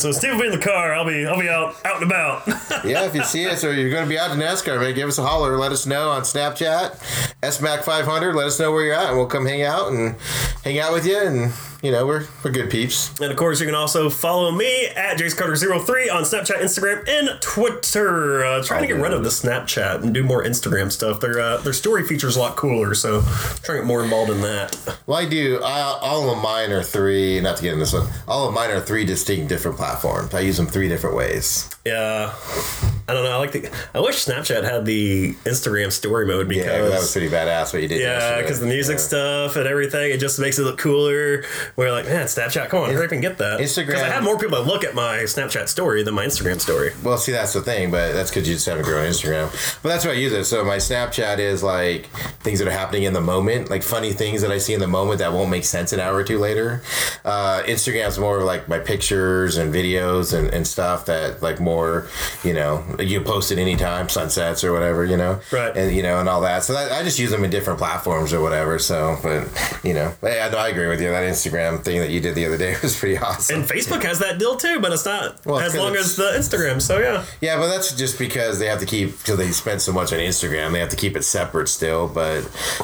So 0.00 0.12
Steve 0.12 0.32
will 0.32 0.40
be 0.40 0.46
in 0.46 0.52
the 0.52 0.64
car. 0.64 0.94
I'll 0.94 1.06
be 1.06 1.26
I'll 1.26 1.38
be 1.38 1.48
out 1.48 1.74
out 1.84 2.02
and 2.02 2.10
about. 2.10 2.42
Yeah, 2.82 3.04
if 3.04 3.14
you 3.14 3.22
see 3.24 3.46
us 3.46 3.62
or 3.62 3.74
you're 3.74 3.90
going 3.90 4.04
to 4.04 4.08
be 4.08 4.18
out 4.18 4.30
in 4.30 4.38
NASCAR, 4.38 4.80
man, 4.80 4.94
give 4.94 5.06
us 5.06 5.18
a 5.18 5.22
holler. 5.22 5.58
Let 5.58 5.70
us 5.70 5.84
know 5.84 6.08
on 6.10 6.22
Snapchat, 6.22 6.96
SMAC500. 7.42 8.34
Let 8.34 8.46
us 8.46 8.58
know 8.58 8.72
where 8.72 8.84
you're 8.84 8.94
at, 8.94 9.08
and 9.08 9.18
we'll 9.18 9.26
come 9.26 9.44
hang 9.44 9.62
out 9.62 9.88
and 9.88 10.16
hang 10.64 10.78
out 10.78 10.94
with 10.94 11.06
you. 11.06 11.18
And 11.18 11.52
you 11.82 11.92
know, 11.92 12.06
we're 12.06 12.26
we're 12.44 12.50
good 12.50 12.70
peeps. 12.70 13.18
and 13.20 13.30
of 13.30 13.36
course, 13.36 13.60
you 13.60 13.66
can 13.66 13.74
also 13.74 14.10
follow 14.10 14.50
me 14.50 14.86
at 14.88 15.18
JaceCarter03 15.18 16.12
on 16.12 16.22
Snapchat, 16.24 16.56
Instagram, 16.56 17.08
and 17.08 17.40
Twitter. 17.40 18.44
Uh, 18.44 18.62
trying 18.62 18.82
to 18.82 18.86
get 18.86 18.96
rid 18.96 19.12
of 19.12 19.24
the 19.24 19.30
Snapchat 19.30 20.02
and 20.02 20.12
do 20.14 20.22
more 20.22 20.42
Instagram 20.42 20.90
stuff. 20.90 21.20
Their 21.20 21.38
uh, 21.40 21.58
their 21.58 21.72
story 21.72 22.06
features 22.06 22.36
a 22.36 22.40
lot 22.40 22.56
cooler, 22.56 22.94
so 22.94 23.20
trying 23.62 23.78
to 23.78 23.82
get 23.82 23.86
more 23.86 24.02
involved 24.02 24.30
in 24.30 24.40
that. 24.42 24.76
Well, 25.06 25.18
I 25.18 25.28
do. 25.28 25.60
I, 25.62 25.80
all 25.80 26.30
of 26.30 26.42
mine 26.42 26.70
are 26.72 26.82
three. 26.82 27.40
Not 27.40 27.56
to 27.58 27.62
get 27.62 27.72
in 27.74 27.78
this 27.78 27.92
one. 27.92 28.08
All 28.26 28.48
of 28.48 28.54
mine 28.54 28.70
are 28.70 28.80
three 28.80 28.89
distinct 29.04 29.48
different 29.48 29.76
platforms. 29.76 30.34
I 30.34 30.40
use 30.40 30.56
them 30.56 30.66
three 30.66 30.88
different 30.88 31.16
ways. 31.16 31.68
Yeah, 31.84 32.34
I 33.08 33.14
don't 33.14 33.24
know. 33.24 33.30
I 33.32 33.36
like 33.36 33.52
the. 33.52 33.70
I 33.94 34.00
wish 34.00 34.24
Snapchat 34.26 34.64
had 34.64 34.84
the 34.84 35.32
Instagram 35.44 35.90
story 35.90 36.26
mode 36.26 36.48
because. 36.48 36.66
Yeah, 36.66 36.82
that 36.82 37.00
was 37.00 37.12
pretty 37.12 37.28
badass 37.28 37.72
what 37.72 37.82
you 37.82 37.88
did. 37.88 38.00
Yeah, 38.00 38.40
because 38.42 38.60
the 38.60 38.66
music 38.66 38.96
Yeah. 38.96 39.02
stuff 39.02 39.56
and 39.56 39.66
everything, 39.66 40.10
it 40.12 40.18
just 40.20 40.38
makes 40.38 40.58
it 40.58 40.62
look 40.62 40.78
cooler. 40.78 41.44
We're 41.76 41.90
like, 41.92 42.04
man, 42.06 42.26
Snapchat, 42.26 42.68
come 42.68 42.82
on, 42.82 42.90
hurry 42.92 43.06
up 43.06 43.12
and 43.12 43.22
get 43.22 43.38
that. 43.38 43.60
Instagram- 43.60 43.86
Because 43.86 44.02
I 44.02 44.08
have 44.10 44.22
more 44.22 44.38
people 44.38 44.58
that 44.62 44.70
look 44.70 44.84
at 44.84 44.94
my 44.94 45.18
Snapchat 45.20 45.68
story 45.68 46.02
than 46.02 46.14
my 46.14 46.26
Instagram 46.26 46.60
story. 46.60 46.92
Well, 47.02 47.16
see, 47.18 47.32
that's 47.32 47.52
the 47.54 47.62
thing, 47.62 47.90
but 47.90 48.12
that's 48.12 48.30
because 48.30 48.48
you 48.48 48.54
just 48.54 48.66
haven't 48.66 48.84
grown 48.84 49.06
Instagram. 49.06 49.50
But 49.82 49.88
that's 49.88 50.04
what 50.04 50.14
I 50.14 50.18
use 50.18 50.32
it. 50.32 50.44
So 50.44 50.64
my 50.64 50.76
Snapchat 50.76 51.38
is 51.38 51.62
like 51.62 52.06
things 52.42 52.58
that 52.58 52.68
are 52.68 52.72
happening 52.72 53.04
in 53.04 53.12
the 53.12 53.20
moment, 53.20 53.70
like 53.70 53.82
funny 53.82 54.12
things 54.12 54.42
that 54.42 54.50
I 54.50 54.58
see 54.58 54.74
in 54.74 54.80
the 54.80 54.86
moment 54.86 55.18
that 55.20 55.32
won't 55.32 55.50
make 55.50 55.64
sense 55.64 55.92
an 55.92 56.00
hour 56.00 56.16
or 56.16 56.24
two 56.24 56.38
later. 56.38 56.82
Uh, 57.24 57.62
Instagram's 57.64 58.18
more 58.18 58.42
like 58.42 58.68
my 58.68 58.78
pictures 58.84 59.56
and 59.56 59.72
videos 59.72 60.36
and, 60.36 60.52
and 60.52 60.66
stuff 60.66 61.06
that 61.06 61.42
like 61.42 61.60
more, 61.60 62.08
you 62.44 62.52
know, 62.52 62.84
you 62.98 63.20
post 63.20 63.52
it 63.52 63.58
anytime, 63.58 64.08
sunsets 64.08 64.64
or 64.64 64.72
whatever, 64.72 65.04
you 65.04 65.16
know, 65.16 65.40
Right. 65.50 65.76
And 65.76 65.94
you 65.94 66.02
know, 66.02 66.18
and 66.20 66.28
all 66.28 66.40
that. 66.42 66.64
So 66.64 66.72
that, 66.74 66.92
I 66.92 67.02
just 67.02 67.18
use 67.18 67.30
them 67.30 67.44
in 67.44 67.50
different 67.50 67.78
platforms 67.78 68.32
or 68.32 68.40
whatever. 68.40 68.78
So, 68.78 69.18
but 69.22 69.48
you 69.84 69.94
know, 69.94 70.14
yeah, 70.22 70.48
no, 70.50 70.58
I 70.58 70.68
agree 70.68 70.88
with 70.88 71.00
you. 71.00 71.08
That 71.10 71.24
Instagram 71.24 71.82
thing 71.82 72.00
that 72.00 72.10
you 72.10 72.20
did 72.20 72.34
the 72.34 72.46
other 72.46 72.58
day 72.58 72.76
was 72.82 72.96
pretty 72.98 73.18
awesome. 73.18 73.60
And 73.60 73.68
Facebook 73.68 74.02
has 74.02 74.18
that 74.20 74.38
deal 74.38 74.56
too, 74.56 74.80
but 74.80 74.92
it's 74.92 75.04
not 75.04 75.44
Well, 75.44 75.60
as 75.60 75.74
long 75.76 75.96
as 75.96 76.16
the 76.16 76.32
Instagram. 76.36 76.80
So 76.80 76.98
yeah, 76.98 77.24
Yeah, 77.40 77.56
but 77.58 77.68
that's 77.68 77.94
just 77.96 78.18
because 78.18 78.58
they 78.58 78.66
have 78.66 78.80
to 78.80 78.86
keep 78.86 79.18
because 79.18 79.38
they 79.38 79.50
spend 79.50 79.80
so 79.82 79.92
much 79.92 80.12
on 80.12 80.18
Instagram. 80.18 80.72
They 80.72 80.80
have 80.80 80.90
to 80.90 80.96
keep 80.96 81.16
it 81.16 81.24
separate 81.24 81.68
still. 81.68 82.08
But 82.08 82.42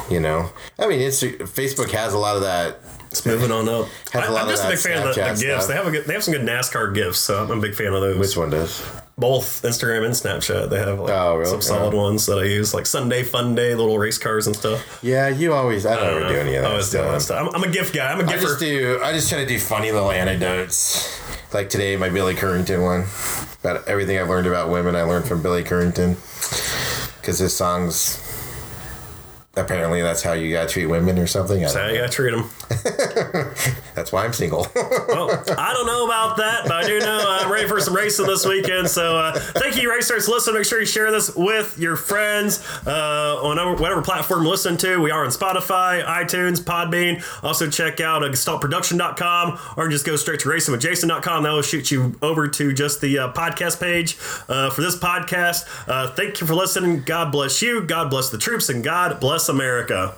you 0.09 0.19
know, 0.19 0.49
I 0.79 0.87
mean, 0.87 0.99
Insta- 0.99 1.37
Facebook 1.39 1.91
has 1.91 2.13
a 2.13 2.17
lot 2.17 2.35
of 2.35 2.41
that. 2.43 2.79
It's 3.17 3.25
moving 3.25 3.51
on 3.51 3.67
up. 3.67 3.87
I, 4.13 4.19
am 4.19 4.47
just 4.47 4.63
a 4.65 4.69
big 4.69 4.79
fan 4.79 5.07
of 5.07 5.15
the, 5.15 5.21
the 5.21 5.39
gifts. 5.39 5.67
They 5.67 5.73
have 5.73 5.87
a 5.87 5.91
good, 5.91 6.05
they 6.05 6.13
have 6.13 6.23
some 6.23 6.33
good 6.33 6.45
NASCAR 6.47 6.93
gifts, 6.93 7.19
so 7.19 7.43
I'm 7.43 7.51
a 7.51 7.61
big 7.61 7.75
fan 7.75 7.93
of 7.93 8.01
those. 8.01 8.17
Which 8.17 8.37
one 8.37 8.49
does? 8.49 8.81
Both 9.17 9.63
Instagram 9.63 10.05
and 10.05 10.13
Snapchat, 10.13 10.69
they 10.69 10.77
have 10.77 10.99
like 10.99 11.11
Oh, 11.11 11.37
really? 11.37 11.49
some 11.49 11.61
solid 11.61 11.93
oh. 11.93 11.97
ones 11.97 12.27
that 12.27 12.37
I 12.37 12.43
use, 12.43 12.73
like 12.73 12.85
Sunday 12.85 13.23
Fun 13.23 13.55
Day, 13.55 13.73
little 13.73 13.97
race 13.97 14.19
cars 14.19 14.45
and 14.45 14.55
stuff. 14.55 14.99
Yeah, 15.01 15.27
you 15.27 15.53
always. 15.53 15.85
I 15.87 15.95
don't 15.95 16.05
I 16.05 16.09
ever 16.11 16.19
don't 16.19 16.29
do 16.29 16.35
know. 16.35 16.39
any 16.41 16.55
of 16.55 16.59
I 16.59 16.61
that 16.67 16.71
always 16.71 16.89
do 16.91 16.97
that 16.99 17.21
stuff. 17.21 17.21
stuff. 17.23 17.55
I'm, 17.55 17.63
I'm 17.63 17.69
a 17.69 17.73
gift 17.73 17.95
guy. 17.95 18.11
I'm 18.11 18.19
a 18.19 18.23
I 18.23 18.33
gifter. 18.35 18.41
just 18.41 18.59
do. 18.59 18.99
I 19.03 19.13
just 19.13 19.29
try 19.29 19.39
to 19.39 19.47
do 19.47 19.57
funny 19.59 19.91
little 19.91 20.11
anecdotes. 20.11 21.19
Like 21.53 21.69
today, 21.69 21.95
my 21.97 22.09
Billy 22.09 22.35
Currington 22.35 22.83
one. 22.83 23.05
About 23.61 23.87
everything 23.87 24.19
I've 24.19 24.29
learned 24.29 24.45
about 24.47 24.69
women, 24.69 24.95
I 24.95 25.01
learned 25.01 25.25
from 25.27 25.41
Billy 25.41 25.63
Currington. 25.63 26.15
Because 27.19 27.39
his 27.39 27.55
songs. 27.55 28.23
Apparently, 29.57 30.01
that's 30.01 30.21
how 30.21 30.33
you 30.33 30.51
gotta 30.51 30.69
treat 30.69 30.85
women 30.85 31.17
or 31.19 31.27
something. 31.27 31.57
I 31.57 31.61
That's 31.61 31.73
how 31.75 31.87
you 31.87 31.97
gotta 31.97 32.11
treat 32.11 32.31
them. 32.31 32.49
That's 33.95 34.11
why 34.11 34.25
I'm 34.25 34.33
single. 34.33 34.67
Well, 35.07 35.31
I 35.57 35.73
don't 35.73 35.87
know 35.87 36.05
about 36.05 36.37
that, 36.37 36.63
but 36.63 36.73
I 36.73 36.85
do 36.85 36.99
know 36.99 37.23
I'm 37.25 37.51
ready 37.51 37.67
for 37.67 37.79
some 37.79 37.95
racing 37.95 38.27
this 38.27 38.45
weekend. 38.45 38.89
So 38.89 39.17
uh, 39.17 39.39
thank 39.39 39.81
you, 39.81 39.89
racers. 39.89 40.27
Listen, 40.27 40.53
make 40.53 40.65
sure 40.65 40.79
you 40.79 40.85
share 40.85 41.11
this 41.11 41.33
with 41.35 41.79
your 41.79 41.95
friends 41.95 42.63
uh, 42.85 43.39
on 43.41 43.55
whatever, 43.55 43.75
whatever 43.75 44.01
platform 44.01 44.43
you 44.43 44.49
listen 44.49 44.75
to. 44.77 44.97
We 45.01 45.11
are 45.11 45.23
on 45.23 45.31
Spotify, 45.31 46.05
iTunes, 46.05 46.59
Podbean. 46.59 47.23
Also 47.43 47.69
check 47.69 47.99
out 48.01 48.23
uh, 48.23 48.27
gestaltproduction.com 48.27 49.59
or 49.77 49.87
just 49.87 50.05
go 50.05 50.15
straight 50.17 50.39
to 50.41 50.49
racingwithjason.com. 50.49 51.43
That 51.43 51.51
will 51.51 51.61
shoot 51.61 51.89
you 51.89 52.15
over 52.21 52.47
to 52.47 52.73
just 52.73 53.01
the 53.01 53.17
uh, 53.19 53.33
podcast 53.33 53.79
page 53.79 54.17
uh, 54.49 54.69
for 54.69 54.81
this 54.81 54.97
podcast. 54.97 55.65
Uh, 55.87 56.11
thank 56.11 56.39
you 56.41 56.47
for 56.47 56.53
listening. 56.53 57.01
God 57.01 57.31
bless 57.31 57.61
you. 57.61 57.81
God 57.81 58.09
bless 58.09 58.29
the 58.29 58.37
troops, 58.37 58.69
and 58.69 58.83
God 58.83 59.19
bless 59.19 59.46
America. 59.49 60.15